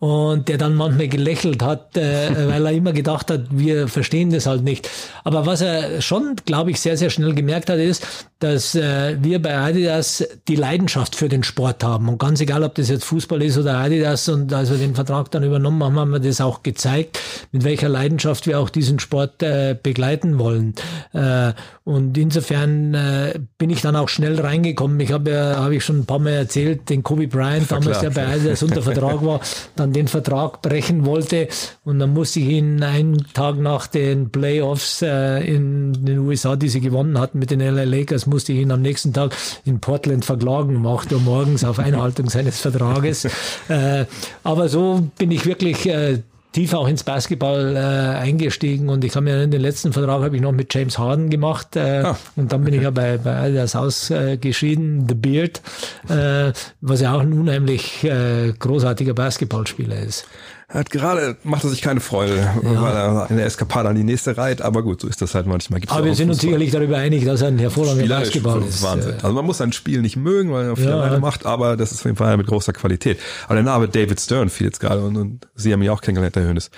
und 0.00 0.48
der 0.48 0.58
dann 0.58 0.74
manchmal 0.74 1.08
gelächelt 1.08 1.62
hat, 1.62 1.96
äh, 1.96 2.48
weil 2.48 2.66
er 2.66 2.72
immer 2.72 2.92
gedacht 2.92 3.30
hat, 3.30 3.46
wir 3.50 3.88
verstehen 3.88 4.30
das 4.30 4.46
halt 4.46 4.64
nicht. 4.64 4.90
Aber 5.24 5.46
was 5.46 5.60
er 5.60 6.00
schon, 6.00 6.36
glaube 6.44 6.70
ich, 6.70 6.80
sehr, 6.80 6.96
sehr 6.96 7.10
schnell 7.10 7.34
gemerkt 7.34 7.70
hat, 7.70 7.78
ist, 7.78 8.06
dass 8.40 8.74
äh, 8.74 9.16
wir 9.20 9.40
bei 9.40 9.56
Adidas 9.56 10.26
die 10.48 10.56
Leidenschaft 10.56 11.14
für 11.14 11.28
den 11.28 11.42
Sport 11.42 11.84
haben. 11.84 12.08
Und 12.08 12.18
ganz 12.18 12.40
egal, 12.40 12.64
ob 12.64 12.74
das 12.74 12.88
jetzt 12.88 13.04
Fußball 13.04 13.42
ist 13.42 13.58
oder 13.58 13.76
Adidas, 13.76 14.28
und 14.28 14.52
als 14.52 14.70
wir 14.70 14.78
den 14.78 14.94
Vertrag 14.94 15.30
dann 15.30 15.44
übernommen 15.44 15.84
haben, 15.84 15.98
haben 15.98 16.10
wir 16.10 16.20
das 16.20 16.40
auch 16.40 16.62
gezeigt, 16.62 17.20
mit 17.52 17.64
welcher 17.64 17.88
Leidenschaft 17.88 18.46
wir 18.46 18.58
auch 18.58 18.70
diesen 18.70 18.98
Sport 18.98 19.42
äh, 19.42 19.76
begleiten 19.80 20.38
wollen. 20.38 20.74
Äh, 21.12 21.52
und 21.84 22.16
insofern 22.16 22.94
äh, 22.94 23.40
bin 23.58 23.68
ich 23.68 23.82
dann 23.82 23.96
auch 23.96 24.08
schnell 24.08 24.40
reingekommen. 24.40 24.98
Ich 25.00 25.12
habe 25.12 25.30
ja, 25.30 25.56
habe 25.56 25.74
ich 25.74 25.84
schon 25.84 26.00
ein 26.00 26.06
paar 26.06 26.18
Mal 26.18 26.30
erzählt, 26.30 26.88
den 26.88 27.02
Kobe 27.02 27.28
Bryant, 27.28 27.70
damals 27.70 28.00
der 28.00 28.10
bei 28.10 28.26
Adidas 28.26 28.62
unter 28.62 28.80
Vertrag 28.80 29.24
war, 29.24 29.40
dann 29.76 29.92
den 29.92 30.08
Vertrag 30.08 30.62
brechen 30.62 31.04
wollte. 31.04 31.48
Und 31.84 31.98
dann 31.98 32.14
musste 32.14 32.40
ich 32.40 32.48
ihn 32.48 32.82
einen 32.82 33.26
Tag 33.34 33.58
nach 33.58 33.86
den 33.86 34.30
Playoffs 34.30 35.02
äh, 35.02 35.40
in 35.44 35.92
den 36.06 36.20
USA, 36.20 36.56
die 36.56 36.68
sie 36.68 36.80
gewonnen 36.80 37.18
hatten 37.18 37.38
mit 37.38 37.50
den 37.50 37.60
LA 37.60 37.84
Lakers, 37.84 38.29
musste 38.30 38.52
ich 38.52 38.60
ihn 38.60 38.70
am 38.70 38.80
nächsten 38.80 39.12
Tag 39.12 39.36
in 39.64 39.80
Portland 39.80 40.24
verklagen 40.24 40.86
8 40.86 41.12
Uhr 41.12 41.20
morgens 41.20 41.64
auf 41.64 41.78
Einhaltung 41.78 42.30
seines 42.30 42.60
Vertrages. 42.60 43.24
äh, 43.68 44.06
aber 44.42 44.68
so 44.68 45.08
bin 45.18 45.30
ich 45.30 45.44
wirklich 45.44 45.86
äh, 45.86 46.22
tief 46.52 46.74
auch 46.74 46.88
ins 46.88 47.04
Basketball 47.04 47.76
äh, 47.76 47.78
eingestiegen 48.18 48.88
und 48.88 49.04
ich 49.04 49.14
habe 49.14 49.24
mir 49.24 49.42
in 49.42 49.50
den 49.50 49.60
letzten 49.60 49.92
Vertrag 49.92 50.22
habe 50.22 50.34
ich 50.34 50.42
noch 50.42 50.52
mit 50.52 50.74
James 50.74 50.98
Harden 50.98 51.30
gemacht 51.30 51.76
äh, 51.76 52.02
ah, 52.04 52.18
und 52.36 52.52
dann 52.52 52.64
bin 52.64 52.74
ich 52.74 52.82
ja 52.82 52.90
bei, 52.90 53.18
bei 53.18 53.36
Adidas 53.36 53.76
ausgeschieden, 53.76 55.06
The 55.08 55.14
Beard, 55.14 55.62
äh, 56.08 56.52
was 56.80 57.00
ja 57.00 57.14
auch 57.14 57.20
ein 57.20 57.32
unheimlich 57.32 58.02
äh, 58.04 58.52
großartiger 58.58 59.14
Basketballspieler 59.14 60.00
ist. 60.00 60.26
Er 60.72 60.80
hat 60.80 60.90
gerade, 60.90 61.36
macht 61.42 61.64
er 61.64 61.70
sich 61.70 61.82
keine 61.82 61.98
Freude, 61.98 62.36
ja. 62.36 62.54
weil 62.62 62.94
er 62.94 63.26
in 63.28 63.36
der 63.36 63.46
Eskapade 63.46 63.88
an 63.88 63.96
die 63.96 64.04
nächste 64.04 64.36
reiht, 64.36 64.62
aber 64.62 64.84
gut, 64.84 65.00
so 65.00 65.08
ist 65.08 65.20
das 65.20 65.34
halt 65.34 65.46
manchmal. 65.46 65.80
Gibt's 65.80 65.92
aber 65.92 66.04
wir 66.04 66.14
sind 66.14 66.30
uns 66.30 66.40
sicherlich 66.40 66.70
darüber 66.70 66.96
einig, 66.96 67.24
dass 67.24 67.42
er 67.42 67.48
ein 67.48 67.58
hervorragender 67.58 68.20
Basketball 68.20 68.62
ist. 68.62 68.80
Wahnsinn. 68.80 69.14
Also 69.14 69.32
man 69.32 69.44
muss 69.44 69.60
ein 69.60 69.72
Spiel 69.72 70.00
nicht 70.00 70.16
mögen, 70.16 70.52
weil 70.52 70.66
er 70.66 70.76
viel 70.76 70.86
ja. 70.86 71.18
macht, 71.18 71.44
aber 71.44 71.76
das 71.76 71.90
ist 71.90 71.98
auf 71.98 72.04
jeden 72.04 72.16
Fall 72.16 72.36
mit 72.36 72.46
großer 72.46 72.72
Qualität. 72.72 73.18
Aber 73.46 73.54
der 73.54 73.64
Name 73.64 73.88
David 73.88 74.20
Stern 74.20 74.48
fiel 74.48 74.68
jetzt 74.68 74.78
gerade 74.78 75.02
und, 75.02 75.16
und 75.16 75.48
Sie 75.56 75.72
haben 75.72 75.80
mich 75.80 75.90
auch 75.90 76.02
kennengelernt, 76.02 76.36
Herr 76.36 76.46
Hönes. 76.46 76.70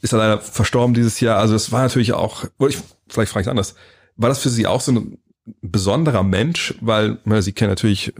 Ist 0.00 0.14
er 0.14 0.18
leider 0.18 0.38
verstorben 0.40 0.94
dieses 0.94 1.20
Jahr. 1.20 1.38
Also 1.38 1.54
es 1.54 1.72
war 1.72 1.82
natürlich 1.82 2.14
auch, 2.14 2.44
ich, 2.66 2.78
vielleicht 3.08 3.30
frage 3.30 3.42
ich 3.42 3.50
anders, 3.50 3.74
war 4.16 4.30
das 4.30 4.38
für 4.38 4.48
Sie 4.48 4.66
auch 4.66 4.80
so 4.80 4.92
ein 4.92 5.18
besonderer 5.62 6.22
Mensch, 6.22 6.74
weil 6.80 7.18
na, 7.24 7.40
Sie 7.40 7.52
kennen 7.52 7.70
natürlich 7.70 8.12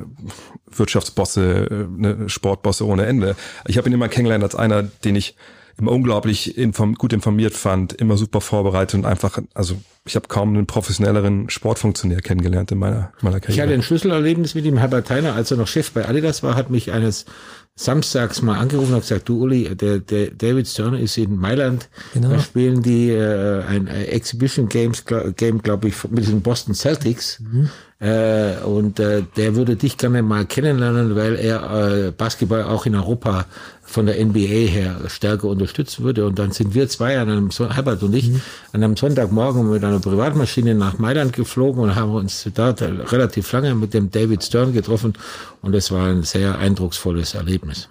Wirtschaftsbosse, 0.71 1.67
äh, 1.71 2.01
ne, 2.01 2.29
Sportbosse 2.29 2.87
ohne 2.87 3.07
Ende. 3.07 3.37
Ich 3.67 3.79
habe 3.79 3.89
ihn 3.89 3.95
immer 3.95 4.09
kennengelernt 4.09 4.45
als 4.45 4.55
einer, 4.55 4.83
den 4.83 5.17
ich 5.17 5.37
immer 5.79 5.93
unglaublich 5.93 6.57
inform 6.57 6.95
gut 6.95 7.13
informiert 7.13 7.53
fand, 7.53 7.93
immer 7.93 8.17
super 8.17 8.41
vorbereitet 8.41 8.95
und 8.95 9.05
einfach, 9.05 9.39
also 9.55 9.77
ich 10.07 10.17
habe 10.17 10.29
kaum 10.29 10.51
einen 10.51 10.67
professionelleren 10.67 11.51
Sportfunktionär 11.51 12.21
kennengelernt 12.21 12.73
in 12.73 12.79
meiner, 12.79 13.13
meiner 13.21 13.41
Karriere. 13.41 13.53
Ich 13.53 13.61
hatte 13.61 13.75
ein 13.75 13.83
Schlüsselerlebnis 13.83 14.55
mit 14.55 14.65
ihm, 14.65 14.79
Herbert 14.79 15.09
Theiner, 15.09 15.35
als 15.35 15.51
er 15.51 15.59
noch 15.59 15.67
Chef 15.67 15.91
bei 15.91 16.09
Adidas 16.09 16.43
war, 16.43 16.55
hat 16.55 16.71
mich 16.71 16.93
eines 16.93 17.27
samstags 17.75 18.41
mal 18.41 18.59
angerufen 18.59 18.95
und 18.95 19.01
gesagt, 19.01 19.29
du 19.29 19.43
Uli, 19.43 19.75
der, 19.77 19.99
der 19.99 20.31
David 20.31 20.67
Stern 20.67 20.95
ist 20.95 21.19
in 21.19 21.37
Mailand, 21.37 21.91
genau. 22.15 22.31
da 22.31 22.39
spielen 22.39 22.83
die 22.83 23.11
äh, 23.11 23.63
ein 23.65 23.87
Exhibition 23.87 24.71
Games 24.71 25.05
Game, 25.37 25.61
glaube 25.61 25.89
ich, 25.89 26.05
mit 26.09 26.27
den 26.27 26.41
Boston 26.41 26.75
Celtics. 26.75 27.41
Mhm. 27.41 27.69
Äh, 27.99 28.57
und 28.63 29.01
äh, 29.01 29.23
der 29.37 29.57
würde 29.57 29.77
dich 29.77 29.97
gerne 29.97 30.23
mal 30.23 30.45
kennenlernen, 30.45 31.17
weil 31.17 31.37
er 31.37 32.09
äh, 32.09 32.11
Basketball 32.11 32.65
auch 32.65 32.85
in 32.85 32.95
Europa 32.95 33.47
von 33.83 34.05
der 34.05 34.23
NBA 34.23 34.39
her 34.39 34.97
stärker 35.07 35.49
unterstützen 35.49 36.05
würde. 36.05 36.27
Und 36.27 36.39
dann 36.39 36.51
sind 36.51 36.75
wir 36.75 36.89
zwei 36.89 37.19
an 37.19 37.31
einem, 37.31 37.51
Herbert 37.51 38.03
und 38.03 38.15
ich, 38.15 38.29
mhm. 38.29 38.43
an 38.73 38.85
einem 38.85 38.97
Sonntagmorgen 38.97 39.71
mit 39.71 39.83
einer 39.83 40.01
Privatmaschine 40.01 40.75
nach 40.75 40.99
Mailand 40.99 41.33
geflogen 41.33 41.83
und 41.83 41.95
haben 41.95 42.13
uns 42.13 42.47
da 42.53 42.75
relativ 42.79 43.51
lange 43.53 43.75
mit 43.75 43.95
dem 43.95 44.11
David 44.11 44.45
Stern 44.45 44.75
getroffen. 44.75 45.15
Und 45.63 45.75
es 45.75 45.91
war 45.91 46.09
ein 46.09 46.23
sehr 46.23 46.59
eindrucksvolles 46.59 47.35
Erlebnis. 47.35 47.89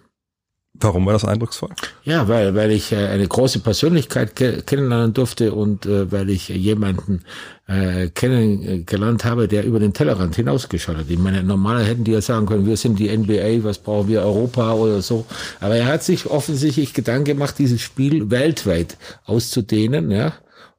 Warum 0.80 1.06
war 1.06 1.14
das 1.14 1.26
eindrucksvoll? 1.26 1.70
Ja, 2.04 2.28
weil, 2.28 2.56
weil 2.56 2.72
ich 2.72 2.92
äh, 2.92 3.08
eine 3.08 3.28
große 3.28 3.60
Persönlichkeit 3.60 4.36
ke 4.36 4.62
kennenlernen 4.62 5.14
durfte 5.14 5.54
und 5.54 5.86
äh, 5.86 6.12
weil 6.12 6.30
ich 6.30 6.50
jemanden 6.50 7.24
äh, 7.68 8.10
kennengelernt 8.10 9.26
habe, 9.26 9.48
der 9.48 9.64
über 9.66 9.80
den 9.80 9.94
Tellerrand 9.94 10.36
hinausgeschaut 10.36 10.98
hat. 10.98 11.10
Ich 11.10 11.18
meine, 11.18 11.44
normaler 11.44 11.84
hätten 11.84 12.04
die 12.04 12.12
ja 12.12 12.22
sagen 12.22 12.46
können, 12.46 12.66
wir 12.66 12.78
sind 12.78 13.00
die 13.00 13.16
NBA, 13.16 13.64
was 13.64 13.78
brauchen 13.78 14.08
wir, 14.10 14.22
Europa 14.22 14.74
oder 14.74 15.02
so. 15.02 15.26
Aber 15.60 15.76
er 15.76 15.88
hat 15.88 16.04
sich 16.04 16.28
offensichtlich 16.28 16.94
Gedanken 16.94 17.26
gemacht, 17.26 17.56
dieses 17.58 17.82
Spiel 17.82 18.30
weltweit 18.30 18.98
auszudehnen, 19.26 20.12
ja. 20.12 20.34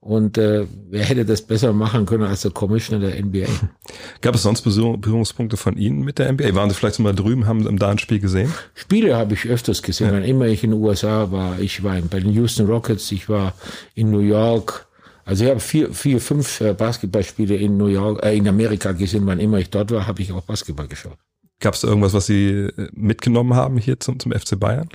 Und 0.07 0.39
äh, 0.39 0.67
wer 0.89 1.05
hätte 1.05 1.25
das 1.25 1.43
besser 1.43 1.73
machen 1.73 2.07
können 2.07 2.23
als 2.23 2.43
der 2.43 2.53
Commissioner 2.53 3.11
der 3.11 3.21
NBA? 3.25 3.47
Gab 4.21 4.37
es 4.37 4.45
sonst 4.45 4.63
Berührungspunkte 4.63 5.57
von 5.57 5.77
Ihnen 5.77 6.05
mit 6.05 6.21
der 6.21 6.33
NBA? 6.33 6.55
Waren 6.55 6.71
Sie 6.71 6.77
vielleicht 6.77 7.01
mal 7.01 7.13
drüben, 7.13 7.47
haben 7.49 7.77
da 7.77 7.91
ein 7.91 7.99
Spiel 7.99 8.21
gesehen? 8.21 8.53
Spiele 8.75 9.17
habe 9.17 9.35
ich 9.35 9.47
öfters 9.47 9.83
gesehen. 9.83 10.07
Ja. 10.07 10.13
Wann 10.13 10.23
immer 10.23 10.47
ich 10.47 10.63
in 10.63 10.71
den 10.71 10.81
USA 10.81 11.33
war, 11.33 11.59
ich 11.59 11.83
war 11.83 12.01
bei 12.03 12.21
den 12.21 12.33
Houston 12.33 12.67
Rockets, 12.67 13.11
ich 13.11 13.29
war 13.29 13.55
in 13.97 14.13
New 14.13 14.21
York. 14.21 14.87
Also 15.25 15.43
ich 15.43 15.51
habe 15.51 15.59
vier, 15.59 15.93
vier, 15.93 16.21
fünf 16.21 16.61
äh, 16.61 16.73
Basketballspiele 16.73 17.57
in 17.57 17.77
New 17.77 17.89
York, 17.89 18.25
äh, 18.25 18.37
in 18.37 18.47
Amerika 18.47 18.93
gesehen. 18.93 19.27
Wann 19.27 19.41
immer 19.41 19.59
ich 19.59 19.71
dort 19.71 19.91
war, 19.91 20.07
habe 20.07 20.23
ich 20.23 20.31
auch 20.31 20.43
Basketball 20.43 20.87
geschaut. 20.87 21.19
Gab 21.59 21.75
es 21.75 21.83
irgendwas, 21.83 22.15
was 22.15 22.27
Sie 22.27 22.47
äh, 22.49 22.89
mitgenommen 22.93 23.55
haben 23.55 23.77
hier 23.77 23.99
zum, 23.99 24.21
zum 24.21 24.31
FC 24.31 24.57
Bayern? 24.57 24.89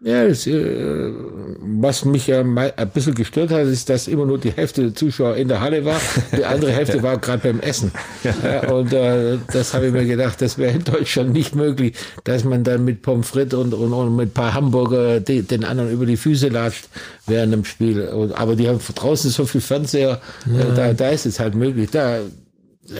Ja, 0.00 0.28
das, 0.28 0.46
äh, 0.46 1.10
was 1.60 2.04
mich 2.04 2.28
ja 2.28 2.44
mal 2.44 2.72
ein 2.76 2.88
bisschen 2.90 3.16
gestört 3.16 3.50
hat, 3.50 3.66
ist, 3.66 3.88
dass 3.88 4.06
immer 4.06 4.26
nur 4.26 4.38
die 4.38 4.52
Hälfte 4.52 4.82
der 4.82 4.94
Zuschauer 4.94 5.34
in 5.34 5.48
der 5.48 5.60
Halle 5.60 5.84
war, 5.84 6.00
die 6.36 6.44
andere 6.44 6.70
Hälfte 6.70 7.02
war 7.02 7.18
gerade 7.18 7.42
beim 7.42 7.58
Essen. 7.58 7.90
Ja, 8.22 8.70
und 8.70 8.92
äh, 8.92 9.38
das 9.52 9.74
habe 9.74 9.88
ich 9.88 9.92
mir 9.92 10.04
gedacht, 10.04 10.40
das 10.40 10.56
wäre 10.56 10.72
in 10.74 10.84
Deutschland 10.84 11.32
nicht 11.32 11.56
möglich, 11.56 11.96
dass 12.22 12.44
man 12.44 12.62
dann 12.62 12.84
mit 12.84 13.02
Pommes 13.02 13.28
frites 13.28 13.58
und, 13.58 13.74
und, 13.74 13.92
und 13.92 14.14
mit 14.14 14.28
ein 14.28 14.34
paar 14.34 14.54
Hamburger 14.54 15.18
die, 15.18 15.42
den 15.42 15.64
anderen 15.64 15.90
über 15.90 16.06
die 16.06 16.16
Füße 16.16 16.46
latscht 16.46 16.88
während 17.26 17.52
dem 17.52 17.64
Spiel. 17.64 18.06
Und, 18.06 18.32
aber 18.32 18.54
die 18.54 18.68
haben 18.68 18.78
draußen 18.78 19.30
so 19.30 19.46
viel 19.46 19.60
Fernseher, 19.60 20.20
äh, 20.46 20.76
da, 20.76 20.92
da 20.92 21.08
ist 21.08 21.26
es 21.26 21.40
halt 21.40 21.56
möglich. 21.56 21.90
Da 21.90 22.20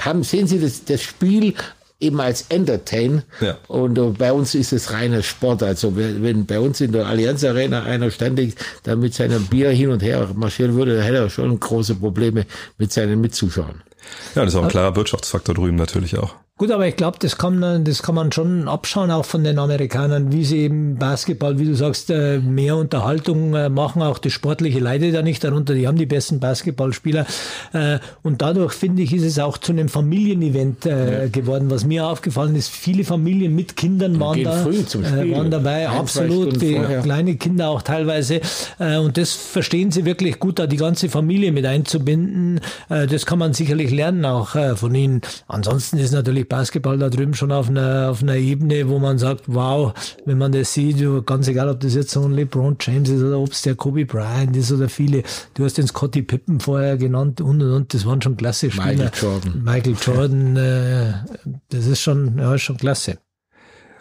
haben, 0.00 0.24
sehen 0.24 0.48
Sie 0.48 0.58
das, 0.58 0.84
das 0.84 1.00
Spiel 1.00 1.54
eben 2.00 2.20
als 2.20 2.46
Entertain. 2.48 3.22
Ja. 3.40 3.58
Und 3.66 3.98
uh, 3.98 4.12
bei 4.12 4.32
uns 4.32 4.54
ist 4.54 4.72
es 4.72 4.92
reiner 4.92 5.22
Sport. 5.22 5.62
Also 5.62 5.96
wenn 5.96 6.46
bei 6.46 6.60
uns 6.60 6.80
in 6.80 6.92
der 6.92 7.06
Allianz 7.06 7.44
Arena 7.44 7.82
einer 7.82 8.10
ständig 8.10 8.54
da 8.84 8.96
mit 8.96 9.14
seinem 9.14 9.46
Bier 9.46 9.70
hin 9.70 9.90
und 9.90 10.02
her 10.02 10.28
marschieren 10.34 10.74
würde, 10.74 10.96
dann 10.96 11.04
hätte 11.04 11.18
er 11.18 11.30
schon 11.30 11.58
große 11.58 11.96
Probleme 11.96 12.46
mit 12.76 12.92
seinen 12.92 13.20
Mitzuschauern. 13.20 13.82
Ja, 14.34 14.44
das 14.44 14.54
ist 14.54 14.58
auch 14.58 14.64
ein 14.64 14.68
klarer 14.68 14.96
Wirtschaftsfaktor 14.96 15.54
drüben 15.54 15.76
natürlich 15.76 16.16
auch. 16.18 16.34
Gut, 16.58 16.72
aber 16.72 16.88
ich 16.88 16.96
glaube, 16.96 17.18
das 17.20 17.38
kann, 17.38 17.84
das 17.84 18.02
kann 18.02 18.16
man 18.16 18.32
schon 18.32 18.66
abschauen, 18.66 19.12
auch 19.12 19.24
von 19.24 19.44
den 19.44 19.60
Amerikanern, 19.60 20.32
wie 20.32 20.44
sie 20.44 20.58
eben 20.58 20.96
Basketball, 20.96 21.60
wie 21.60 21.66
du 21.66 21.74
sagst, 21.76 22.10
äh, 22.10 22.40
mehr 22.40 22.74
Unterhaltung 22.74 23.54
äh, 23.54 23.68
machen. 23.68 24.02
Auch 24.02 24.18
das 24.18 24.32
Sportliche 24.32 24.80
leidet 24.80 25.14
ja 25.14 25.22
nicht 25.22 25.44
darunter. 25.44 25.74
Die 25.74 25.86
haben 25.86 25.96
die 25.96 26.06
besten 26.06 26.40
Basketballspieler. 26.40 27.26
Äh, 27.72 28.00
und 28.24 28.42
dadurch, 28.42 28.72
finde 28.72 29.02
ich, 29.02 29.14
ist 29.14 29.22
es 29.22 29.38
auch 29.38 29.56
zu 29.58 29.70
einem 29.70 29.88
Familienevent 29.88 30.84
ja. 30.84 31.28
geworden. 31.28 31.70
Was 31.70 31.84
mir 31.84 32.04
aufgefallen 32.04 32.56
ist, 32.56 32.70
viele 32.70 33.04
Familien 33.04 33.54
mit 33.54 33.76
Kindern 33.76 34.18
waren, 34.18 34.42
da, 34.42 34.66
waren 34.66 35.52
dabei. 35.52 35.88
Ein, 35.88 35.98
Absolut. 35.98 36.60
Die 36.60 36.74
vorher. 36.74 37.02
kleine 37.02 37.36
Kinder 37.36 37.68
auch 37.68 37.82
teilweise. 37.82 38.40
Und 38.78 39.16
das 39.16 39.32
verstehen 39.32 39.92
sie 39.92 40.04
wirklich 40.04 40.40
gut, 40.40 40.58
da 40.58 40.66
die 40.66 40.76
ganze 40.76 41.08
Familie 41.08 41.52
mit 41.52 41.66
einzubinden. 41.66 42.60
Das 42.88 43.26
kann 43.26 43.38
man 43.38 43.52
sicherlich 43.52 43.92
lernen 43.92 44.24
auch 44.24 44.56
von 44.76 44.94
ihnen. 44.94 45.20
Ansonsten 45.46 45.98
ist 45.98 46.12
natürlich 46.12 46.47
Basketball 46.48 46.98
da 46.98 47.08
drüben 47.08 47.34
schon 47.34 47.52
auf 47.52 47.68
einer, 47.68 48.10
auf 48.10 48.22
einer 48.22 48.36
Ebene, 48.36 48.88
wo 48.88 48.98
man 48.98 49.18
sagt, 49.18 49.44
wow, 49.46 49.92
wenn 50.24 50.38
man 50.38 50.52
das 50.52 50.72
sieht, 50.72 51.04
ganz 51.26 51.48
egal, 51.48 51.68
ob 51.68 51.80
das 51.80 51.94
jetzt 51.94 52.10
so 52.10 52.24
ein 52.24 52.32
LeBron 52.32 52.76
James 52.80 53.08
ist 53.08 53.22
oder 53.22 53.38
ob 53.38 53.52
es 53.52 53.62
der 53.62 53.74
Kobe 53.74 54.06
Bryant 54.06 54.56
ist 54.56 54.72
oder 54.72 54.88
viele, 54.88 55.22
du 55.54 55.64
hast 55.64 55.78
den 55.78 55.86
Scotty 55.86 56.22
Pippen 56.22 56.60
vorher 56.60 56.96
genannt 56.96 57.40
und 57.40 57.62
und 57.62 57.72
und, 57.72 57.94
das 57.94 58.06
waren 58.06 58.22
schon 58.22 58.36
klasse 58.36 58.70
Spieler. 58.70 58.86
Michael 58.86 59.10
Jordan. 59.20 59.62
Michael 59.64 59.96
Jordan, 60.00 60.56
äh, 60.56 61.12
das 61.70 61.86
ist 61.86 62.00
schon, 62.00 62.38
ja, 62.38 62.54
ist 62.54 62.62
schon 62.62 62.76
klasse. 62.76 63.18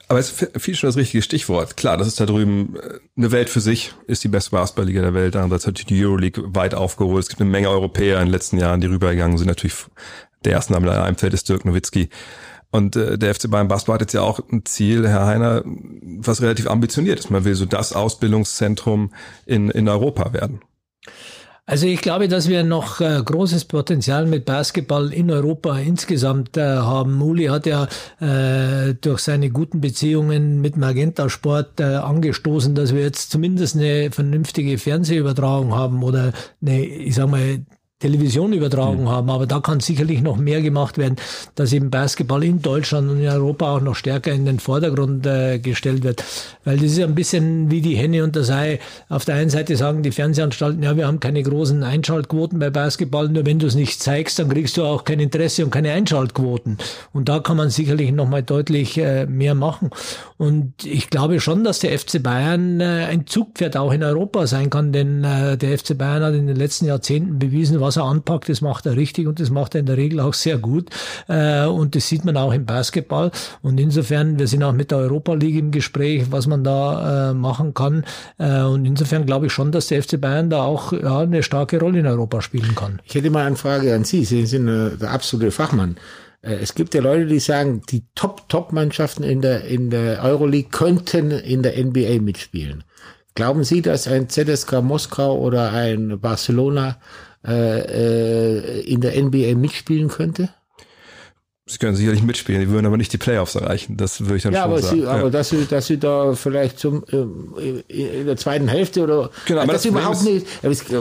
Aber 0.10 0.20
es 0.20 0.42
ist 0.42 0.62
viel 0.62 0.76
schon 0.76 0.88
das 0.88 0.96
richtige 0.96 1.22
Stichwort. 1.22 1.76
Klar, 1.76 1.98
das 1.98 2.08
ist 2.08 2.20
da 2.20 2.26
drüben 2.26 2.76
äh, 2.78 3.00
eine 3.18 3.32
Welt 3.32 3.50
für 3.50 3.60
sich, 3.60 3.94
ist 4.08 4.24
die 4.24 4.30
beste 4.30 4.52
Basketballliga 4.52 5.02
der 5.02 5.14
Welt. 5.14 5.36
Andererseits 5.36 5.68
hat 5.68 5.90
die 5.90 6.06
Euroleague 6.06 6.56
weit 6.56 6.74
aufgeholt. 6.76 7.24
Es 7.24 7.30
gibt 7.30 7.42
eine 7.42 7.50
Menge 7.50 7.70
Europäer 7.70 8.20
in 8.20 8.28
den 8.28 8.32
letzten 8.32 8.58
Jahren, 8.58 8.80
die 8.80 8.88
rübergegangen 8.88 9.38
sind. 9.38 9.48
Natürlich 9.48 9.76
der 10.48 10.56
erste 10.56 10.74
Name, 10.74 10.88
der 10.88 11.04
einfällt, 11.04 11.34
ist 11.34 11.50
Dirk 11.50 11.66
Nowitzki. 11.66 12.10
Und 12.72 12.96
äh, 12.96 13.18
der 13.18 13.34
FC 13.34 13.50
Bayern 13.50 13.68
Basketball 13.68 13.96
hat 13.96 14.02
jetzt 14.02 14.14
ja 14.14 14.22
auch 14.22 14.40
ein 14.52 14.66
Ziel, 14.66 15.08
Herr 15.08 15.26
Heiner, 15.26 15.64
was 15.66 16.42
relativ 16.42 16.70
ambitioniert 16.70 17.20
ist. 17.20 17.30
Man 17.30 17.46
will 17.46 17.56
so 17.56 17.66
das 17.66 17.94
Ausbildungszentrum 17.94 19.14
in, 19.46 19.70
in 19.70 19.88
Europa 19.88 20.34
werden. 20.34 20.62
Also 21.70 21.86
ich 21.86 22.00
glaube, 22.00 22.30
dass 22.30 22.48
wir 22.48 22.64
noch 22.64 23.02
äh, 23.02 23.22
großes 23.22 23.66
Potenzial 23.66 24.26
mit 24.26 24.46
Basketball 24.46 25.12
in 25.12 25.30
Europa 25.30 25.78
insgesamt 25.78 26.56
äh, 26.56 26.62
haben. 26.62 27.22
Uli 27.22 27.48
hat 27.48 27.66
ja 27.66 27.90
äh, 28.22 28.94
durch 28.94 29.20
seine 29.20 29.50
guten 29.50 29.82
Beziehungen 29.82 30.62
mit 30.62 30.78
Magenta 30.78 31.28
Sport 31.30 31.82
äh, 31.82 31.84
angestoßen, 31.84 32.74
dass 32.74 32.94
wir 32.94 33.02
jetzt 33.02 33.32
zumindest 33.32 33.76
eine 33.76 34.12
vernünftige 34.12 34.78
Fernsehübertragung 34.78 35.76
haben 35.76 36.04
oder 36.04 36.32
eine, 36.62 36.86
ich 36.86 37.16
sag 37.16 37.30
mal, 37.30 37.66
Television 38.00 38.54
übertragen 38.54 39.04
mhm. 39.04 39.10
haben. 39.10 39.30
Aber 39.30 39.48
da 39.48 39.60
kann 39.60 39.80
sicherlich 39.80 40.22
noch 40.22 40.38
mehr 40.38 40.62
gemacht 40.62 40.98
werden, 41.00 41.16
dass 41.56 41.74
eben 41.74 41.90
Basketball 41.90 42.44
in 42.44 42.62
Deutschland 42.62 43.10
und 43.10 43.20
in 43.20 43.28
Europa 43.28 43.76
auch 43.76 43.82
noch 43.82 43.96
stärker 43.96 44.32
in 44.32 44.46
den 44.46 44.60
Vordergrund 44.60 45.26
äh, 45.26 45.58
gestellt 45.58 46.04
wird. 46.04 46.24
Weil 46.64 46.78
das 46.78 46.92
ist 46.92 47.02
ein 47.02 47.16
bisschen 47.16 47.72
wie 47.72 47.82
die 47.82 47.96
Henne 47.96 48.24
und 48.24 48.36
das 48.36 48.52
Ei. 48.52 48.80
Auf 49.10 49.26
der 49.26 49.36
einen 49.36 49.50
Seite 49.50 49.76
sagen 49.76 50.04
die 50.04 50.12
Fernsehanstalten, 50.12 50.84
ja, 50.84 50.96
wir 50.96 51.08
haben 51.08 51.20
keine 51.20 51.42
großen 51.42 51.84
Einschaltquoten 51.84 52.60
bei 52.60 52.70
Basketball, 52.70 53.30
nur 53.30 53.46
wenn 53.48 53.58
du 53.58 53.66
es 53.66 53.74
nicht 53.74 54.00
zeigst, 54.00 54.38
dann 54.38 54.50
kriegst 54.50 54.78
du 54.78 54.84
auch 54.84 55.04
kein 55.04 55.20
Interesse 55.20 55.66
und 55.66 55.72
keine 55.72 55.92
Einschaltquoten. 55.92 56.78
Und 57.14 57.30
da 57.30 57.40
kann 57.40 57.58
man 57.58 57.72
sicherlich 57.72 58.12
noch 58.12 58.30
mal 58.30 58.44
deutlich 58.44 58.98
äh, 59.00 59.26
mehr 59.26 59.56
machen. 59.56 59.90
Und 60.38 60.86
ich 60.86 61.10
glaube 61.10 61.40
schon, 61.40 61.64
dass 61.64 61.80
der 61.80 61.98
FC 61.98 62.22
Bayern 62.22 62.80
äh, 62.80 63.08
ein 63.10 63.26
Zugpferd 63.26 63.76
auch 63.76 63.92
in 63.92 64.04
Europa 64.04 64.46
sein 64.46 64.70
kann, 64.70 64.92
denn 64.92 65.24
äh, 65.24 65.58
der 65.58 65.80
FC 65.80 65.98
Bayern 65.98 66.22
hat 66.22 66.36
in 66.36 66.46
den 66.46 66.56
letzten 66.56 66.86
Jahrzehnten 66.86 67.40
bewiesen, 67.40 67.80
was 67.88 67.97
er 67.97 68.04
anpackt, 68.04 68.50
das 68.50 68.62
macht 68.62 68.86
er 68.86 68.95
richtig 68.95 69.28
und 69.28 69.39
das 69.39 69.50
macht 69.50 69.76
er 69.76 69.80
in 69.80 69.86
der 69.86 69.97
Regel 69.97 70.19
auch 70.19 70.34
sehr 70.34 70.58
gut. 70.58 70.89
Äh, 71.28 71.65
und 71.65 71.95
das 71.95 72.08
sieht 72.08 72.26
man 72.26 72.38
auch 72.38 72.54
im 72.54 72.65
Basketball. 72.65 73.32
Und 73.62 73.80
insofern, 73.80 74.38
wir 74.39 74.47
sind 74.47 74.63
auch 74.63 74.73
mit 74.73 74.91
der 74.91 75.00
Europa 75.00 75.34
League 75.34 75.56
im 75.56 75.71
Gespräch, 75.71 76.26
was 76.32 76.47
man 76.47 76.63
da 76.63 77.34
machen 77.34 77.73
kann. 77.73 78.04
und 78.38 78.86
insofern 78.86 79.26
glaube 79.26 79.47
ich 79.47 79.54
schon, 79.54 79.71
dass 79.71 79.88
der 79.88 80.02
FC 80.02 80.19
Bayern 80.19 80.50
da 80.50 80.63
auch 80.63 80.93
ja, 80.93 81.19
eine 81.19 81.43
starke 81.43 81.80
Rolle 81.80 82.00
in 82.00 82.08
Europa 82.08 82.41
spielen 82.41 82.76
kann. 82.76 83.02
Ich 83.06 83.15
hätte 83.15 83.30
mal 83.30 83.45
eine 83.45 83.56
Frage 83.56 83.93
an 83.93 84.04
Sie. 84.04 84.26
Sie 84.26 84.45
sind 84.45 84.67
der 84.67 85.12
absolute 85.12 85.52
Fachmann. 85.52 85.97
Äh, 86.41 86.56
es 86.56 86.76
gibt 86.76 86.93
ja 86.93 87.02
Leute, 87.02 87.26
die 87.26 87.39
sagen, 87.39 87.82
die 87.89 88.04
Top-Top-Mannschaften 88.15 89.23
in 89.23 89.41
der, 89.41 89.65
in 89.65 89.89
der 89.89 90.23
Euroleague 90.23 90.69
könnten 90.71 91.32
in 91.32 91.63
der 91.63 91.78
NBA 91.84 92.21
mitspielen. 92.21 92.84
Glauben 93.36 93.63
Sie, 93.63 93.82
dass 93.82 94.08
ein 94.08 94.30
ZSK 94.30 94.82
Moskau 94.82 95.38
oder 95.38 95.71
ein 95.71 96.19
Barcelona 96.19 96.97
äh, 97.48 97.80
äh 97.80 98.82
in 98.82 99.02
der 99.02 99.22
NBA 99.22 99.56
mitspielen 99.56 100.10
könnte? 100.10 100.50
Sie 101.70 101.80
können 101.80 101.98
sicherlich 101.98 102.24
mitspielen, 102.24 102.62
die 102.62 102.70
würden 102.70 102.86
aber 102.86 102.96
nicht 102.96 103.12
die 103.12 103.18
Playoffs 103.18 103.56
erreichen. 103.56 103.98
Das 103.98 104.22
würde 104.22 104.38
ich 104.38 104.44
dann 104.44 104.54
ja, 104.54 104.62
schon 104.62 104.72
aber 104.72 104.82
sagen. 104.82 104.96
Sie, 104.96 105.04
ja, 105.04 105.10
aber 105.10 105.30
dass 105.30 105.50
sie, 105.50 105.66
dass 105.66 105.88
sie 105.88 105.98
da 105.98 106.34
vielleicht 106.34 106.80
zum 106.80 107.04
äh, 107.12 107.82
in 107.90 108.26
der 108.26 108.38
zweiten 108.38 108.70
Hälfte 108.70 109.04
oder 109.04 109.32
genau, 109.46 109.64
aber 109.64 109.74
das, 109.74 109.84
das 109.84 109.92
überhaupt 109.92 110.24
nicht. 110.24 110.48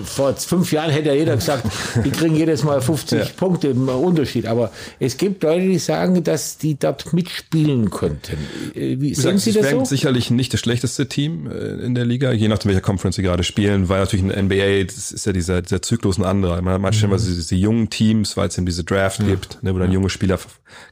Vor 0.04 0.34
fünf 0.34 0.72
Jahren 0.72 0.90
hätte 0.90 1.10
ja 1.10 1.14
jeder 1.14 1.36
gesagt, 1.36 1.66
die 2.04 2.10
kriegen 2.10 2.34
jedes 2.34 2.64
Mal 2.64 2.80
50 2.80 3.18
ja. 3.18 3.24
Punkte 3.36 3.68
im 3.68 3.88
Unterschied. 3.88 4.46
Aber 4.46 4.72
es 4.98 5.16
gibt 5.16 5.44
Leute, 5.44 5.68
die 5.68 5.78
sagen, 5.78 6.24
dass 6.24 6.58
die 6.58 6.76
dort 6.76 7.12
mitspielen 7.12 7.90
könnten. 7.90 8.36
Äh, 8.74 8.96
wie 8.98 9.14
sehen 9.14 9.38
Sie 9.38 9.52
das 9.52 9.70
so? 9.70 9.84
sicherlich 9.84 10.32
nicht 10.32 10.52
das 10.52 10.58
schlechteste 10.58 11.08
Team 11.08 11.48
äh, 11.48 11.84
in 11.84 11.94
der 11.94 12.04
Liga, 12.04 12.32
je 12.32 12.48
nachdem 12.48 12.70
welcher 12.70 12.80
Conference 12.80 13.14
sie 13.14 13.22
gerade 13.22 13.44
spielen, 13.44 13.88
weil 13.88 14.00
natürlich 14.00 14.24
ein 14.24 14.46
NBA, 14.46 14.82
das 14.82 15.12
ist 15.12 15.26
ja 15.26 15.32
dieser, 15.32 15.62
dieser 15.62 15.80
Zyklus 15.80 16.18
ein 16.18 16.24
anderer. 16.24 16.60
Man 16.60 16.74
hat 16.74 16.80
manchmal 16.80 17.12
mhm. 17.12 17.22
diese, 17.22 17.36
diese 17.36 17.54
jungen 17.54 17.88
Teams, 17.88 18.36
weil 18.36 18.48
es 18.48 18.58
eben 18.58 18.66
diese 18.66 18.82
Draft 18.82 19.20
ja. 19.20 19.26
gibt, 19.26 19.62
ne, 19.62 19.72
wo 19.72 19.78
dann 19.78 19.92
junge 19.92 20.10
Spieler 20.10 20.38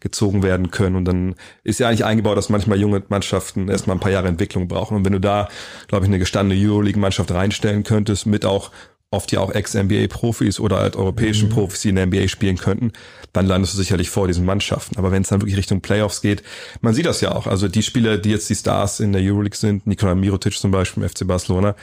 gezogen 0.00 0.42
werden 0.42 0.70
können. 0.70 0.96
Und 0.96 1.04
dann 1.04 1.34
ist 1.62 1.80
ja 1.80 1.88
eigentlich 1.88 2.04
eingebaut, 2.04 2.36
dass 2.36 2.48
manchmal 2.48 2.78
junge 2.78 3.02
Mannschaften 3.08 3.68
erstmal 3.68 3.96
ein 3.96 4.00
paar 4.00 4.12
Jahre 4.12 4.28
Entwicklung 4.28 4.68
brauchen. 4.68 4.96
Und 4.96 5.04
wenn 5.04 5.12
du 5.12 5.20
da, 5.20 5.48
glaube 5.88 6.04
ich, 6.04 6.08
eine 6.08 6.18
gestandene 6.18 6.60
Euroleague-Mannschaft 6.60 7.30
reinstellen 7.32 7.82
könntest, 7.82 8.26
mit 8.26 8.44
auch 8.44 8.70
oft 9.14 9.32
ja 9.32 9.40
auch 9.40 9.50
Ex-NBA-Profis 9.50 10.60
oder 10.60 10.78
halt 10.78 10.96
europäischen 10.96 11.48
mhm. 11.48 11.52
Profis, 11.52 11.80
die 11.82 11.90
in 11.90 11.96
der 11.96 12.06
NBA 12.06 12.28
spielen 12.28 12.56
könnten, 12.58 12.92
dann 13.32 13.46
landest 13.46 13.74
du 13.74 13.78
sicherlich 13.78 14.10
vor 14.10 14.26
diesen 14.26 14.44
Mannschaften. 14.44 14.98
Aber 14.98 15.12
wenn 15.12 15.22
es 15.22 15.28
dann 15.28 15.40
wirklich 15.40 15.56
Richtung 15.56 15.80
Playoffs 15.80 16.20
geht, 16.20 16.42
man 16.80 16.94
sieht 16.94 17.06
das 17.06 17.20
ja 17.20 17.32
auch. 17.32 17.46
Also 17.46 17.68
die 17.68 17.82
Spieler, 17.82 18.18
die 18.18 18.30
jetzt 18.30 18.50
die 18.50 18.54
Stars 18.54 19.00
in 19.00 19.12
der 19.12 19.22
Euroleague 19.22 19.56
sind, 19.56 19.86
Nikola 19.86 20.14
Mirotic 20.14 20.54
zum 20.54 20.70
Beispiel 20.70 21.02
im 21.02 21.08
FC 21.08 21.26
Barcelona, 21.26 21.76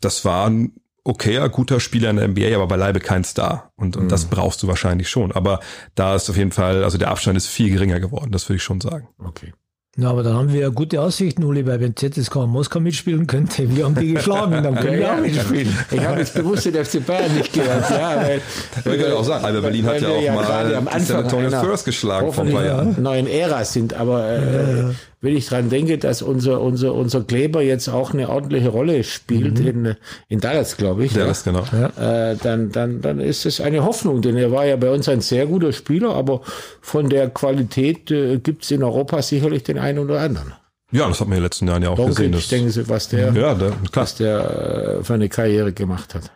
das 0.00 0.24
waren 0.24 0.72
okayer, 1.06 1.48
guter 1.48 1.80
Spieler 1.80 2.10
in 2.10 2.16
der 2.16 2.28
NBA, 2.28 2.54
aber 2.54 2.66
beileibe 2.66 3.00
kein 3.00 3.24
Star. 3.24 3.70
Und, 3.76 3.96
und 3.96 4.04
mhm. 4.04 4.08
das 4.08 4.26
brauchst 4.26 4.62
du 4.62 4.68
wahrscheinlich 4.68 5.08
schon. 5.08 5.32
Aber 5.32 5.60
da 5.94 6.14
ist 6.14 6.28
auf 6.28 6.36
jeden 6.36 6.52
Fall, 6.52 6.84
also 6.84 6.98
der 6.98 7.08
Abstand 7.08 7.36
ist 7.36 7.46
viel 7.46 7.70
geringer 7.70 8.00
geworden, 8.00 8.32
das 8.32 8.48
würde 8.48 8.56
ich 8.56 8.62
schon 8.62 8.80
sagen. 8.80 9.08
Okay. 9.18 9.52
Na, 9.98 10.10
aber 10.10 10.22
dann 10.22 10.34
haben 10.34 10.52
wir 10.52 10.60
ja 10.60 10.68
gute 10.68 11.00
Aussichten, 11.00 11.42
Uli, 11.42 11.66
weil 11.66 11.80
wenn 11.80 11.96
ZSK 11.96 12.46
Moskau 12.46 12.80
mitspielen 12.80 13.26
könnte, 13.26 13.74
wir 13.74 13.86
haben 13.86 13.94
die 13.94 14.12
geschlagen, 14.12 14.62
dann 14.62 14.74
können 14.74 14.98
wir 14.98 15.10
auch 15.10 15.20
mitspielen. 15.20 15.74
Ich 15.90 16.04
habe 16.04 16.18
jetzt 16.18 16.34
bewusst 16.34 16.66
den 16.66 16.84
FC 16.84 17.04
Bayern 17.04 17.34
nicht 17.34 17.54
gehört. 17.54 17.88
Ja, 17.88 18.14
weil, 18.14 18.42
Ich 18.94 19.02
kann 19.02 19.12
auch 19.12 19.24
sagen, 19.24 19.46
Alba 19.46 19.60
Berlin 19.60 19.86
hat 19.86 20.02
ja 20.02 20.10
auch 20.10 20.28
am 20.28 20.34
mal 20.34 20.68
die 20.68 20.74
Anfang 20.74 21.00
San 21.00 21.24
Antonio 21.24 21.50
Spurs 21.50 21.84
geschlagen 21.84 22.30
vor 22.30 22.44
ein 22.44 22.52
paar 22.52 22.66
Jahren. 22.66 23.02
neuen 23.02 23.26
Ära 23.26 23.64
sind. 23.64 23.94
Aber 23.94 24.28
äh, 24.28 24.92
wenn 25.20 25.36
ich 25.36 25.48
dran 25.48 25.70
denke, 25.70 25.98
dass 25.98 26.22
unser, 26.22 26.60
unser, 26.60 26.94
unser 26.94 27.22
Kleber 27.22 27.62
jetzt 27.62 27.88
auch 27.88 28.12
eine 28.12 28.28
ordentliche 28.28 28.68
Rolle 28.68 29.02
spielt 29.02 29.58
in, 29.60 29.96
in 30.28 30.40
Dallas, 30.40 30.76
glaube 30.76 31.04
ich. 31.04 31.14
Ja, 31.14 31.26
das 31.26 31.42
genau. 31.42 31.64
äh, 31.98 32.36
dann, 32.36 32.70
dann, 32.70 33.00
dann 33.00 33.20
ist 33.20 33.46
es 33.46 33.60
eine 33.60 33.84
Hoffnung, 33.84 34.20
denn 34.22 34.36
er 34.36 34.52
war 34.52 34.66
ja 34.66 34.76
bei 34.76 34.90
uns 34.90 35.08
ein 35.08 35.20
sehr 35.22 35.46
guter 35.46 35.72
Spieler, 35.72 36.14
aber 36.14 36.42
von 36.80 37.08
der 37.08 37.30
Qualität 37.30 38.10
äh, 38.10 38.38
gibt 38.38 38.64
es 38.64 38.70
in 38.70 38.82
Europa 38.82 39.22
sicherlich 39.22 39.62
den 39.62 39.78
einen 39.78 39.98
oder 39.98 40.20
anderen. 40.20 40.52
Ja, 40.92 41.08
das 41.08 41.20
hat 41.20 41.28
man 41.28 41.36
in 41.36 41.40
den 41.40 41.46
letzten 41.46 41.66
Jahren 41.66 41.82
ja 41.82 41.90
auch 41.90 41.96
gesehen. 41.96 42.32
Doncic, 42.32 42.32
Das, 42.32 42.48
denken 42.48 42.70
Sie, 42.70 42.88
was 42.88 43.08
der, 43.08 43.32
ja, 43.32 43.54
klar. 43.54 43.72
was 43.94 44.14
der 44.14 44.98
äh, 45.00 45.04
für 45.04 45.14
eine 45.14 45.28
Karriere 45.28 45.72
gemacht 45.72 46.14
hat. 46.14 46.30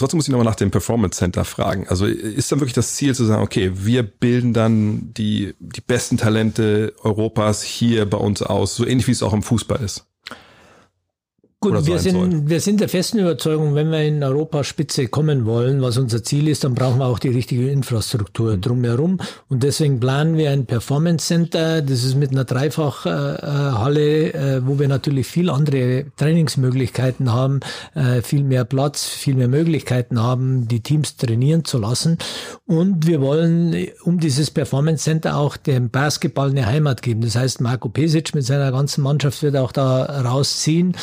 Trotzdem 0.00 0.18
muss 0.18 0.26
ich 0.26 0.32
nochmal 0.32 0.46
nach 0.46 0.56
dem 0.56 0.70
Performance 0.70 1.18
Center 1.18 1.44
fragen. 1.44 1.86
Also 1.88 2.06
ist 2.06 2.50
dann 2.50 2.60
wirklich 2.60 2.74
das 2.74 2.94
Ziel 2.94 3.14
zu 3.14 3.24
sagen, 3.24 3.42
okay, 3.42 3.70
wir 3.74 4.02
bilden 4.02 4.52
dann 4.52 5.12
die, 5.14 5.54
die 5.58 5.82
besten 5.82 6.16
Talente 6.16 6.94
Europas 7.02 7.62
hier 7.62 8.08
bei 8.08 8.18
uns 8.18 8.42
aus, 8.42 8.74
so 8.74 8.86
ähnlich 8.86 9.06
wie 9.06 9.12
es 9.12 9.22
auch 9.22 9.34
im 9.34 9.42
Fußball 9.42 9.82
ist? 9.82 10.09
Gut, 11.62 11.74
wir 11.74 11.98
soll. 11.98 11.98
sind, 11.98 12.48
wir 12.48 12.58
sind 12.58 12.80
der 12.80 12.88
festen 12.88 13.18
Überzeugung, 13.18 13.74
wenn 13.74 13.90
wir 13.90 14.02
in 14.02 14.24
Europa 14.24 14.64
Spitze 14.64 15.08
kommen 15.08 15.44
wollen, 15.44 15.82
was 15.82 15.98
unser 15.98 16.22
Ziel 16.22 16.48
ist, 16.48 16.64
dann 16.64 16.72
brauchen 16.72 17.00
wir 17.00 17.04
auch 17.04 17.18
die 17.18 17.28
richtige 17.28 17.70
Infrastruktur 17.70 18.56
drumherum. 18.56 19.18
Und 19.50 19.62
deswegen 19.62 20.00
planen 20.00 20.38
wir 20.38 20.52
ein 20.52 20.64
Performance 20.64 21.26
Center. 21.26 21.82
Das 21.82 22.02
ist 22.02 22.14
mit 22.14 22.30
einer 22.30 22.44
Dreifachhalle, 22.44 24.32
äh, 24.32 24.66
wo 24.66 24.78
wir 24.78 24.88
natürlich 24.88 25.26
viel 25.26 25.50
andere 25.50 26.06
Trainingsmöglichkeiten 26.16 27.30
haben, 27.30 27.60
äh, 27.94 28.22
viel 28.22 28.42
mehr 28.42 28.64
Platz, 28.64 29.04
viel 29.04 29.34
mehr 29.34 29.48
Möglichkeiten 29.48 30.18
haben, 30.18 30.66
die 30.66 30.80
Teams 30.80 31.18
trainieren 31.18 31.66
zu 31.66 31.76
lassen. 31.76 32.16
Und 32.64 33.06
wir 33.06 33.20
wollen 33.20 33.74
äh, 33.74 33.92
um 34.04 34.18
dieses 34.18 34.50
Performance 34.50 35.04
Center 35.04 35.36
auch 35.36 35.58
dem 35.58 35.90
Basketball 35.90 36.48
eine 36.48 36.64
Heimat 36.64 37.02
geben. 37.02 37.20
Das 37.20 37.36
heißt, 37.36 37.60
Marco 37.60 37.90
Pesic 37.90 38.34
mit 38.34 38.46
seiner 38.46 38.72
ganzen 38.72 39.02
Mannschaft 39.02 39.42
wird 39.42 39.56
auch 39.56 39.72
da 39.72 40.22
rausziehen. 40.22 40.96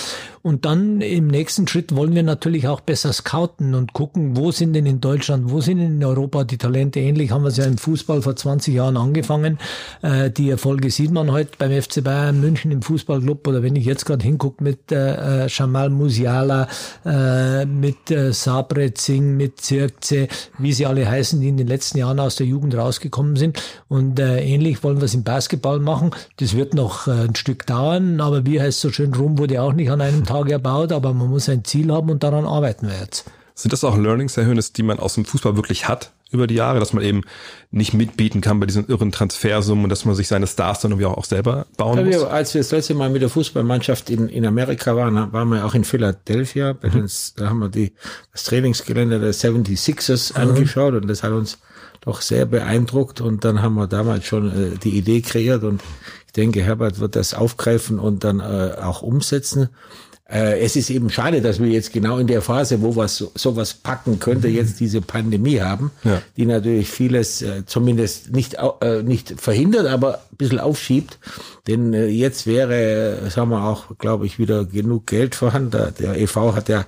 Und 0.48 0.64
dann 0.64 1.02
im 1.02 1.28
nächsten 1.28 1.68
Schritt 1.68 1.94
wollen 1.94 2.16
wir 2.16 2.24
natürlich 2.24 2.70
auch 2.70 2.80
besser 2.80 3.12
scouten 3.12 3.76
und 3.76 3.92
gucken, 3.92 4.38
wo 4.38 4.52
sind 4.52 4.72
denn 4.72 4.86
in 4.86 5.02
Deutschland, 5.02 5.52
wo 5.52 5.60
sind 5.60 5.80
denn 5.80 5.98
in 5.98 6.06
Europa 6.06 6.46
die 6.46 6.58
Talente. 6.58 7.02
Ähnlich 7.02 7.32
haben 7.32 7.42
wir 7.42 7.50
es 7.50 7.58
ja 7.58 7.66
im 7.66 7.78
Fußball 7.78 8.22
vor 8.22 8.34
20 8.34 8.74
Jahren 8.74 8.96
angefangen. 8.96 9.60
Äh, 10.02 10.32
die 10.32 10.50
Erfolge 10.50 10.90
sieht 10.90 11.12
man 11.12 11.34
heute 11.34 11.52
beim 11.58 11.74
FC 11.74 12.02
Bayern 12.02 12.40
München 12.40 12.72
im 12.72 12.82
Fußballclub 12.82 13.46
oder 13.46 13.62
wenn 13.62 13.76
ich 13.76 13.84
jetzt 13.84 14.06
gerade 14.06 14.24
hingucke 14.24 14.64
mit 14.64 14.90
äh, 14.90 15.44
äh, 15.44 15.48
Jamal 15.50 15.90
Musiala, 15.90 16.70
äh, 17.06 17.66
mit 17.66 18.10
äh, 18.10 18.32
Sabre 18.32 18.94
Singh, 18.96 19.36
mit 19.36 19.60
Zirkze, 19.60 20.30
wie 20.60 20.72
sie 20.72 20.86
alle 20.86 21.10
heißen, 21.10 21.42
die 21.42 21.50
in 21.50 21.58
den 21.58 21.68
letzten 21.68 21.98
Jahren 21.98 22.22
aus 22.22 22.38
der 22.38 22.48
Jugend 22.48 22.74
rausgekommen 22.74 23.36
sind. 23.36 23.62
Und 23.90 24.18
äh, 24.18 24.42
ähnlich 24.46 24.82
wollen 24.82 25.00
wir 25.00 25.06
es 25.08 25.14
im 25.14 25.26
Basketball 25.26 25.80
machen. 25.82 26.12
Das 26.38 26.56
wird 26.56 26.74
noch 26.74 27.10
äh, 27.10 27.26
ein 27.28 27.36
Stück 27.36 27.66
dauern, 27.66 28.22
aber 28.22 28.46
wie 28.46 28.62
heißt 28.62 28.80
so 28.80 28.94
schön, 28.94 29.14
Rom 29.14 29.38
wurde 29.38 29.62
auch 29.62 29.74
nicht 29.74 29.92
an 29.92 30.00
einem 30.00 30.24
Tag 30.24 30.37
erbaut, 30.46 30.92
aber 30.92 31.14
man 31.14 31.30
muss 31.30 31.50
ein 31.50 31.64
Ziel 31.64 31.92
haben 31.92 32.10
und 32.10 32.24
daran 32.24 32.46
arbeiten 32.46 32.88
wir 32.88 33.00
jetzt. 33.00 33.26
Sind 33.56 33.74
das 33.74 33.84
auch 33.84 33.98
Learnings, 33.98 34.38
Herr 34.38 34.46
Hönes, 34.46 34.74
die 34.74 34.84
man 34.84 35.00
aus 35.00 35.16
dem 35.16 35.26
Fußball 35.26 35.56
wirklich 35.56 35.88
hat 35.88 36.12
über 36.30 36.46
die 36.46 36.56
Jahre, 36.56 36.80
dass 36.80 36.94
man 36.94 37.04
eben 37.04 37.22
nicht 37.72 37.94
mitbieten 37.94 38.42
kann 38.42 38.60
bei 38.60 38.66
diesen 38.66 38.88
irren 38.88 39.12
Transfersummen 39.12 39.86
und 39.86 39.90
dass 39.90 40.06
man 40.06 40.14
sich 40.14 40.28
seine 40.28 40.46
Stars 40.46 40.82
dann 40.82 40.92
irgendwie 40.92 41.06
auch 41.06 41.24
selber 41.24 41.66
bauen 41.78 42.06
muss? 42.06 42.14
wir, 42.14 42.32
als 42.32 42.54
wir 42.54 42.60
das 42.60 42.72
letzte 42.72 42.94
Mal 42.96 43.10
mit 43.10 43.22
der 43.22 43.30
Fußballmannschaft 43.30 44.10
in, 44.10 44.28
in 44.28 44.46
Amerika 44.46 44.96
waren, 44.96 45.32
waren 45.32 45.50
wir 45.50 45.66
auch 45.66 45.74
in 45.74 45.86
Philadelphia. 45.86 46.74
Bei 46.74 46.92
uns, 46.92 47.34
da 47.36 47.50
haben 47.50 47.60
wir 47.60 47.70
die, 47.70 47.94
das 48.34 48.44
Trainingsgelände 48.44 49.20
der 49.20 49.34
76ers 49.34 50.36
angeschaut 50.36 50.94
und 50.96 51.08
das 51.08 51.24
hat 51.24 51.32
uns 51.32 51.60
doch 52.02 52.22
sehr 52.22 52.46
beeindruckt. 52.46 53.22
Und 53.22 53.46
dann 53.46 53.62
haben 53.62 53.76
wir 53.76 53.88
damals 53.88 54.26
schon 54.26 54.52
äh, 54.52 54.78
die 54.78 54.98
Idee 54.98 55.22
kreiert 55.22 55.64
und 55.64 55.82
ich 56.26 56.34
denke, 56.34 56.62
Herbert 56.62 57.00
wird 57.00 57.16
das 57.16 57.34
aufgreifen 57.34 58.00
und 58.00 58.24
dann 58.24 58.40
äh, 58.40 58.76
auch 58.82 59.02
umsetzen. 59.02 59.70
Äh, 60.30 60.60
es 60.60 60.76
ist 60.76 60.90
eben 60.90 61.10
schade, 61.10 61.42
dass 61.42 61.60
wir 61.62 61.68
jetzt 61.70 61.94
genau 61.94 62.18
in 62.18 62.28
der 62.28 62.42
Phase, 62.42 62.82
wo 62.82 62.96
was 62.98 63.16
so, 63.18 63.32
sowas 63.36 63.74
packen 63.74 64.20
könnte, 64.20 64.50
jetzt 64.50 64.80
diese 64.80 65.00
Pandemie 65.02 65.62
haben, 65.62 65.92
Ja. 66.04 66.22
die 66.36 66.46
natürlich 66.46 66.90
vieles 66.90 67.42
äh, 67.42 67.66
zumindest 67.66 68.32
nicht, 68.34 68.58
äh, 68.82 69.04
nicht 69.04 69.40
verhindert, 69.40 69.88
aber 69.88 70.16
ein 70.32 70.38
bisschen 70.38 70.60
aufschiebt. 70.60 71.18
Denn 71.68 71.94
äh, 71.94 72.08
jetzt 72.08 72.46
wäre, 72.46 73.30
sagen 73.30 73.52
wir 73.52 73.64
auch, 73.64 73.98
glaube 73.98 74.26
ich, 74.26 74.38
wieder 74.38 74.66
genug 74.66 75.08
Geld 75.08 75.34
vorhanden. 75.36 75.72
Der, 75.72 75.92
der 75.92 76.18
EV 76.18 76.54
hat 76.56 76.68
ja 76.68 76.86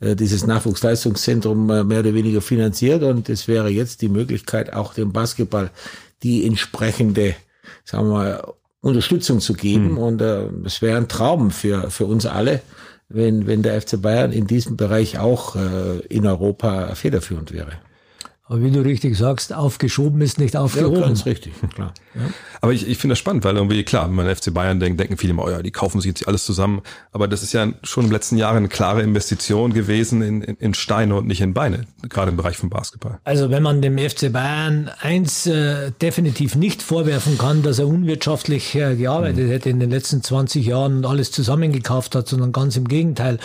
äh, 0.00 0.16
dieses 0.16 0.44
Nachwuchsleistungszentrum 0.46 1.70
äh, 1.70 1.84
mehr 1.84 2.00
oder 2.00 2.14
weniger 2.14 2.40
finanziert 2.40 3.02
und 3.02 3.28
es 3.28 3.46
wäre 3.48 3.68
jetzt 3.68 4.02
die 4.02 4.08
Möglichkeit, 4.08 4.72
auch 4.72 4.94
dem 4.94 5.12
Basketball 5.12 5.70
die 6.22 6.44
entsprechende, 6.44 7.34
sagen 7.84 8.08
wir 8.08 8.14
mal, 8.14 8.44
Unterstützung 8.80 9.40
zu 9.40 9.54
geben. 9.54 9.96
Und 9.98 10.22
äh, 10.22 10.46
es 10.64 10.82
wäre 10.82 10.96
ein 10.96 11.08
Traum 11.08 11.50
für, 11.50 11.90
für 11.90 12.06
uns 12.06 12.26
alle, 12.26 12.62
wenn, 13.08 13.46
wenn 13.46 13.62
der 13.62 13.80
FC 13.80 14.00
Bayern 14.00 14.32
in 14.32 14.46
diesem 14.46 14.76
Bereich 14.76 15.18
auch 15.18 15.56
äh, 15.56 15.98
in 16.08 16.26
Europa 16.26 16.94
federführend 16.94 17.52
wäre. 17.52 17.72
Aber 18.50 18.62
wie 18.64 18.70
du 18.72 18.80
richtig 18.80 19.16
sagst, 19.16 19.52
aufgeschoben 19.54 20.20
ist 20.22 20.40
nicht 20.40 20.54
Ja, 20.54 20.60
aufgehoben. 20.62 21.00
ganz 21.00 21.24
richtig, 21.24 21.52
klar. 21.72 21.94
Aber 22.60 22.72
ich, 22.72 22.88
ich 22.88 22.98
finde 22.98 23.12
das 23.12 23.20
spannend, 23.20 23.44
weil 23.44 23.54
irgendwie, 23.54 23.84
klar, 23.84 24.08
wenn 24.08 24.16
man 24.16 24.26
an 24.26 24.34
FC 24.34 24.52
Bayern 24.52 24.80
denkt, 24.80 24.98
denken 24.98 25.16
viele 25.16 25.30
immer, 25.34 25.44
oh 25.44 25.50
ja, 25.50 25.62
die 25.62 25.70
kaufen 25.70 26.00
sich 26.00 26.08
jetzt 26.08 26.26
alles 26.26 26.44
zusammen. 26.46 26.82
Aber 27.12 27.28
das 27.28 27.44
ist 27.44 27.52
ja 27.52 27.68
schon 27.84 28.06
im 28.06 28.10
letzten 28.10 28.36
Jahr 28.36 28.52
eine 28.52 28.66
klare 28.66 29.02
Investition 29.02 29.72
gewesen 29.72 30.20
in, 30.22 30.42
in, 30.42 30.56
in 30.56 30.74
Steine 30.74 31.14
und 31.14 31.28
nicht 31.28 31.40
in 31.40 31.54
Beine, 31.54 31.86
gerade 32.08 32.32
im 32.32 32.36
Bereich 32.36 32.56
von 32.56 32.70
Basketball. 32.70 33.20
Also 33.22 33.50
wenn 33.50 33.62
man 33.62 33.82
dem 33.82 33.96
FC 33.96 34.32
Bayern 34.32 34.90
eins 35.00 35.46
äh, 35.46 35.92
definitiv 36.02 36.56
nicht 36.56 36.82
vorwerfen 36.82 37.38
kann, 37.38 37.62
dass 37.62 37.78
er 37.78 37.86
unwirtschaftlich 37.86 38.74
äh, 38.74 38.96
gearbeitet 38.96 39.48
hätte 39.48 39.70
in 39.70 39.78
den 39.78 39.90
letzten 39.90 40.24
20 40.24 40.66
Jahren 40.66 40.96
und 40.96 41.06
alles 41.06 41.30
zusammengekauft 41.30 42.16
hat, 42.16 42.26
sondern 42.26 42.50
ganz 42.50 42.76
im 42.76 42.88
Gegenteil. 42.88 43.38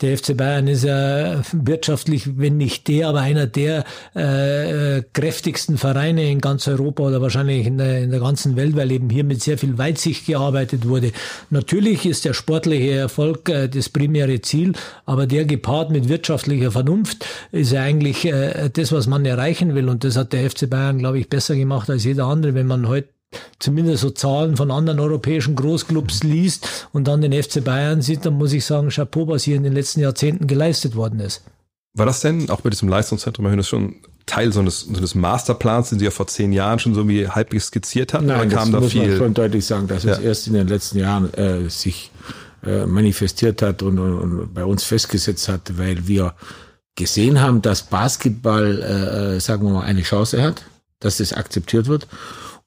Der 0.00 0.18
FC 0.18 0.36
Bayern 0.36 0.66
ist 0.66 0.82
ja 0.82 1.42
wirtschaftlich, 1.52 2.38
wenn 2.38 2.56
nicht 2.56 2.88
der, 2.88 3.08
aber 3.08 3.20
einer 3.20 3.46
der 3.46 3.84
äh, 4.16 4.47
äh, 4.48 5.02
kräftigsten 5.12 5.78
Vereine 5.78 6.30
in 6.30 6.40
ganz 6.40 6.66
Europa 6.68 7.02
oder 7.02 7.20
wahrscheinlich 7.22 7.66
in 7.66 7.78
der, 7.78 8.02
in 8.02 8.10
der 8.10 8.20
ganzen 8.20 8.56
Welt, 8.56 8.76
weil 8.76 8.90
eben 8.90 9.10
hier 9.10 9.24
mit 9.24 9.42
sehr 9.42 9.58
viel 9.58 9.78
Weitsicht 9.78 10.26
gearbeitet 10.26 10.88
wurde. 10.88 11.12
Natürlich 11.50 12.06
ist 12.06 12.24
der 12.24 12.34
sportliche 12.34 12.92
Erfolg 12.92 13.48
äh, 13.48 13.68
das 13.68 13.88
primäre 13.88 14.40
Ziel, 14.40 14.72
aber 15.06 15.26
der 15.26 15.44
gepaart 15.44 15.90
mit 15.90 16.08
wirtschaftlicher 16.08 16.70
Vernunft 16.70 17.24
ist 17.52 17.72
ja 17.72 17.82
eigentlich 17.82 18.24
äh, 18.24 18.70
das, 18.72 18.92
was 18.92 19.06
man 19.06 19.24
erreichen 19.24 19.74
will. 19.74 19.88
Und 19.88 20.04
das 20.04 20.16
hat 20.16 20.32
der 20.32 20.50
FC 20.50 20.68
Bayern, 20.68 20.98
glaube 20.98 21.18
ich, 21.18 21.28
besser 21.28 21.56
gemacht 21.56 21.88
als 21.90 22.04
jeder 22.04 22.26
andere, 22.26 22.54
wenn 22.54 22.66
man 22.66 22.88
heute 22.88 23.08
zumindest 23.58 24.02
so 24.02 24.10
Zahlen 24.10 24.56
von 24.56 24.70
anderen 24.70 25.00
europäischen 25.00 25.54
Großclubs 25.54 26.22
liest 26.22 26.88
und 26.92 27.08
dann 27.08 27.20
den 27.20 27.32
FC 27.32 27.62
Bayern 27.62 28.02
sieht, 28.02 28.24
dann 28.24 28.34
muss 28.34 28.52
ich 28.52 28.64
sagen, 28.64 28.88
Chapeau, 28.88 29.28
was 29.28 29.44
hier 29.44 29.56
in 29.56 29.64
den 29.64 29.74
letzten 29.74 30.00
Jahrzehnten 30.00 30.46
geleistet 30.46 30.96
worden 30.96 31.20
ist. 31.20 31.44
War 31.94 32.06
das 32.06 32.20
denn 32.20 32.48
auch 32.50 32.60
bei 32.60 32.70
diesem 32.70 32.88
Leistungszentrum, 32.88 33.46
Herr 33.46 33.52
Hönes, 33.52 33.68
schon 33.68 33.96
Teil 34.28 34.52
so 34.52 34.60
eines, 34.60 34.80
so 34.80 34.96
eines 34.96 35.14
Masterplans, 35.16 35.88
den 35.90 35.98
Sie 35.98 36.04
ja 36.04 36.10
vor 36.12 36.26
zehn 36.28 36.52
Jahren 36.52 36.78
schon 36.78 36.94
so 36.94 37.08
wie 37.08 37.28
halbwegs 37.28 37.66
skizziert 37.66 38.14
hatten? 38.14 38.26
Nein, 38.26 38.40
oder 38.42 38.46
das 38.50 38.58
kam 38.58 38.72
da 38.72 38.80
muss 38.80 38.94
man 38.94 39.04
viel? 39.06 39.16
schon 39.18 39.34
deutlich 39.34 39.66
sagen, 39.66 39.88
dass 39.88 40.04
es 40.04 40.18
Ja. 40.18 40.22
erst 40.22 40.46
in 40.46 40.52
den 40.54 40.68
letzten 40.68 40.98
Jahren 40.98 41.32
äh, 41.34 41.68
sich 41.68 42.10
äh, 42.64 42.86
manifestiert 42.86 43.62
hat 43.62 43.82
und, 43.82 43.98
und, 43.98 44.18
und 44.18 44.54
bei 44.54 44.64
uns 44.64 44.84
festgesetzt 44.84 45.48
hat, 45.48 45.78
weil 45.78 46.06
wir 46.06 46.34
gesehen 46.96 47.40
haben, 47.40 47.62
dass 47.62 47.82
Basketball, 47.84 48.82
äh, 48.82 49.36
äh, 49.36 49.40
sagen 49.40 49.64
wir 49.64 49.72
mal, 49.72 49.84
eine 49.84 50.02
Chance 50.02 50.42
hat, 50.42 50.64
dass 51.00 51.18
das 51.18 51.32
akzeptiert 51.32 51.86
wird. 51.86 52.06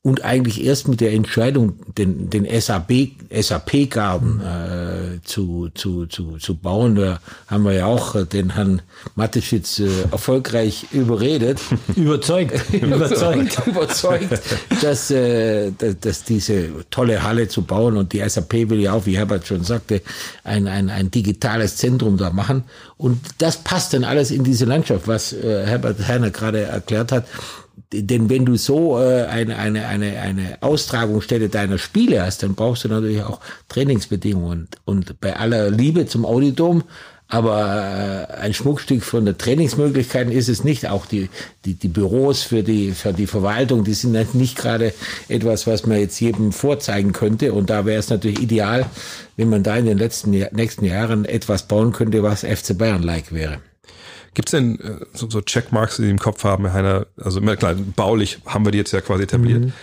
Und 0.04 0.26
eigentlich 0.26 0.64
erst 0.66 0.88
mit 0.88 1.00
der 1.00 1.14
Entscheidung, 1.14 1.74
den, 1.96 2.32
den 2.32 2.48
SAP, 2.60 3.10
SAP-Garten 3.30 4.42
äh, 4.42 5.24
zu, 5.24 5.70
zu, 5.76 6.08
zu, 6.08 6.38
zu 6.40 6.56
bauen, 6.56 6.96
da 6.96 7.20
haben 7.46 7.64
wir 7.66 7.74
ja 7.74 7.86
auch 7.86 8.16
äh, 8.16 8.26
den 8.26 8.56
Herrn 8.56 8.82
Mateschitz 9.14 9.78
äh, 9.78 9.88
erfolgreich 10.12 10.88
überredet, 10.92 11.60
Überzeugt, 11.96 12.74
überzeugt. 12.74 13.62
überzeugt, 13.68 14.42
dass, 14.82 15.12
äh, 15.12 15.72
dass, 15.78 16.00
dass 16.00 16.24
diese 16.24 16.70
tolle 16.90 17.22
Halle 17.22 17.48
zu 17.48 17.62
bauen 17.62 17.96
und 17.96 18.12
die 18.12 18.28
SAP 18.28 18.72
will 18.72 18.80
ja 18.80 18.94
auch, 18.94 19.06
wie 19.06 19.18
Herbert 19.18 19.46
schon 19.46 19.64
sagte, 19.64 20.02
ein, 20.44 20.68
ein, 20.68 20.90
ein 20.90 21.12
digitales 21.12 21.78
Zentrum 21.78 22.18
da 22.18 22.32
machen. 22.32 22.64
Und 22.98 23.20
das 23.38 23.58
passt 23.58 23.94
dann 23.94 24.04
alles 24.04 24.32
in 24.32 24.44
diese 24.44 24.66
Landschaft, 24.66 25.08
was 25.08 25.32
äh, 25.32 25.64
Herbert 25.68 26.08
Heiner 26.08 26.32
gerade 26.32 26.62
erklärt 26.64 27.12
hat. 27.12 27.26
Denn 27.94 28.30
wenn 28.30 28.46
du 28.46 28.56
so 28.56 29.00
äh, 29.00 29.26
eine, 29.26 29.58
eine, 29.58 29.88
eine, 29.88 30.20
eine 30.20 30.58
Austragungsstätte 30.62 31.50
deiner 31.50 31.78
Spiele 31.78 32.24
hast, 32.24 32.44
dann 32.44 32.56
brauchst 32.56 32.86
du 32.86 32.88
natürlich 32.88 33.24
auch 33.24 33.40
Trainingsbedingungen. 33.68 34.68
Und 34.86 35.20
bei 35.20 35.36
aller 35.36 35.70
Liebe 35.70 36.06
zum 36.06 36.26
Auditorium, 36.26 36.84
Aber 37.32 38.28
äh, 38.30 38.34
ein 38.42 38.54
Schmuckstück 38.54 39.04
von 39.04 39.24
der 39.24 39.38
Trainingsmöglichkeiten 39.38 40.34
ist 40.34 40.50
es 40.50 40.66
nicht. 40.66 40.90
Auch 40.90 41.06
die, 41.06 41.30
die, 41.64 41.76
die 41.76 41.88
Büros 41.88 42.44
für 42.44 42.62
die, 42.62 42.92
für 42.92 43.14
die 43.14 43.26
Verwaltung, 43.26 43.86
die 43.86 43.94
sind 43.94 44.18
halt 44.18 44.36
nicht 44.36 44.58
gerade 44.58 44.94
etwas, 45.30 45.66
was 45.66 45.86
man 45.86 45.98
jetzt 45.98 46.20
jedem 46.20 46.52
vorzeigen 46.52 47.14
könnte. 47.14 47.54
Und 47.54 47.70
da 47.70 47.86
wäre 47.86 48.00
es 48.00 48.10
natürlich 48.10 48.42
ideal, 48.42 48.86
wenn 49.38 49.50
man 49.50 49.64
da 49.64 49.78
in 49.78 49.86
den 49.86 49.98
letzten 49.98 50.32
nächsten 50.32 50.84
Jahren 50.84 51.24
etwas 51.24 51.70
bauen 51.70 51.94
könnte, 51.94 52.22
was 52.22 52.44
FC 52.44 52.78
Bayern-like 52.78 53.32
wäre. 53.32 53.60
Gibt's 54.34 54.52
denn 54.52 54.80
äh, 54.80 55.06
so, 55.14 55.30
so 55.30 55.42
Checkmarks, 55.42 55.98
die 55.98 56.04
Sie 56.04 56.10
im 56.10 56.20
Kopf 56.20 56.44
haben, 56.44 56.66
Herr 56.66 56.74
Heiner? 56.74 57.08
Also 57.18 57.40
immer 57.40 57.56
klar, 57.56 57.76
baulich 57.76 58.40
haben 58.46 58.66
wir 58.66 58.72
die 58.72 58.78
jetzt 58.78 58.92
ja 58.92 59.02
quasi 59.02 59.24
etabliert. 59.24 59.66
Mhm. 59.66 59.74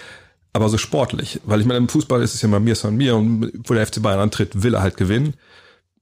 Aber 0.52 0.68
so 0.68 0.78
sportlich, 0.78 1.40
weil 1.44 1.60
ich 1.60 1.66
meine, 1.66 1.78
im 1.78 1.88
Fußball 1.88 2.22
ist 2.22 2.34
es 2.34 2.42
ja 2.42 2.48
mal 2.48 2.58
mir 2.58 2.74
von 2.74 2.96
mir 2.96 3.16
und 3.16 3.52
wo 3.64 3.74
der 3.74 3.86
FC 3.86 4.02
Bayern 4.02 4.20
antritt, 4.20 4.62
will 4.62 4.74
er 4.74 4.82
halt 4.82 4.96
gewinnen 4.96 5.34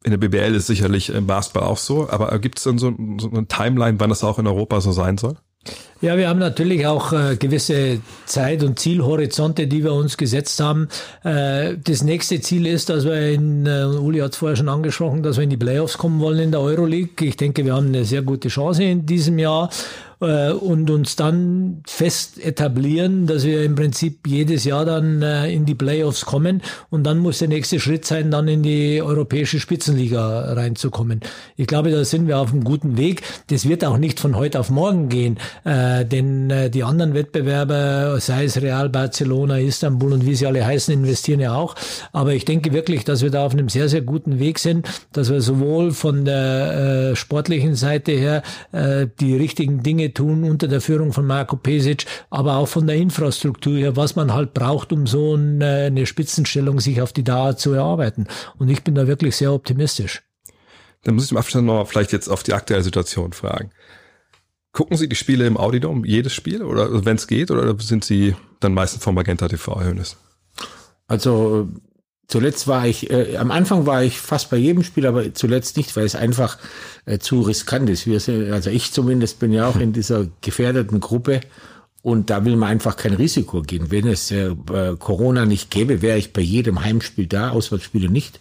in 0.06 0.12
der 0.12 0.18
BBL 0.18 0.54
ist 0.54 0.68
sicherlich 0.68 1.10
im 1.10 1.26
Basketball 1.26 1.64
auch 1.64 1.78
so, 1.78 2.08
aber 2.08 2.38
gibt 2.38 2.58
es 2.58 2.64
dann 2.64 2.78
so, 2.78 2.94
so 3.18 3.28
eine 3.28 3.48
Timeline, 3.48 3.98
wann 3.98 4.08
das 4.08 4.22
auch 4.22 4.38
in 4.38 4.46
Europa 4.46 4.80
so 4.80 4.92
sein 4.92 5.18
soll? 5.18 5.36
Ja, 6.02 6.18
wir 6.18 6.28
haben 6.28 6.38
natürlich 6.38 6.86
auch 6.86 7.14
äh, 7.14 7.36
gewisse 7.36 8.00
Zeit- 8.26 8.62
und 8.62 8.78
Zielhorizonte, 8.78 9.66
die 9.66 9.82
wir 9.82 9.94
uns 9.94 10.18
gesetzt 10.18 10.60
haben. 10.60 10.88
Äh, 11.24 11.78
das 11.82 12.04
nächste 12.04 12.38
Ziel 12.42 12.66
ist, 12.66 12.90
dass 12.90 13.06
wir 13.06 13.32
in, 13.32 13.64
äh, 13.64 13.84
Uli 13.84 14.18
hat 14.18 14.32
es 14.32 14.36
vorher 14.36 14.56
schon 14.56 14.68
angesprochen, 14.68 15.22
dass 15.22 15.36
wir 15.36 15.44
in 15.44 15.50
die 15.50 15.56
Playoffs 15.56 15.96
kommen 15.96 16.20
wollen 16.20 16.38
in 16.40 16.50
der 16.50 16.60
Euroleague. 16.60 17.26
Ich 17.26 17.38
denke, 17.38 17.64
wir 17.64 17.74
haben 17.74 17.86
eine 17.86 18.04
sehr 18.04 18.20
gute 18.20 18.48
Chance 18.48 18.84
in 18.84 19.06
diesem 19.06 19.38
Jahr 19.38 19.70
äh, 20.20 20.50
und 20.50 20.90
uns 20.90 21.14
dann 21.16 21.82
fest 21.86 22.42
etablieren, 22.42 23.26
dass 23.26 23.44
wir 23.44 23.62
im 23.62 23.74
Prinzip 23.74 24.26
jedes 24.26 24.64
Jahr 24.64 24.86
dann 24.86 25.20
äh, 25.20 25.52
in 25.52 25.66
die 25.66 25.74
Playoffs 25.74 26.24
kommen 26.24 26.62
und 26.88 27.04
dann 27.04 27.18
muss 27.18 27.40
der 27.40 27.48
nächste 27.48 27.80
Schritt 27.80 28.06
sein, 28.06 28.30
dann 28.30 28.48
in 28.48 28.62
die 28.62 29.02
europäische 29.02 29.60
Spitzenliga 29.60 30.54
reinzukommen. 30.54 31.20
Ich 31.56 31.66
glaube, 31.66 31.90
da 31.90 32.02
sind 32.04 32.28
wir 32.28 32.38
auf 32.38 32.50
einem 32.50 32.64
guten 32.64 32.96
Weg. 32.96 33.22
Das 33.48 33.68
wird 33.68 33.84
auch 33.84 33.98
nicht 33.98 34.18
von 34.18 34.36
heute 34.36 34.58
auf 34.58 34.70
morgen 34.70 35.10
gehen, 35.10 35.36
äh, 35.64 36.06
denn 36.06 36.70
die 36.70 36.82
anderen 36.82 37.12
Wettbewerber, 37.12 38.18
sei 38.20 38.44
es 38.44 38.60
Real, 38.60 38.88
Barcelona, 38.88 39.58
Istanbul 39.58 40.14
und 40.14 40.24
wie 40.24 40.34
sie 40.34 40.46
alle 40.46 40.64
heißen, 40.64 40.94
investieren 40.94 41.40
ja 41.40 41.54
auch. 41.54 41.74
Aber 42.12 42.32
ich 42.32 42.44
denke 42.46 42.72
wirklich, 42.72 43.04
dass 43.04 43.22
wir 43.22 43.30
da 43.30 43.44
auf 43.44 43.52
einem 43.52 43.68
sehr, 43.68 43.88
sehr 43.88 44.00
guten 44.00 44.38
Weg 44.38 44.58
sind, 44.58 44.88
dass 45.12 45.30
wir 45.30 45.40
sowohl 45.40 45.92
von 45.92 46.24
der 46.24 47.14
sportlichen 47.16 47.74
Seite 47.74 48.12
her 48.12 48.42
die 49.20 49.36
richtigen 49.36 49.82
Dinge 49.82 50.05
Dinge 50.06 50.14
tun 50.14 50.44
unter 50.44 50.68
der 50.68 50.80
Führung 50.80 51.12
von 51.12 51.26
Marco 51.26 51.56
Pesic, 51.56 52.06
aber 52.30 52.56
auch 52.56 52.68
von 52.68 52.86
der 52.86 52.96
Infrastruktur 52.96 53.74
her, 53.74 53.96
was 53.96 54.16
man 54.16 54.32
halt 54.32 54.54
braucht, 54.54 54.92
um 54.92 55.06
so 55.06 55.34
eine 55.34 56.06
Spitzenstellung 56.06 56.80
sich 56.80 57.00
auf 57.00 57.12
die 57.12 57.24
Dauer 57.24 57.56
zu 57.56 57.72
erarbeiten. 57.72 58.26
Und 58.58 58.68
ich 58.68 58.82
bin 58.84 58.94
da 58.94 59.06
wirklich 59.06 59.36
sehr 59.36 59.52
optimistisch. 59.52 60.22
Dann 61.04 61.14
muss 61.14 61.26
ich 61.26 61.30
im 61.30 61.36
Abstand 61.36 61.66
noch 61.66 61.86
vielleicht 61.86 62.12
jetzt 62.12 62.28
auf 62.28 62.42
die 62.42 62.52
aktuelle 62.52 62.82
Situation 62.82 63.32
fragen. 63.32 63.70
Gucken 64.72 64.96
Sie 64.96 65.08
die 65.08 65.16
Spiele 65.16 65.46
im 65.46 65.56
Audidom, 65.56 66.04
jedes 66.04 66.34
Spiel, 66.34 66.62
oder 66.62 67.04
wenn 67.04 67.16
es 67.16 67.26
geht, 67.26 67.50
oder 67.50 67.78
sind 67.78 68.04
Sie 68.04 68.34
dann 68.60 68.74
meistens 68.74 69.02
vom 69.02 69.14
Magenta 69.14 69.48
TV, 69.48 69.80
Hönes? 69.80 70.16
Also 71.06 71.68
Zuletzt 72.28 72.66
war 72.66 72.86
ich, 72.86 73.10
äh, 73.10 73.36
am 73.36 73.50
Anfang 73.50 73.86
war 73.86 74.02
ich 74.02 74.18
fast 74.20 74.50
bei 74.50 74.56
jedem 74.56 74.82
Spiel, 74.82 75.06
aber 75.06 75.32
zuletzt 75.32 75.76
nicht, 75.76 75.94
weil 75.96 76.04
es 76.04 76.16
einfach 76.16 76.58
äh, 77.04 77.18
zu 77.18 77.42
riskant 77.42 77.88
ist. 77.88 78.06
Wir 78.06 78.18
sind, 78.18 78.52
also 78.52 78.70
ich 78.70 78.92
zumindest 78.92 79.38
bin 79.38 79.52
ja 79.52 79.68
auch 79.68 79.76
in 79.76 79.92
dieser 79.92 80.26
gefährdeten 80.40 80.98
Gruppe 80.98 81.40
und 82.02 82.30
da 82.30 82.44
will 82.44 82.56
man 82.56 82.70
einfach 82.70 82.96
kein 82.96 83.14
Risiko 83.14 83.62
gehen. 83.62 83.90
Wenn 83.90 84.08
es 84.08 84.30
äh, 84.30 84.54
Corona 84.98 85.44
nicht 85.44 85.70
gäbe, 85.70 86.02
wäre 86.02 86.18
ich 86.18 86.32
bei 86.32 86.42
jedem 86.42 86.84
Heimspiel 86.84 87.26
da, 87.26 87.50
Auswärtsspiele 87.50 88.08
nicht. 88.08 88.40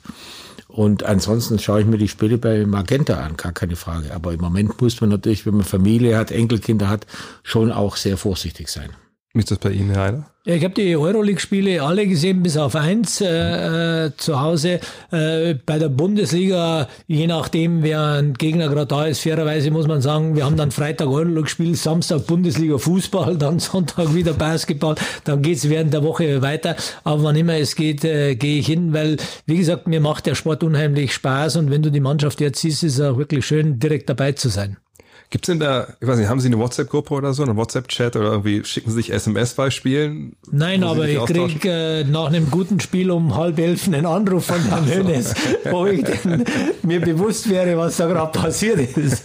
Und 0.68 1.04
ansonsten 1.04 1.58
schaue 1.58 1.82
ich 1.82 1.88
mir 1.88 1.98
die 1.98 2.08
Spiele 2.08 2.38
bei 2.38 2.66
Magenta 2.66 3.24
an, 3.24 3.38
gar 3.38 3.54
keine 3.54 3.76
Frage. 3.76 4.14
Aber 4.14 4.34
im 4.34 4.42
Moment 4.42 4.82
muss 4.82 5.00
man 5.00 5.10
natürlich, 5.10 5.46
wenn 5.46 5.56
man 5.56 5.64
Familie 5.64 6.18
hat, 6.18 6.32
Enkelkinder 6.32 6.90
hat, 6.90 7.08
schon 7.44 7.72
auch 7.72 7.96
sehr 7.96 8.18
vorsichtig 8.18 8.68
sein. 8.68 8.90
Wie 9.36 9.40
ist 9.40 9.52
das 9.52 9.58
bei 9.58 9.72
Ihnen, 9.72 9.90
Herr? 9.90 10.26
Ja, 10.46 10.56
ich 10.56 10.64
habe 10.64 10.74
die 10.74 10.96
Euroleague-Spiele 10.96 11.84
alle 11.84 12.08
gesehen, 12.08 12.42
bis 12.42 12.56
auf 12.56 12.74
eins 12.74 13.20
äh, 13.20 14.06
äh, 14.06 14.12
zu 14.16 14.40
Hause. 14.40 14.80
Äh, 15.12 15.56
bei 15.56 15.78
der 15.78 15.90
Bundesliga, 15.90 16.88
je 17.08 17.28
nachdem, 17.28 17.84
wer 17.84 18.14
ein 18.14 18.36
Gegner 18.36 18.70
gerade 18.70 18.86
da 18.86 19.06
ist, 19.08 19.20
fairerweise 19.20 19.72
muss 19.72 19.88
man 19.88 20.02
sagen, 20.02 20.38
wir 20.38 20.46
haben 20.46 20.56
dann 20.56 20.72
Freitag 20.72 21.10
Euroleague-Spiel, 21.10 21.76
Samstag 21.76 22.28
Bundesliga 22.28 22.78
Fußball, 22.78 23.38
dann 23.40 23.60
Sonntag 23.60 24.16
wieder 24.16 24.32
Basketball, 24.32 24.96
dann 25.26 25.42
geht's 25.42 25.68
während 25.68 25.94
der 25.94 26.04
Woche 26.04 26.42
weiter. 26.42 26.78
Aber 27.04 27.24
wann 27.24 27.36
immer 27.36 27.56
es 27.56 27.76
geht, 27.76 28.06
äh, 28.06 28.36
gehe 28.36 28.60
ich 28.60 28.68
hin, 28.68 28.94
weil, 28.94 29.18
wie 29.48 29.58
gesagt, 29.58 29.86
mir 29.86 30.00
macht 30.00 30.28
der 30.28 30.36
Sport 30.36 30.64
unheimlich 30.64 31.14
Spaß 31.14 31.58
und 31.58 31.72
wenn 31.72 31.82
du 31.82 31.92
die 31.92 32.00
Mannschaft 32.00 32.40
jetzt 32.40 32.62
siehst, 32.62 32.84
ist 32.86 33.00
es 33.00 33.02
auch 33.02 33.18
wirklich 33.18 33.46
schön, 33.46 33.80
direkt 33.80 34.10
dabei 34.10 34.32
zu 34.32 34.48
sein. 34.48 34.78
Gibt's 35.30 35.48
denn 35.48 35.60
da, 35.60 35.88
ich 36.00 36.08
weiß 36.08 36.18
nicht, 36.18 36.30
haben 36.30 36.40
Sie 36.40 36.48
eine 36.48 36.60
WhatsApp-Gruppe 36.60 37.14
oder 37.16 37.34
so, 37.34 37.44
eine 37.44 37.56
WhatsApp-Chat 37.56 38.16
oder 38.16 38.32
irgendwie 38.32 38.64
schicken 38.64 38.92
Sie 38.92 38.98
sich 38.98 39.12
SMS 39.12 39.54
bei 39.56 39.70
Spielen? 39.70 40.36
Nein, 40.52 40.84
aber 40.84 41.08
ich 41.08 41.24
krieg 41.26 41.66
äh, 41.66 42.04
nach 42.04 42.28
einem 42.28 42.52
guten 42.52 42.80
Spiel 42.80 43.10
um 43.10 43.36
halb 43.36 43.58
elf 43.58 43.88
einen 43.88 44.06
Anruf 44.06 44.46
von 44.46 44.64
Herrn 44.64 44.88
Hönes, 44.88 45.34
wo 45.70 45.88
ich 45.88 46.04
denn, 46.24 46.46
mir 46.84 47.02
bewusst 47.02 47.50
wäre, 47.50 47.78
was 47.78 47.98
da 47.98 48.08
gerade 48.08 48.38
passiert 48.38 48.80
ist. 48.98 49.24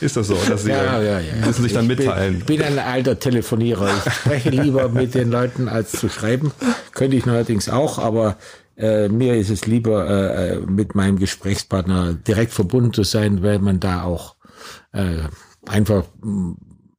Ist 0.00 0.16
das 0.16 0.26
so, 0.26 0.36
dass 0.48 0.64
Sie 0.64 0.70
ja, 0.70 1.00
ja, 1.00 1.20
ja. 1.20 1.46
müssen 1.46 1.62
sich 1.62 1.72
dann 1.72 1.88
ich 1.88 1.96
mitteilen? 1.96 2.38
Ich 2.38 2.44
bin, 2.44 2.58
bin 2.58 2.66
ein 2.66 2.78
alter 2.80 3.18
Telefonierer. 3.18 3.88
Ich 4.04 4.12
spreche 4.12 4.50
lieber 4.50 4.88
mit 4.88 5.14
den 5.14 5.30
Leuten 5.30 5.68
als 5.68 5.92
zu 5.92 6.08
schreiben. 6.08 6.50
Könnte 6.92 7.16
ich 7.16 7.24
neuerdings 7.24 7.68
auch, 7.68 7.98
aber 7.98 8.36
äh, 8.76 9.08
mir 9.08 9.36
ist 9.36 9.50
es 9.50 9.66
lieber, 9.66 10.08
äh, 10.08 10.58
mit 10.58 10.96
meinem 10.96 11.18
Gesprächspartner 11.18 12.14
direkt 12.14 12.52
verbunden 12.52 12.92
zu 12.92 13.04
sein, 13.04 13.44
weil 13.44 13.60
man 13.60 13.78
da 13.78 14.02
auch 14.02 14.34
äh, 14.92 15.22
einfach 15.66 16.04
mh, 16.22 16.54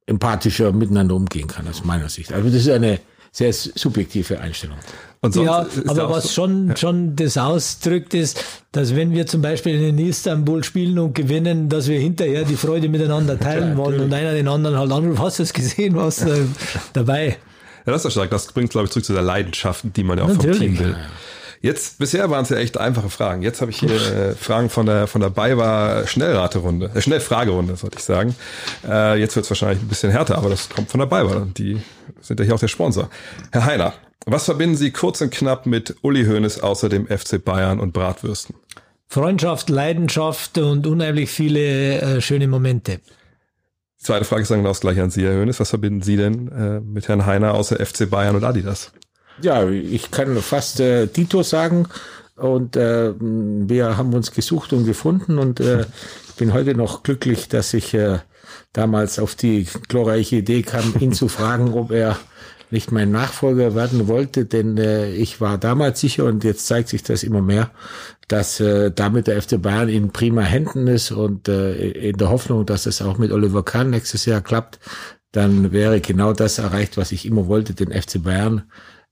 empathischer 0.06 0.72
miteinander 0.72 1.14
umgehen 1.14 1.48
kann, 1.48 1.66
aus 1.68 1.84
meiner 1.84 2.08
Sicht. 2.08 2.32
Also 2.32 2.48
das 2.48 2.60
ist 2.60 2.68
eine 2.68 3.00
sehr 3.32 3.52
subjektive 3.52 4.38
Einstellung. 4.38 4.78
ja, 5.32 5.66
aber 5.88 6.08
was 6.08 6.24
so, 6.24 6.28
schon, 6.28 6.68
ja. 6.68 6.76
schon 6.76 7.16
das 7.16 7.36
ausdrückt 7.36 8.14
ist, 8.14 8.42
dass 8.70 8.94
wenn 8.94 9.10
wir 9.12 9.26
zum 9.26 9.42
Beispiel 9.42 9.80
in 9.82 9.98
Istanbul 9.98 10.62
spielen 10.62 10.98
und 11.00 11.14
gewinnen, 11.14 11.68
dass 11.68 11.88
wir 11.88 11.98
hinterher 11.98 12.44
die 12.44 12.54
Freude 12.54 12.88
miteinander 12.88 13.38
teilen 13.38 13.70
ja, 13.70 13.76
wollen 13.76 14.00
und 14.00 14.12
einer 14.12 14.34
den 14.34 14.46
anderen 14.46 14.78
halt 14.78 14.92
anruft, 14.92 15.20
hast 15.20 15.38
du 15.40 15.42
es 15.42 15.52
gesehen, 15.52 15.96
was 15.96 16.22
äh, 16.22 16.42
dabei? 16.92 17.38
Ja, 17.86 17.92
das 17.92 18.04
ist 18.04 18.12
stark. 18.12 18.30
Das 18.30 18.46
bringt, 18.52 18.70
glaube 18.70 18.86
ich, 18.86 18.92
zurück 18.92 19.04
zu 19.04 19.12
der 19.12 19.22
Leidenschaft, 19.22 19.84
die 19.96 20.04
man 20.04 20.18
ja 20.18 20.24
auch 20.24 20.28
Natürlich. 20.28 20.58
vom 20.58 20.66
Team 20.66 20.78
will. 20.78 20.92
Ja, 20.92 21.06
Jetzt, 21.64 21.98
bisher 21.98 22.28
waren 22.28 22.42
es 22.42 22.50
ja 22.50 22.58
echt 22.58 22.76
einfache 22.76 23.08
Fragen. 23.08 23.40
Jetzt 23.40 23.62
habe 23.62 23.70
ich 23.70 23.78
hier 23.78 23.94
äh, 23.94 24.34
Fragen 24.34 24.68
von 24.68 24.84
der 24.84 25.06
von 25.06 25.22
der 25.22 25.30
BayWa 25.30 26.06
Schnellraterunde, 26.06 26.90
äh, 26.94 27.00
Schnellfragerunde, 27.00 27.76
sollte 27.76 27.96
ich 27.96 28.04
sagen. 28.04 28.36
Äh, 28.86 29.18
jetzt 29.18 29.34
wird 29.34 29.46
es 29.46 29.50
wahrscheinlich 29.50 29.80
ein 29.80 29.88
bisschen 29.88 30.12
härter, 30.12 30.36
aber 30.36 30.50
das 30.50 30.68
kommt 30.68 30.90
von 30.90 31.00
der 31.00 31.06
BayWa. 31.06 31.46
Die 31.56 31.80
sind 32.20 32.38
ja 32.38 32.44
hier 32.44 32.54
auch 32.54 32.60
der 32.60 32.68
Sponsor. 32.68 33.08
Herr 33.50 33.64
Heiner, 33.64 33.94
was 34.26 34.44
verbinden 34.44 34.76
Sie 34.76 34.90
kurz 34.90 35.22
und 35.22 35.30
knapp 35.30 35.64
mit 35.64 35.96
Uli 36.02 36.26
Hoeneß 36.26 36.60
außer 36.60 36.90
dem 36.90 37.06
FC 37.06 37.42
Bayern 37.42 37.80
und 37.80 37.94
Bratwürsten? 37.94 38.56
Freundschaft, 39.06 39.70
Leidenschaft 39.70 40.58
und 40.58 40.86
unheimlich 40.86 41.30
viele 41.30 41.98
äh, 42.02 42.20
schöne 42.20 42.46
Momente. 42.46 43.00
Die 44.00 44.04
zweite 44.04 44.26
Frage 44.26 44.42
ist 44.42 44.50
dann 44.50 44.58
genau 44.58 44.68
das 44.68 44.80
gleiche 44.80 45.02
an 45.02 45.08
Sie, 45.08 45.24
Herr 45.24 45.40
Hoeneß. 45.40 45.60
Was 45.60 45.70
verbinden 45.70 46.02
Sie 46.02 46.18
denn 46.18 46.48
äh, 46.48 46.80
mit 46.80 47.08
Herrn 47.08 47.24
Heiner 47.24 47.54
außer 47.54 47.76
FC 47.76 48.10
Bayern 48.10 48.36
und 48.36 48.44
Adidas? 48.44 48.92
Ja, 49.42 49.68
ich 49.68 50.10
kann 50.10 50.36
fast 50.36 50.80
äh, 50.80 51.06
Dito 51.06 51.42
sagen. 51.42 51.88
Und 52.36 52.76
äh, 52.76 53.12
wir 53.18 53.96
haben 53.96 54.12
uns 54.12 54.32
gesucht 54.32 54.72
und 54.72 54.84
gefunden. 54.84 55.38
Und 55.38 55.60
äh, 55.60 55.86
ich 56.28 56.34
bin 56.34 56.52
heute 56.52 56.74
noch 56.74 57.02
glücklich, 57.02 57.48
dass 57.48 57.74
ich 57.74 57.94
äh, 57.94 58.18
damals 58.72 59.18
auf 59.18 59.34
die 59.34 59.66
glorreiche 59.88 60.36
Idee 60.36 60.62
kam, 60.62 60.94
ihn 61.00 61.12
zu 61.12 61.28
fragen, 61.28 61.72
ob 61.74 61.92
er 61.92 62.18
nicht 62.70 62.92
mein 62.92 63.12
Nachfolger 63.12 63.74
werden 63.74 64.08
wollte, 64.08 64.46
denn 64.46 64.76
äh, 64.78 65.10
ich 65.10 65.40
war 65.40 65.58
damals 65.58 66.00
sicher 66.00 66.24
und 66.24 66.42
jetzt 66.44 66.66
zeigt 66.66 66.88
sich 66.88 67.02
das 67.02 67.22
immer 67.22 67.40
mehr, 67.40 67.70
dass 68.26 68.58
äh, 68.58 68.90
damit 68.90 69.28
der 69.28 69.40
FC 69.40 69.62
Bayern 69.62 69.88
in 69.88 70.10
prima 70.10 70.42
Händen 70.42 70.88
ist 70.88 71.12
und 71.12 71.48
äh, 71.48 71.90
in 71.90 72.16
der 72.16 72.30
Hoffnung, 72.30 72.66
dass 72.66 72.86
es 72.86 73.00
auch 73.00 73.16
mit 73.16 73.30
Oliver 73.30 73.64
Kahn 73.64 73.90
nächstes 73.90 74.24
Jahr 74.24 74.40
klappt, 74.40 74.80
dann 75.30 75.72
wäre 75.72 76.00
genau 76.00 76.32
das 76.32 76.58
erreicht, 76.58 76.96
was 76.96 77.12
ich 77.12 77.26
immer 77.26 77.46
wollte, 77.46 77.74
den 77.74 77.92
FC 77.92 78.22
Bayern 78.22 78.64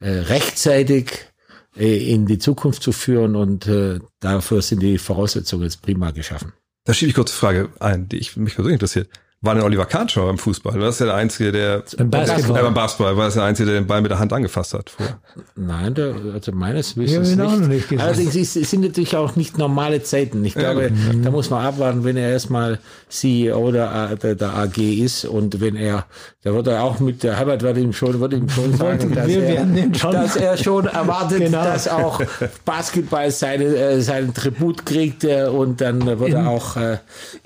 rechtzeitig 0.08 1.32
äh, 1.76 2.12
in 2.12 2.26
die 2.26 2.38
Zukunft 2.38 2.82
zu 2.82 2.92
führen 2.92 3.34
und 3.34 3.66
äh, 3.66 3.98
dafür 4.20 4.60
sind 4.60 4.80
die 4.80 4.98
Voraussetzungen 4.98 5.64
jetzt 5.64 5.80
prima 5.80 6.10
geschaffen. 6.10 6.52
Da 6.84 6.92
schiebe 6.92 7.10
ich 7.10 7.14
kurz 7.14 7.30
eine 7.30 7.38
Frage 7.38 7.68
ein, 7.80 8.08
die 8.08 8.18
ich, 8.18 8.36
mich 8.36 8.54
persönlich 8.54 8.74
interessiert. 8.74 9.08
War 9.44 9.56
denn 9.56 9.64
Oliver 9.64 9.86
Kahn 9.86 10.08
schon 10.08 10.24
beim 10.24 10.38
Fußball? 10.38 10.74
War 10.74 10.86
das 10.86 11.00
ja 11.00 11.06
der 11.06 11.16
Einzige, 11.16 11.50
der 11.50 11.82
beim 11.96 12.10
Basketball, 12.10 12.60
äh, 12.60 12.62
beim 12.62 12.74
Basketball 12.74 13.16
war 13.16 13.24
das 13.24 13.34
der 13.34 13.42
Einzige, 13.42 13.70
der 13.70 13.80
den 13.80 13.88
Ball 13.88 14.00
mit 14.00 14.12
der 14.12 14.20
Hand 14.20 14.32
angefasst 14.32 14.72
hat? 14.72 14.90
Vorher? 14.90 15.18
Nein, 15.56 15.94
der, 15.94 16.14
also 16.32 16.52
meines 16.52 16.96
Wissens 16.96 17.34
ja, 17.34 17.56
nicht. 17.56 17.90
nicht 17.90 18.00
Allerdings 18.00 18.36
ist, 18.36 18.56
es 18.56 18.70
sind 18.70 18.82
natürlich 18.82 19.16
auch 19.16 19.34
nicht 19.34 19.58
normale 19.58 20.00
Zeiten. 20.04 20.44
Ich 20.44 20.54
glaube, 20.54 20.92
ja. 20.94 21.12
da 21.24 21.30
muss 21.32 21.50
man 21.50 21.64
abwarten, 21.64 22.04
wenn 22.04 22.16
er 22.16 22.30
erstmal 22.30 22.78
CEO 23.08 23.72
der, 23.72 24.14
der, 24.14 24.36
der 24.36 24.54
AG 24.54 24.78
ist 24.78 25.24
und 25.24 25.60
wenn 25.60 25.74
er 25.74 26.06
Da 26.44 26.52
wird 26.52 26.66
er 26.66 26.82
auch 26.82 26.98
mit 26.98 27.22
der 27.22 27.36
Herbert 27.36 27.62
wird 27.62 27.76
ihm 27.76 27.92
schon, 27.92 28.18
wird 28.18 28.32
ihm 28.32 28.48
schon 28.48 28.76
sagen, 28.76 29.14
dass, 29.14 29.28
er, 29.28 29.94
schon- 29.94 30.12
dass 30.12 30.36
er 30.36 30.56
schon 30.56 30.86
erwartet, 30.86 31.38
Genau. 31.38 31.62
dass 31.62 31.86
auch 31.86 32.20
Basketball 32.64 33.30
seine, 33.30 33.64
äh, 33.64 34.00
seinen 34.00 34.34
Tribut 34.34 34.84
kriegt 34.84 35.22
äh, 35.22 35.44
und 35.44 35.80
dann 35.80 36.04
wird 36.04 36.30
In- 36.30 36.34
er 36.36 36.48
auch, 36.48 36.76
äh, 36.76 36.98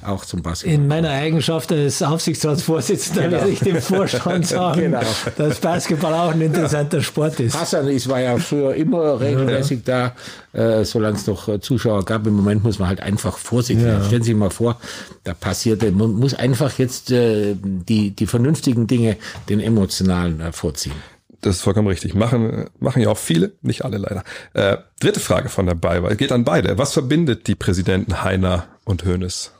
auch 0.07 0.25
zum 0.25 0.41
Basketball. 0.43 0.75
In 0.75 0.89
meiner 0.89 1.11
Eigenschaft 1.11 1.73
als 1.73 2.01
Aufsichtsratsvorsitzender 2.03 3.23
Genau. 3.25 3.37
werde 3.37 3.51
ich 3.51 3.61
dem 3.61 3.81
Vorstand 3.83 4.47
sagen, 4.47 4.81
Genau. 4.81 5.01
dass 5.37 5.59
Basketball 5.59 6.15
auch 6.15 6.33
ein 6.33 6.41
interessanter 6.41 7.03
Sport 7.03 7.39
ist. 7.41 7.59
Hassan 7.59 7.89
ist, 7.89 8.09
war 8.09 8.21
ja 8.21 8.39
früher 8.39 8.75
immer 8.75 9.21
regelmäßig 9.21 9.81
da, 9.85 10.13
äh, 10.55 10.85
solange 10.85 11.17
es 11.17 11.27
noch 11.27 11.49
äh, 11.49 11.61
Zuschauer 11.61 12.03
gab. 12.07 12.27
Im 12.27 12.35
Moment 12.35 12.65
muss 12.65 12.79
man 12.79 12.89
halt 12.89 13.01
einfach 13.03 13.37
vorsichtig 13.37 13.85
sein. 13.85 14.03
Stellen 14.07 14.23
Sie 14.23 14.31
sich 14.31 14.37
mal 14.39 14.49
vor, 14.51 14.79
da 15.25 15.35
passierte, 15.35 15.91
man 15.93 16.13
muss 16.13 16.33
einfach 16.35 16.79
jetzt 16.79 17.11
äh, 17.11 17.55
die, 17.63 18.11
die 18.13 18.27
vernünftigen 18.27 18.86
Dinge 18.87 19.17
den 19.49 19.61
emotionalen 19.61 20.41
äh, 20.41 20.53
vorziehen. 20.53 20.95
Das 21.41 21.57
ist 21.57 21.63
vollkommen 21.63 21.89
richtig. 21.89 22.15
Machen, 22.15 22.71
machen 22.79 23.03
ja 23.03 23.09
auch 23.09 23.19
viele, 23.19 23.53
nicht 23.63 23.85
alle 23.85 23.99
leider. 23.99 24.25
Äh, 24.55 24.79
dritte 25.01 25.21
Frage 25.21 25.49
von 25.49 25.67
dabei, 25.67 26.03
weil 26.03 26.17
geht 26.17 26.33
an 26.33 26.45
beide. 26.45 26.79
Was 26.79 26.93
verbindet 26.93 27.47
die 27.47 27.55
Präsidenten 27.55 28.25
Heiner 28.25 28.67
und 28.85 29.05
Hoeneß? 29.05 29.53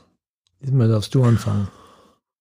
Diesmal 0.61 0.89
darfst 0.89 1.13
du 1.13 1.23
anfangen. 1.23 1.67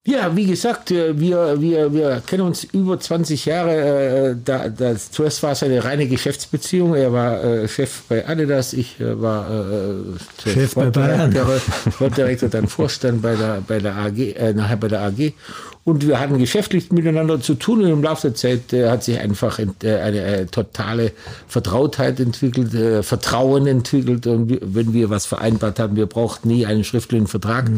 Ja, 0.06 0.36
wie 0.36 0.46
gesagt, 0.46 0.92
äh, 0.92 1.18
wir, 1.18 1.60
wir, 1.60 1.92
wir 1.92 2.22
kennen 2.24 2.42
uns 2.42 2.62
über 2.62 2.98
20 2.98 3.44
Jahre. 3.44 4.30
äh, 4.30 4.36
Da, 4.44 4.68
das, 4.68 5.10
zuerst 5.10 5.42
war 5.42 5.50
es 5.50 5.64
eine 5.64 5.82
reine 5.84 6.06
Geschäftsbeziehung. 6.06 6.94
Er 6.94 7.12
war 7.12 7.42
äh, 7.42 7.68
Chef 7.68 8.02
bei 8.08 8.26
Adidas, 8.26 8.72
ich 8.72 9.00
äh, 9.00 9.20
war 9.20 9.50
äh, 9.50 10.50
Chef 10.52 10.76
bei 10.76 10.90
Bayern. 10.90 11.34
Sportdirektor, 11.92 12.48
dann 12.48 12.68
Vorstand 12.68 13.20
bei 13.20 13.34
der, 13.34 13.62
bei 13.66 13.80
der 13.80 13.96
AG, 13.96 14.18
äh, 14.18 14.52
nachher 14.54 14.76
bei 14.76 14.88
der 14.88 15.02
AG. 15.02 15.32
Und 15.86 16.04
wir 16.04 16.18
hatten 16.18 16.36
geschäftlich 16.38 16.90
miteinander 16.90 17.40
zu 17.40 17.54
tun 17.54 17.80
und 17.84 17.88
im 17.88 18.02
Laufe 18.02 18.22
der 18.22 18.34
Zeit 18.34 18.72
äh, 18.72 18.90
hat 18.90 19.04
sich 19.04 19.20
einfach 19.20 19.60
ent, 19.60 19.84
äh, 19.84 20.00
eine 20.00 20.20
äh, 20.20 20.46
totale 20.46 21.12
Vertrautheit 21.46 22.18
entwickelt, 22.18 22.74
äh, 22.74 23.04
Vertrauen 23.04 23.68
entwickelt 23.68 24.26
und 24.26 24.48
wir, 24.48 24.58
wenn 24.62 24.92
wir 24.92 25.10
was 25.10 25.26
vereinbart 25.26 25.78
haben, 25.78 25.94
wir 25.94 26.06
brauchten 26.06 26.48
nie 26.48 26.66
einen 26.66 26.82
schriftlichen 26.82 27.28
Vertrag. 27.28 27.70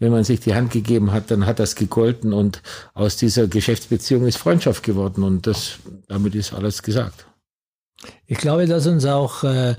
Wenn 0.00 0.10
man 0.10 0.24
sich 0.24 0.40
die 0.40 0.56
Hand 0.56 0.72
gegeben 0.72 1.12
hat, 1.12 1.30
dann 1.30 1.46
hat 1.46 1.60
das 1.60 1.76
gegolten 1.76 2.32
und 2.32 2.62
aus 2.94 3.16
dieser 3.16 3.46
Geschäftsbeziehung 3.46 4.26
ist 4.26 4.38
Freundschaft 4.38 4.82
geworden 4.82 5.22
und 5.22 5.46
das, 5.46 5.74
damit 6.08 6.34
ist 6.34 6.52
alles 6.52 6.82
gesagt. 6.82 7.26
Ich 8.26 8.38
glaube, 8.38 8.66
dass 8.66 8.88
uns 8.88 9.04
auch 9.04 9.44
äh, 9.44 9.76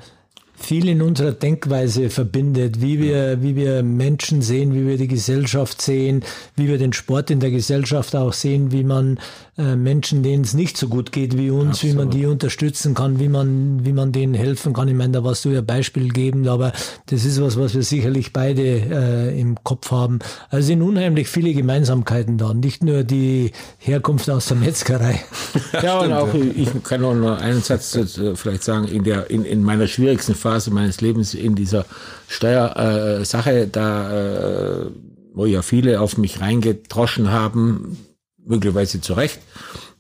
viel 0.55 0.87
in 0.87 1.01
unserer 1.01 1.31
Denkweise 1.31 2.09
verbindet, 2.09 2.81
wie 2.81 2.99
wir, 2.99 3.41
wie 3.41 3.55
wir 3.55 3.83
Menschen 3.83 4.41
sehen, 4.41 4.73
wie 4.73 4.87
wir 4.87 4.97
die 4.97 5.07
Gesellschaft 5.07 5.81
sehen, 5.81 6.23
wie 6.55 6.67
wir 6.67 6.77
den 6.77 6.93
Sport 6.93 7.31
in 7.31 7.39
der 7.39 7.51
Gesellschaft 7.51 8.15
auch 8.15 8.33
sehen, 8.33 8.71
wie 8.71 8.83
man 8.83 9.19
äh, 9.57 9.75
Menschen, 9.75 10.23
denen 10.23 10.43
es 10.43 10.53
nicht 10.53 10.77
so 10.77 10.87
gut 10.87 11.11
geht 11.11 11.37
wie 11.37 11.51
uns, 11.51 11.83
wie 11.83 11.93
man 11.93 12.09
die 12.09 12.25
unterstützen 12.25 12.95
kann, 12.95 13.19
wie 13.19 13.29
man, 13.29 13.85
wie 13.85 13.93
man 13.93 14.11
denen 14.11 14.33
helfen 14.33 14.73
kann. 14.73 14.87
Ich 14.87 14.95
meine, 14.95 15.13
da 15.13 15.23
warst 15.23 15.45
du 15.45 15.49
ja 15.49 15.61
Beispiel 15.61 16.09
geben, 16.09 16.47
aber 16.47 16.71
das 17.07 17.23
ist 17.23 17.39
was, 17.41 17.57
was 17.57 17.75
wir 17.75 17.83
sicherlich 17.83 18.33
beide 18.33 18.63
äh, 18.63 19.39
im 19.39 19.63
Kopf 19.63 19.91
haben. 19.91 20.19
Also 20.49 20.67
sind 20.67 20.81
unheimlich 20.81 21.27
viele 21.27 21.53
Gemeinsamkeiten 21.53 22.37
da, 22.37 22.53
nicht 22.53 22.83
nur 22.83 23.03
die 23.03 23.51
Herkunft 23.77 24.29
aus 24.29 24.47
der 24.47 24.57
Metzgerei. 24.57 25.23
Ja, 25.81 25.99
und 25.99 26.13
auch, 26.13 26.33
ich 26.33 26.69
kann 26.83 27.01
noch 27.01 27.13
nur 27.13 27.37
einen 27.39 27.61
Satz 27.61 27.95
äh, 27.95 28.35
vielleicht 28.35 28.63
sagen, 28.63 28.87
in 28.87 29.03
der, 29.03 29.29
in, 29.29 29.43
in 29.43 29.63
meiner 29.63 29.87
schwierigsten 29.87 30.35
Phase 30.43 30.71
meines 30.71 31.01
Lebens, 31.01 31.33
in 31.33 31.55
dieser 31.55 31.85
Steuersache, 32.27 33.25
Sache, 33.25 33.67
da, 33.67 34.11
äh, 34.11 34.91
wo 35.33 35.45
ja 35.45 35.61
viele 35.61 36.01
auf 36.01 36.17
mich 36.17 36.41
reingedroschen 36.41 37.31
haben, 37.31 37.97
möglicherweise 38.45 39.01
zu 39.01 39.13
Recht. 39.13 39.39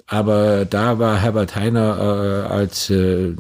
Aber 0.05 0.65
da 0.65 0.99
war 0.99 1.17
Herbert 1.17 1.55
Heiner 1.55 1.97
äh, 1.97 2.53
als 2.53 2.89
äh, 2.89 3.33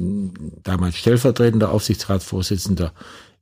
damals 0.63 0.95
stellvertretender 0.95 1.71
Aufsichtsratsvorsitzender 1.71 2.93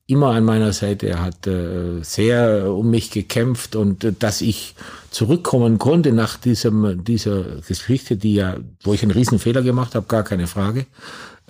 immer 0.08 0.32
an 0.32 0.44
meiner 0.44 0.74
Seite. 0.74 1.08
Er 1.08 1.22
hat 1.22 1.48
äh, 1.48 2.02
sehr 2.02 2.74
um 2.74 2.90
mich 2.90 3.12
gekämpft 3.12 3.76
und 3.76 4.04
äh, 4.04 4.14
dass 4.18 4.42
ich 4.42 4.76
zurückkommen 5.12 5.78
konnte 5.78 6.12
nach 6.12 6.38
diesem 6.38 7.04
dieser 7.04 7.62
Geschichte, 7.68 8.18
die 8.18 8.36
ja, 8.36 8.58
wo 8.84 8.94
ich 8.94 9.04
einen 9.04 9.12
riesen 9.12 9.40
Fehler 9.40 9.62
gemacht 9.62 9.96
habe, 9.96 10.08
gar 10.08 10.24
keine 10.24 10.48
Frage. 10.48 10.86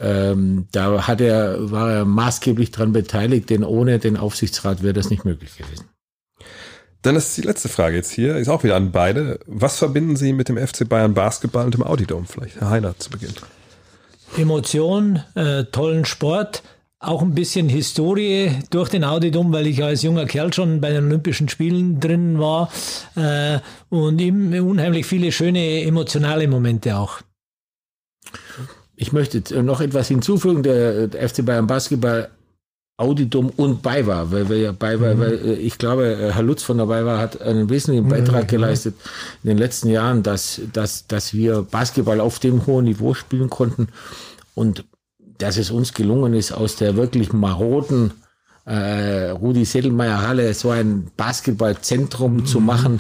Ähm, 0.01 0.67
da 0.71 1.07
hat 1.07 1.21
er, 1.21 1.71
war 1.71 1.91
er 1.91 2.05
maßgeblich 2.05 2.71
dran 2.71 2.91
beteiligt, 2.91 3.49
denn 3.51 3.63
ohne 3.63 3.99
den 3.99 4.17
Aufsichtsrat 4.17 4.81
wäre 4.81 4.93
das 4.93 5.11
nicht 5.11 5.25
möglich 5.25 5.55
gewesen. 5.57 5.85
Dann 7.03 7.15
ist 7.15 7.37
die 7.37 7.41
letzte 7.41 7.69
Frage 7.69 7.95
jetzt 7.95 8.11
hier, 8.11 8.35
ist 8.37 8.47
auch 8.47 8.63
wieder 8.63 8.75
an 8.75 8.91
beide. 8.91 9.39
Was 9.45 9.77
verbinden 9.77 10.15
Sie 10.15 10.33
mit 10.33 10.49
dem 10.49 10.57
FC 10.57 10.87
Bayern 10.87 11.13
Basketball 11.13 11.65
und 11.65 11.73
dem 11.73 11.83
Audidom? 11.83 12.25
Vielleicht 12.25 12.59
Herr 12.59 12.69
Heiner 12.69 12.97
zu 12.97 13.09
Beginn. 13.09 13.33
Emotion, 14.37 15.21
äh, 15.35 15.65
tollen 15.65 16.05
Sport, 16.05 16.63
auch 16.99 17.21
ein 17.21 17.33
bisschen 17.33 17.69
Historie 17.69 18.51
durch 18.69 18.89
den 18.89 19.03
Audidom, 19.03 19.51
weil 19.51 19.67
ich 19.67 19.83
als 19.83 20.03
junger 20.03 20.25
Kerl 20.25 20.53
schon 20.53 20.81
bei 20.81 20.91
den 20.91 21.05
Olympischen 21.05 21.49
Spielen 21.49 21.99
drin 21.99 22.39
war 22.39 22.71
äh, 23.15 23.59
und 23.89 24.21
eben 24.21 24.53
unheimlich 24.59 25.05
viele 25.05 25.31
schöne 25.31 25.83
emotionale 25.83 26.47
Momente 26.47 26.95
auch. 26.95 27.21
Ich 29.01 29.11
möchte 29.11 29.63
noch 29.63 29.81
etwas 29.81 30.09
hinzufügen, 30.09 30.61
der, 30.61 31.07
der 31.07 31.27
FC 31.27 31.43
Bayern 31.43 31.65
Basketball 31.65 32.29
Auditum 32.97 33.49
und 33.57 33.81
BayWa, 33.81 34.29
weil 34.29 34.47
wir 34.47 34.57
ja 34.57 34.71
BayWa, 34.73 35.17
weil 35.17 35.33
äh, 35.43 35.53
ich 35.53 35.79
glaube, 35.79 36.05
äh, 36.05 36.31
Herr 36.31 36.43
Lutz 36.43 36.61
von 36.61 36.77
der 36.77 36.85
BayWa 36.85 37.17
hat 37.17 37.41
einen 37.41 37.67
wesentlichen 37.67 38.07
Beitrag 38.07 38.47
geleistet 38.47 38.93
in 39.43 39.47
den 39.47 39.57
letzten 39.57 39.89
Jahren, 39.89 40.21
dass, 40.21 40.61
dass, 40.71 41.07
dass 41.07 41.33
wir 41.33 41.63
Basketball 41.63 42.19
auf 42.19 42.37
dem 42.37 42.67
hohen 42.67 42.85
Niveau 42.85 43.15
spielen 43.15 43.49
konnten 43.49 43.87
und 44.53 44.85
dass 45.39 45.57
es 45.57 45.71
uns 45.71 45.95
gelungen 45.95 46.35
ist, 46.35 46.51
aus 46.51 46.75
der 46.75 46.95
wirklich 46.95 47.33
maroden 47.33 48.11
äh, 48.65 49.31
Rudi 49.31 49.65
Sedelmeier 49.65 50.21
Halle 50.21 50.53
so 50.53 50.69
ein 50.69 51.09
Basketballzentrum 51.17 52.45
zu 52.45 52.59
machen. 52.59 52.99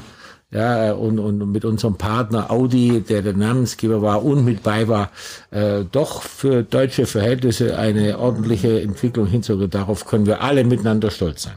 Ja, 0.53 0.91
und, 0.91 1.17
und 1.17 1.49
mit 1.51 1.63
unserem 1.63 1.95
Partner 1.95 2.51
Audi, 2.51 2.99
der 3.01 3.21
der 3.21 3.33
Namensgeber 3.33 4.01
war 4.01 4.23
und 4.25 4.43
mit 4.43 4.63
bei 4.63 4.89
war, 4.89 5.11
äh, 5.49 5.85
doch 5.89 6.23
für 6.23 6.63
deutsche 6.63 7.05
Verhältnisse 7.05 7.77
eine 7.77 8.19
ordentliche 8.19 8.81
Entwicklung 8.81 9.27
hinzugehen. 9.27 9.69
Darauf 9.69 10.05
können 10.05 10.25
wir 10.25 10.41
alle 10.41 10.65
miteinander 10.65 11.09
stolz 11.09 11.43
sein. 11.43 11.55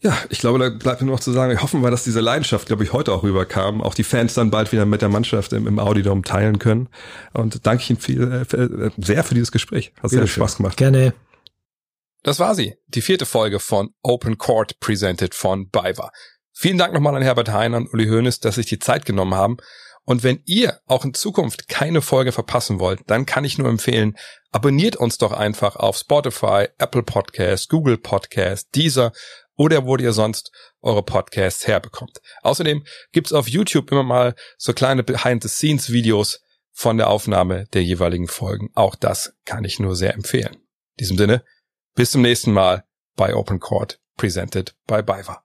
Ja, 0.00 0.18
ich 0.30 0.40
glaube, 0.40 0.58
da 0.58 0.68
bleibt 0.68 1.00
mir 1.00 1.06
nur 1.06 1.14
noch 1.14 1.22
zu 1.22 1.30
sagen, 1.30 1.52
wir 1.52 1.62
hoffen 1.62 1.80
wir, 1.80 1.92
dass 1.92 2.02
diese 2.02 2.18
Leidenschaft, 2.18 2.66
glaube 2.66 2.82
ich, 2.82 2.92
heute 2.92 3.12
auch 3.12 3.22
rüberkam, 3.22 3.80
auch 3.80 3.94
die 3.94 4.02
Fans 4.02 4.34
dann 4.34 4.50
bald 4.50 4.72
wieder 4.72 4.84
mit 4.84 5.00
der 5.00 5.08
Mannschaft 5.08 5.52
im, 5.52 5.68
im 5.68 5.78
Audidom 5.78 6.24
teilen 6.24 6.58
können. 6.58 6.88
Und 7.32 7.64
danke 7.64 7.84
ich 7.84 7.90
Ihnen 7.90 8.00
viel, 8.00 8.22
äh, 8.52 8.56
äh, 8.56 8.90
sehr 8.96 9.22
für 9.22 9.34
dieses 9.34 9.52
Gespräch. 9.52 9.92
Hat 10.02 10.10
sehr. 10.10 10.26
Spaß 10.26 10.56
gemacht. 10.56 10.76
Gerne. 10.76 11.14
Das 12.24 12.40
war 12.40 12.56
sie, 12.56 12.74
die 12.88 13.02
vierte 13.02 13.26
Folge 13.26 13.60
von 13.60 13.90
Open 14.02 14.38
Court 14.38 14.78
presented 14.80 15.34
von 15.34 15.68
BayWa. 15.70 16.10
Vielen 16.52 16.78
Dank 16.78 16.92
nochmal 16.92 17.16
an 17.16 17.22
Herbert 17.22 17.50
Heiner 17.50 17.78
und 17.78 17.92
Uli 17.92 18.06
Hoeneß, 18.06 18.40
dass 18.40 18.56
sich 18.56 18.66
die 18.66 18.78
Zeit 18.78 19.04
genommen 19.04 19.34
haben. 19.34 19.56
Und 20.04 20.24
wenn 20.24 20.42
ihr 20.46 20.80
auch 20.86 21.04
in 21.04 21.14
Zukunft 21.14 21.68
keine 21.68 22.02
Folge 22.02 22.32
verpassen 22.32 22.80
wollt, 22.80 23.00
dann 23.06 23.24
kann 23.24 23.44
ich 23.44 23.58
nur 23.58 23.68
empfehlen, 23.68 24.16
abonniert 24.50 24.96
uns 24.96 25.18
doch 25.18 25.32
einfach 25.32 25.76
auf 25.76 25.96
Spotify, 25.96 26.66
Apple 26.78 27.04
Podcasts, 27.04 27.68
Google 27.68 27.98
Podcasts, 27.98 28.68
Deezer 28.70 29.12
oder 29.56 29.86
wo 29.86 29.96
ihr 29.96 30.12
sonst 30.12 30.50
eure 30.80 31.04
Podcasts 31.04 31.66
herbekommt. 31.66 32.18
Außerdem 32.42 32.84
gibt's 33.12 33.32
auf 33.32 33.48
YouTube 33.48 33.92
immer 33.92 34.02
mal 34.02 34.34
so 34.58 34.72
kleine 34.72 35.04
Behind-the-Scenes-Videos 35.04 36.40
von 36.72 36.96
der 36.96 37.08
Aufnahme 37.08 37.66
der 37.72 37.84
jeweiligen 37.84 38.28
Folgen. 38.28 38.70
Auch 38.74 38.96
das 38.96 39.34
kann 39.44 39.64
ich 39.64 39.78
nur 39.78 39.94
sehr 39.94 40.14
empfehlen. 40.14 40.54
In 40.54 40.96
diesem 41.00 41.18
Sinne, 41.18 41.44
bis 41.94 42.10
zum 42.10 42.22
nächsten 42.22 42.52
Mal 42.52 42.84
bei 43.14 43.34
Open 43.34 43.60
Court, 43.60 44.00
presented 44.16 44.74
by 44.86 45.02
BayWa. 45.02 45.44